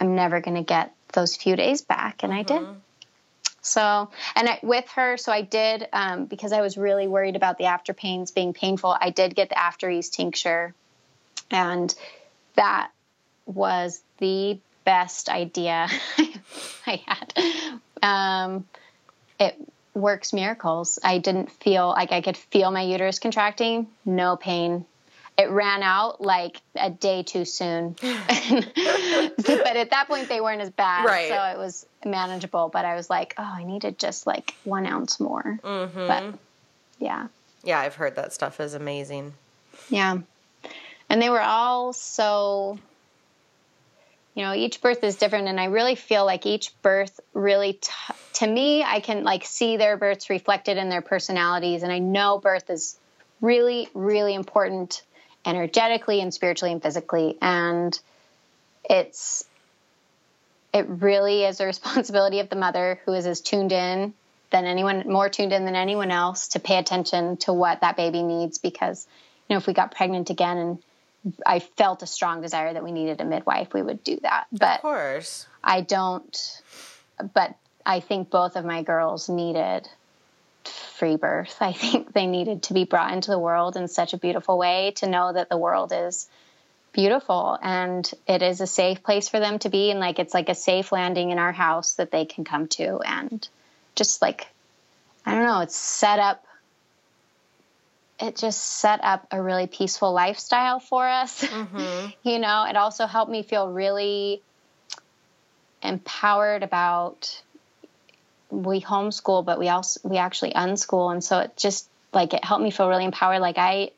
i'm 0.00 0.14
never 0.14 0.40
going 0.40 0.56
to 0.56 0.62
get 0.62 0.94
those 1.12 1.36
few 1.36 1.56
days 1.56 1.82
back 1.82 2.22
and 2.22 2.32
mm-hmm. 2.32 2.40
i 2.40 2.42
did 2.42 2.60
mm-hmm. 2.62 2.78
so 3.60 4.10
and 4.34 4.48
I, 4.48 4.58
with 4.62 4.88
her 4.90 5.16
so 5.16 5.32
i 5.32 5.42
did 5.42 5.88
um, 5.92 6.26
because 6.26 6.52
i 6.52 6.60
was 6.60 6.76
really 6.76 7.06
worried 7.06 7.36
about 7.36 7.58
the 7.58 7.66
after 7.66 7.92
pains 7.94 8.30
being 8.30 8.52
painful 8.52 8.96
i 9.00 9.10
did 9.10 9.34
get 9.34 9.48
the 9.48 9.58
after 9.58 9.90
ease 9.90 10.08
tincture 10.08 10.74
and 11.50 11.94
that 12.54 12.90
was 13.46 14.02
the 14.18 14.58
best 14.84 15.28
idea 15.28 15.88
I 16.86 17.02
had. 17.06 17.34
Um, 18.02 18.66
it 19.38 19.56
works 19.94 20.32
miracles. 20.32 20.98
I 21.02 21.18
didn't 21.18 21.50
feel 21.50 21.88
like 21.88 22.12
I 22.12 22.20
could 22.20 22.36
feel 22.36 22.70
my 22.70 22.82
uterus 22.82 23.18
contracting, 23.18 23.88
no 24.04 24.36
pain. 24.36 24.86
It 25.38 25.50
ran 25.50 25.82
out 25.82 26.20
like 26.20 26.60
a 26.76 26.90
day 26.90 27.22
too 27.22 27.44
soon. 27.44 27.96
but 28.00 29.76
at 29.76 29.90
that 29.90 30.04
point, 30.06 30.28
they 30.28 30.40
weren't 30.40 30.60
as 30.60 30.70
bad. 30.70 31.06
Right. 31.06 31.28
So 31.28 31.34
it 31.34 31.58
was 31.58 31.86
manageable. 32.04 32.68
But 32.72 32.84
I 32.84 32.94
was 32.94 33.08
like, 33.08 33.34
oh, 33.38 33.42
I 33.42 33.64
needed 33.64 33.98
just 33.98 34.26
like 34.26 34.54
one 34.64 34.86
ounce 34.86 35.18
more. 35.18 35.58
Mm-hmm. 35.62 36.06
But 36.06 36.38
yeah. 36.98 37.28
Yeah, 37.64 37.80
I've 37.80 37.94
heard 37.94 38.16
that 38.16 38.32
stuff 38.32 38.60
is 38.60 38.74
amazing. 38.74 39.32
Yeah 39.88 40.18
and 41.12 41.20
they 41.20 41.28
were 41.28 41.42
all 41.42 41.92
so 41.92 42.78
you 44.34 44.42
know 44.42 44.54
each 44.54 44.80
birth 44.80 45.04
is 45.04 45.16
different 45.16 45.46
and 45.46 45.60
i 45.60 45.66
really 45.66 45.94
feel 45.94 46.24
like 46.24 46.46
each 46.46 46.72
birth 46.80 47.20
really 47.34 47.74
t- 47.74 47.92
to 48.32 48.46
me 48.46 48.82
i 48.82 48.98
can 48.98 49.22
like 49.22 49.44
see 49.44 49.76
their 49.76 49.98
births 49.98 50.30
reflected 50.30 50.78
in 50.78 50.88
their 50.88 51.02
personalities 51.02 51.82
and 51.82 51.92
i 51.92 51.98
know 51.98 52.38
birth 52.38 52.70
is 52.70 52.96
really 53.42 53.88
really 53.94 54.34
important 54.34 55.02
energetically 55.44 56.20
and 56.20 56.32
spiritually 56.32 56.72
and 56.72 56.82
physically 56.82 57.36
and 57.40 57.98
it's 58.88 59.44
it 60.72 60.86
really 60.88 61.44
is 61.44 61.60
a 61.60 61.66
responsibility 61.74 62.40
of 62.40 62.48
the 62.48 62.56
mother 62.56 63.00
who 63.04 63.12
is 63.12 63.26
as 63.26 63.40
tuned 63.40 63.72
in 63.72 64.14
than 64.50 64.64
anyone 64.64 65.04
more 65.06 65.28
tuned 65.28 65.52
in 65.52 65.64
than 65.64 65.76
anyone 65.76 66.10
else 66.10 66.48
to 66.48 66.60
pay 66.60 66.78
attention 66.78 67.36
to 67.38 67.52
what 67.52 67.80
that 67.80 67.96
baby 67.96 68.22
needs 68.22 68.58
because 68.58 69.06
you 69.48 69.54
know 69.54 69.58
if 69.58 69.66
we 69.66 69.72
got 69.72 69.94
pregnant 69.94 70.30
again 70.30 70.58
and 70.58 70.78
I 71.46 71.60
felt 71.60 72.02
a 72.02 72.06
strong 72.06 72.40
desire 72.40 72.72
that 72.72 72.82
we 72.82 72.90
needed 72.90 73.20
a 73.20 73.24
midwife, 73.24 73.72
we 73.72 73.82
would 73.82 74.02
do 74.02 74.18
that. 74.22 74.46
But 74.50 74.76
of 74.76 74.82
course, 74.82 75.46
I 75.62 75.80
don't. 75.80 76.62
But 77.34 77.54
I 77.86 78.00
think 78.00 78.30
both 78.30 78.56
of 78.56 78.64
my 78.64 78.82
girls 78.82 79.28
needed 79.28 79.88
free 81.02 81.16
birth. 81.16 81.56
I 81.60 81.72
think 81.72 82.12
they 82.12 82.28
needed 82.28 82.62
to 82.64 82.74
be 82.74 82.84
brought 82.84 83.12
into 83.12 83.32
the 83.32 83.38
world 83.38 83.76
in 83.76 83.88
such 83.88 84.12
a 84.12 84.18
beautiful 84.18 84.56
way 84.56 84.92
to 84.98 85.08
know 85.08 85.32
that 85.32 85.48
the 85.48 85.56
world 85.56 85.92
is 85.92 86.28
beautiful 86.92 87.58
and 87.60 88.08
it 88.28 88.40
is 88.40 88.60
a 88.60 88.68
safe 88.68 89.02
place 89.02 89.28
for 89.28 89.40
them 89.40 89.58
to 89.58 89.68
be 89.68 89.90
and 89.90 89.98
like 89.98 90.20
it's 90.20 90.32
like 90.32 90.48
a 90.48 90.54
safe 90.54 90.92
landing 90.92 91.30
in 91.30 91.40
our 91.40 91.50
house 91.50 91.94
that 91.94 92.12
they 92.12 92.24
can 92.24 92.44
come 92.44 92.68
to 92.68 93.00
and 93.00 93.48
just 93.96 94.22
like 94.22 94.46
I 95.26 95.34
don't 95.34 95.44
know, 95.44 95.58
it's 95.58 95.74
set 95.74 96.20
up 96.20 96.44
it 98.20 98.36
just 98.36 98.62
set 98.62 99.00
up 99.02 99.26
a 99.32 99.42
really 99.42 99.66
peaceful 99.66 100.12
lifestyle 100.12 100.78
for 100.78 101.08
us. 101.08 101.42
Mm-hmm. 101.52 102.10
you 102.22 102.38
know, 102.38 102.66
it 102.68 102.76
also 102.76 103.06
helped 103.06 103.32
me 103.32 103.42
feel 103.42 103.68
really 103.68 104.40
empowered 105.82 106.62
about 106.62 107.42
we 108.52 108.82
homeschool, 108.82 109.44
but 109.44 109.58
we 109.58 109.68
also 109.68 110.00
we 110.04 110.18
actually 110.18 110.52
unschool, 110.52 111.10
and 111.10 111.24
so 111.24 111.40
it 111.40 111.56
just 111.56 111.88
like 112.12 112.34
it 112.34 112.44
helped 112.44 112.62
me 112.62 112.70
feel 112.70 112.88
really 112.88 113.04
empowered. 113.04 113.40
Like 113.40 113.56
I, 113.56 113.90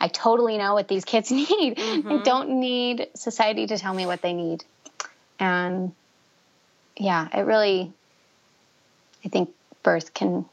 I 0.00 0.08
totally 0.08 0.56
know 0.56 0.74
what 0.74 0.86
these 0.88 1.04
kids 1.04 1.30
need. 1.30 1.76
Mm-hmm. 1.76 2.12
I 2.12 2.22
don't 2.22 2.60
need 2.60 3.08
society 3.14 3.66
to 3.66 3.76
tell 3.76 3.92
me 3.92 4.06
what 4.06 4.22
they 4.22 4.32
need, 4.32 4.64
and 5.38 5.92
yeah, 6.96 7.28
it 7.36 7.42
really. 7.42 7.92
I 9.24 9.28
think 9.28 9.50
birth 9.82 10.14
can 10.14 10.46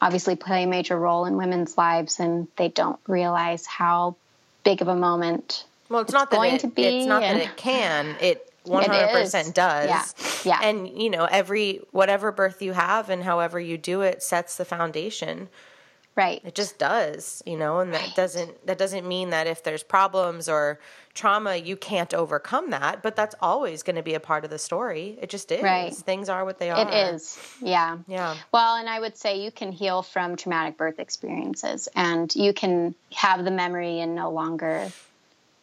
obviously 0.00 0.34
play 0.34 0.64
a 0.64 0.66
major 0.66 0.98
role 0.98 1.26
in 1.26 1.36
women's 1.36 1.76
lives, 1.76 2.18
and 2.18 2.48
they 2.56 2.68
don't 2.68 2.98
realize 3.06 3.66
how 3.66 4.16
big 4.64 4.80
of 4.80 4.88
a 4.88 4.96
moment. 4.96 5.64
Well, 5.88 6.00
it's, 6.00 6.08
it's 6.08 6.14
not 6.14 6.30
going 6.30 6.52
that 6.52 6.56
it, 6.56 6.60
to 6.62 6.68
be. 6.68 6.84
It's 6.84 7.06
not 7.06 7.20
that 7.20 7.36
it 7.36 7.56
can. 7.56 8.16
It 8.20 8.47
100% 8.68 9.54
does. 9.54 9.88
Yeah. 9.88 10.04
Yeah. 10.44 10.68
And 10.68 10.88
you 10.88 11.10
know, 11.10 11.24
every 11.24 11.80
whatever 11.90 12.32
birth 12.32 12.62
you 12.62 12.72
have 12.72 13.10
and 13.10 13.22
however 13.22 13.58
you 13.60 13.78
do 13.78 14.02
it 14.02 14.22
sets 14.22 14.56
the 14.56 14.64
foundation. 14.64 15.48
Right. 16.16 16.40
It 16.44 16.56
just 16.56 16.78
does, 16.78 17.44
you 17.46 17.56
know, 17.56 17.78
and 17.78 17.94
that 17.94 18.00
right. 18.00 18.16
doesn't 18.16 18.66
that 18.66 18.76
doesn't 18.76 19.06
mean 19.06 19.30
that 19.30 19.46
if 19.46 19.62
there's 19.62 19.84
problems 19.84 20.48
or 20.48 20.80
trauma 21.14 21.54
you 21.54 21.76
can't 21.76 22.12
overcome 22.12 22.70
that, 22.70 23.04
but 23.04 23.14
that's 23.14 23.36
always 23.40 23.84
going 23.84 23.94
to 23.96 24.02
be 24.02 24.14
a 24.14 24.20
part 24.20 24.44
of 24.44 24.50
the 24.50 24.58
story. 24.58 25.16
It 25.22 25.30
just 25.30 25.52
is. 25.52 25.62
Right. 25.62 25.94
Things 25.94 26.28
are 26.28 26.44
what 26.44 26.58
they 26.58 26.70
are. 26.70 26.88
It 26.88 27.14
is. 27.14 27.38
Yeah. 27.62 27.98
Yeah. 28.08 28.36
Well, 28.50 28.76
and 28.76 28.88
I 28.88 28.98
would 28.98 29.16
say 29.16 29.44
you 29.44 29.52
can 29.52 29.70
heal 29.70 30.02
from 30.02 30.34
traumatic 30.34 30.76
birth 30.76 30.98
experiences 30.98 31.88
and 31.94 32.34
you 32.34 32.52
can 32.52 32.96
have 33.12 33.44
the 33.44 33.52
memory 33.52 34.00
and 34.00 34.16
no 34.16 34.30
longer 34.30 34.90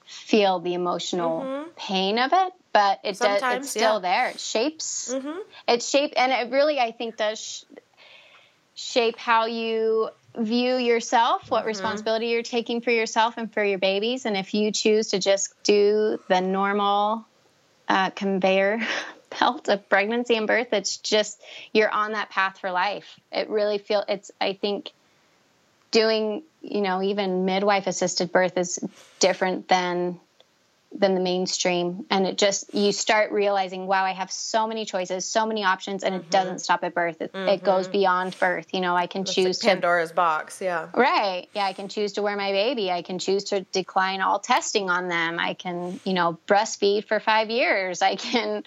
feel 0.05 0.59
the 0.59 0.73
emotional 0.73 1.41
mm-hmm. 1.41 1.69
pain 1.75 2.19
of 2.19 2.31
it, 2.31 2.53
but 2.75 2.99
it 3.05 3.17
does, 3.17 3.41
it's 3.41 3.69
still 3.69 3.93
yeah. 3.93 3.99
there. 3.99 4.29
It 4.31 4.39
shapes. 4.41 5.13
Mm-hmm. 5.13 5.39
It 5.69 5.81
shape 5.81 6.11
and 6.17 6.33
it 6.33 6.51
really, 6.51 6.77
I 6.77 6.91
think, 6.91 7.15
does 7.15 7.39
sh- 7.39 7.63
shape 8.73 9.17
how 9.17 9.45
you 9.45 10.09
view 10.37 10.75
yourself, 10.75 11.49
what 11.49 11.59
mm-hmm. 11.59 11.69
responsibility 11.69 12.27
you're 12.27 12.43
taking 12.43 12.81
for 12.81 12.91
yourself 12.91 13.35
and 13.37 13.53
for 13.53 13.63
your 13.63 13.79
babies. 13.79 14.25
And 14.25 14.35
if 14.35 14.53
you 14.53 14.73
choose 14.73 15.11
to 15.11 15.19
just 15.19 15.53
do 15.63 16.19
the 16.27 16.41
normal 16.41 17.25
uh, 17.87 18.09
conveyor 18.09 18.81
belt 19.39 19.69
of 19.69 19.87
pregnancy 19.87 20.35
and 20.35 20.45
birth, 20.45 20.73
it's 20.73 20.97
just 20.97 21.41
you're 21.71 21.89
on 21.89 22.11
that 22.11 22.29
path 22.29 22.59
for 22.59 22.71
life. 22.71 23.17
It 23.31 23.49
really 23.49 23.77
feel 23.77 24.03
it's. 24.09 24.31
I 24.41 24.51
think 24.51 24.91
doing 25.91 26.43
you 26.61 26.81
know 26.81 27.01
even 27.01 27.45
midwife 27.45 27.87
assisted 27.87 28.33
birth 28.33 28.57
is 28.57 28.79
different 29.21 29.69
than 29.69 30.19
than 30.99 31.15
the 31.15 31.21
mainstream. 31.21 32.05
And 32.09 32.25
it 32.25 32.37
just 32.37 32.73
you 32.73 32.91
start 32.91 33.31
realizing 33.31 33.87
wow 33.87 34.03
i 34.03 34.11
have 34.11 34.31
so 34.31 34.67
many 34.67 34.85
choices 34.85 35.25
so 35.25 35.45
many 35.45 35.63
options 35.63 36.03
and 36.03 36.15
mm-hmm. 36.15 36.23
it 36.23 36.31
doesn't 36.31 36.59
stop 36.59 36.83
at 36.83 36.93
birth. 36.93 37.21
It, 37.21 37.33
mm-hmm. 37.33 37.49
it, 37.49 37.63
goes 37.63 37.87
beyond 37.87 38.37
birth. 38.39 38.67
You 38.73 38.81
know 38.81 38.95
i 38.95 39.07
can 39.07 39.23
That's 39.23 39.35
choose 39.35 39.63
like 39.63 39.73
pandora's 39.73 40.09
to, 40.09 40.15
box 40.15 40.61
yeah. 40.61 40.89
Right. 40.93 41.47
Yeah 41.53 41.65
i 41.65 41.73
can 41.73 41.87
choose 41.87 42.13
to 42.13 42.21
wear 42.21 42.35
my 42.35 42.51
baby. 42.51 42.91
I 42.91 43.01
can 43.01 43.19
choose 43.19 43.45
to 43.45 43.61
decline 43.61 44.21
all 44.21 44.39
testing 44.39 44.89
on 44.89 45.07
them. 45.07 45.39
I 45.39 45.53
can 45.53 45.99
you 46.03 46.13
know 46.13 46.37
breastfeed 46.47 47.07
for 47.07 47.19
five 47.19 47.49
years. 47.49 48.01
I 48.01 48.15
can 48.15 48.63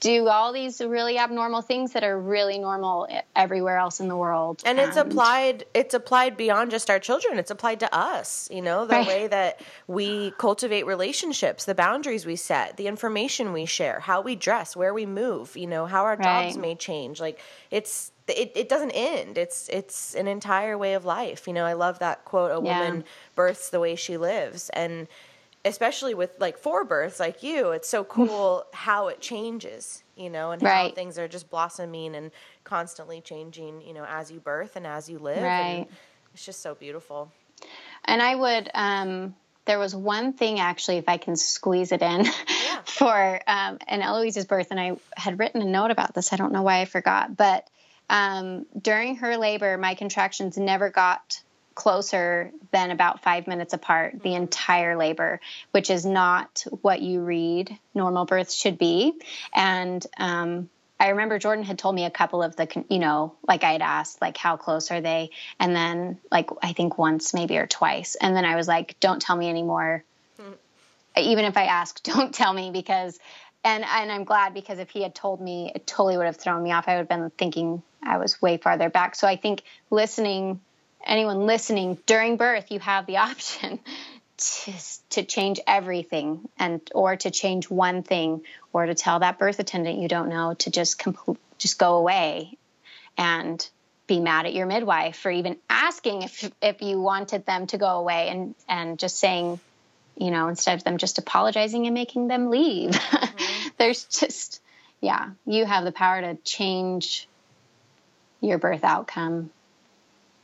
do 0.00 0.28
all 0.28 0.52
these 0.52 0.80
really 0.80 1.18
abnormal 1.18 1.62
things 1.62 1.92
that 1.92 2.04
are 2.04 2.18
really 2.18 2.58
normal 2.58 3.08
everywhere 3.34 3.78
else 3.78 4.00
in 4.00 4.08
the 4.08 4.16
world. 4.16 4.62
And, 4.64 4.78
and, 4.78 4.88
it's 4.88 4.96
applied 4.96 5.64
it's 5.74 5.94
applied 5.94 6.36
beyond 6.36 6.70
just 6.70 6.88
our 6.90 6.98
children. 6.98 7.38
It's 7.38 7.50
applied 7.50 7.80
to 7.80 7.94
us, 7.94 8.48
you 8.52 8.62
know, 8.62 8.86
the 8.86 8.94
right. 8.94 9.06
way 9.06 9.26
that 9.26 9.60
we 9.86 10.32
cultivate 10.38 10.86
relationships, 10.86 11.64
the 11.64 11.74
boundaries 11.74 12.26
we 12.26 12.36
set, 12.36 12.76
the 12.76 12.86
information 12.86 13.52
we 13.52 13.66
share, 13.66 14.00
how 14.00 14.20
we 14.20 14.36
dress, 14.36 14.76
where 14.76 14.94
we 14.94 15.06
move, 15.06 15.56
you 15.56 15.66
know, 15.66 15.86
how 15.86 16.04
our 16.04 16.16
right. 16.16 16.44
jobs 16.44 16.56
may 16.56 16.74
change. 16.74 17.20
Like 17.20 17.40
it's 17.70 18.12
it, 18.28 18.52
it 18.54 18.68
doesn't 18.68 18.92
end. 18.92 19.38
It's 19.38 19.68
it's 19.68 20.14
an 20.14 20.28
entire 20.28 20.78
way 20.78 20.94
of 20.94 21.04
life. 21.04 21.46
You 21.46 21.54
know, 21.54 21.64
I 21.64 21.72
love 21.72 21.98
that 22.00 22.24
quote, 22.24 22.50
a 22.50 22.64
yeah. 22.64 22.80
woman 22.80 23.04
births 23.34 23.70
the 23.70 23.80
way 23.80 23.96
she 23.96 24.16
lives. 24.16 24.70
And 24.70 25.08
especially 25.64 26.14
with 26.14 26.30
like 26.38 26.56
four 26.58 26.84
births 26.84 27.18
like 27.18 27.42
you 27.42 27.70
it's 27.70 27.88
so 27.88 28.04
cool 28.04 28.64
how 28.72 29.08
it 29.08 29.20
changes 29.20 30.02
you 30.16 30.30
know 30.30 30.52
and 30.52 30.62
right. 30.62 30.90
how 30.90 30.94
things 30.94 31.18
are 31.18 31.28
just 31.28 31.50
blossoming 31.50 32.14
and 32.14 32.30
constantly 32.64 33.20
changing 33.20 33.80
you 33.82 33.92
know 33.92 34.04
as 34.08 34.30
you 34.30 34.40
birth 34.40 34.76
and 34.76 34.86
as 34.86 35.08
you 35.08 35.18
live 35.18 35.42
right. 35.42 35.60
and 35.60 35.86
it's 36.32 36.44
just 36.44 36.60
so 36.60 36.74
beautiful 36.74 37.30
and 38.04 38.22
i 38.22 38.34
would 38.34 38.70
um 38.74 39.34
there 39.64 39.78
was 39.78 39.94
one 39.94 40.32
thing 40.32 40.60
actually 40.60 40.96
if 40.96 41.08
i 41.08 41.16
can 41.16 41.36
squeeze 41.36 41.92
it 41.92 42.02
in 42.02 42.24
yeah. 42.24 42.32
for 42.84 43.40
um 43.46 43.78
an 43.88 44.00
eloise's 44.00 44.44
birth 44.44 44.68
and 44.70 44.78
i 44.78 44.96
had 45.16 45.38
written 45.38 45.60
a 45.60 45.66
note 45.66 45.90
about 45.90 46.14
this 46.14 46.32
i 46.32 46.36
don't 46.36 46.52
know 46.52 46.62
why 46.62 46.80
i 46.80 46.84
forgot 46.84 47.36
but 47.36 47.68
um, 48.10 48.64
during 48.80 49.16
her 49.16 49.36
labor 49.36 49.76
my 49.76 49.94
contractions 49.94 50.56
never 50.56 50.88
got 50.88 51.42
closer 51.78 52.50
than 52.72 52.90
about 52.90 53.22
five 53.22 53.46
minutes 53.46 53.72
apart 53.72 54.14
the 54.14 54.30
mm-hmm. 54.30 54.42
entire 54.42 54.96
labor, 54.96 55.40
which 55.70 55.90
is 55.90 56.04
not 56.04 56.64
what 56.82 57.00
you 57.00 57.20
read 57.20 57.78
normal 57.94 58.24
births 58.24 58.52
should 58.52 58.78
be. 58.78 59.12
And 59.54 60.04
um, 60.16 60.68
I 60.98 61.10
remember 61.10 61.38
Jordan 61.38 61.64
had 61.64 61.78
told 61.78 61.94
me 61.94 62.04
a 62.04 62.10
couple 62.10 62.42
of 62.42 62.56
the, 62.56 62.84
you 62.90 62.98
know, 62.98 63.36
like 63.46 63.62
I 63.62 63.70
had 63.70 63.82
asked, 63.82 64.20
like, 64.20 64.36
how 64.36 64.56
close 64.56 64.90
are 64.90 65.00
they? 65.00 65.30
And 65.60 65.74
then, 65.74 66.18
like, 66.32 66.50
I 66.64 66.72
think 66.72 66.98
once 66.98 67.32
maybe 67.32 67.56
or 67.56 67.68
twice. 67.68 68.16
And 68.16 68.34
then 68.34 68.44
I 68.44 68.56
was 68.56 68.66
like, 68.66 68.98
don't 68.98 69.22
tell 69.22 69.36
me 69.36 69.48
anymore. 69.48 70.02
Mm-hmm. 70.40 70.52
Even 71.18 71.44
if 71.44 71.56
I 71.56 71.66
ask, 71.66 72.02
don't 72.02 72.34
tell 72.34 72.52
me 72.52 72.72
because, 72.72 73.20
and, 73.62 73.84
and 73.84 74.10
I'm 74.10 74.24
glad 74.24 74.52
because 74.52 74.80
if 74.80 74.90
he 74.90 75.02
had 75.02 75.14
told 75.14 75.40
me, 75.40 75.70
it 75.72 75.86
totally 75.86 76.16
would 76.16 76.26
have 76.26 76.38
thrown 76.38 76.60
me 76.60 76.72
off. 76.72 76.88
I 76.88 76.94
would 76.94 77.08
have 77.08 77.08
been 77.08 77.30
thinking 77.38 77.84
I 78.02 78.18
was 78.18 78.42
way 78.42 78.56
farther 78.56 78.90
back. 78.90 79.14
So 79.14 79.28
I 79.28 79.36
think 79.36 79.62
listening 79.90 80.58
anyone 81.04 81.46
listening 81.46 81.98
during 82.06 82.36
birth, 82.36 82.70
you 82.70 82.80
have 82.80 83.06
the 83.06 83.16
option 83.18 83.80
to, 84.38 84.72
to 85.10 85.24
change 85.24 85.60
everything 85.66 86.48
and 86.58 86.80
or 86.94 87.16
to 87.16 87.30
change 87.30 87.68
one 87.68 88.02
thing 88.02 88.42
or 88.72 88.86
to 88.86 88.94
tell 88.94 89.18
that 89.18 89.38
birth 89.38 89.58
attendant 89.58 89.98
you 89.98 90.08
don't 90.08 90.28
know 90.28 90.54
to 90.54 90.70
just 90.70 90.98
compl- 90.98 91.36
just 91.58 91.78
go 91.78 91.96
away 91.96 92.56
and 93.16 93.68
be 94.06 94.20
mad 94.20 94.46
at 94.46 94.54
your 94.54 94.66
midwife 94.66 95.16
for 95.16 95.30
even 95.30 95.56
asking 95.68 96.22
if 96.22 96.50
if 96.62 96.80
you 96.82 97.00
wanted 97.00 97.44
them 97.46 97.66
to 97.66 97.78
go 97.78 97.98
away 97.98 98.28
and 98.28 98.54
and 98.68 98.98
just 98.98 99.18
saying 99.18 99.58
you 100.16 100.30
know 100.30 100.46
instead 100.46 100.78
of 100.78 100.84
them 100.84 100.98
just 100.98 101.18
apologizing 101.18 101.86
and 101.86 101.94
making 101.94 102.28
them 102.28 102.48
leave 102.48 102.90
mm-hmm. 102.90 103.68
there's 103.78 104.04
just 104.04 104.62
yeah 105.00 105.30
you 105.46 105.66
have 105.66 105.84
the 105.84 105.92
power 105.92 106.20
to 106.20 106.36
change 106.44 107.28
your 108.40 108.58
birth 108.58 108.84
outcome 108.84 109.50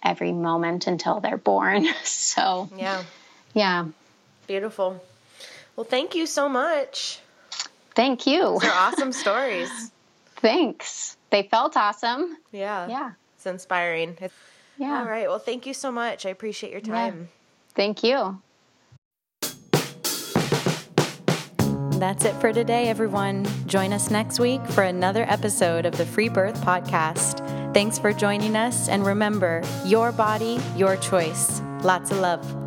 every 0.05 0.33
moment 0.33 0.87
until 0.87 1.21
they're 1.21 1.37
born. 1.39 1.87
So, 2.05 2.69
yeah. 2.77 3.05
Yeah. 3.55 3.87
Beautiful. 4.49 5.01
Well, 5.77 5.85
thank 5.85 6.15
you 6.17 6.27
so 6.27 6.49
much. 6.49 7.21
Thank 7.95 8.27
you. 8.27 8.41
Those 8.41 8.65
are 8.65 8.73
awesome 8.75 9.13
stories. 9.13 9.71
Thanks. 10.37 11.17
They 11.31 11.45
felt 11.45 11.77
awesome. 11.77 12.37
Yeah. 12.51 12.89
Yeah. 12.89 13.13
It's 13.37 13.47
inspiring. 13.47 14.19
Yeah. 14.79 14.99
All 14.99 15.05
right. 15.05 15.29
Well, 15.29 15.39
thank 15.39 15.65
you 15.67 15.75
so 15.75 15.93
much. 15.93 16.27
I 16.27 16.31
appreciate 16.31 16.73
your 16.73 16.81
time. 16.81 17.19
Yeah. 17.21 17.27
Thank 17.75 18.03
you. 18.03 18.41
That's 22.01 22.25
it 22.25 22.35
for 22.41 22.53
today, 22.53 22.89
everyone. 22.89 23.47
Join 23.67 23.93
us 23.93 24.11
next 24.11 24.41
week 24.41 24.65
for 24.67 24.83
another 24.83 25.25
episode 25.29 25.87
of 25.87 25.97
the 25.97 26.05
Free 26.05 26.29
Birth 26.29 26.61
Podcast. 26.63 27.64
Thanks 27.75 27.99
for 27.99 28.13
joining 28.13 28.55
us, 28.55 28.89
and 28.89 29.05
remember 29.05 29.61
your 29.85 30.13
body, 30.13 30.61
your 30.77 30.97
choice. 30.97 31.61
Lots 31.83 32.13
of 32.13 32.21
love. 32.21 32.64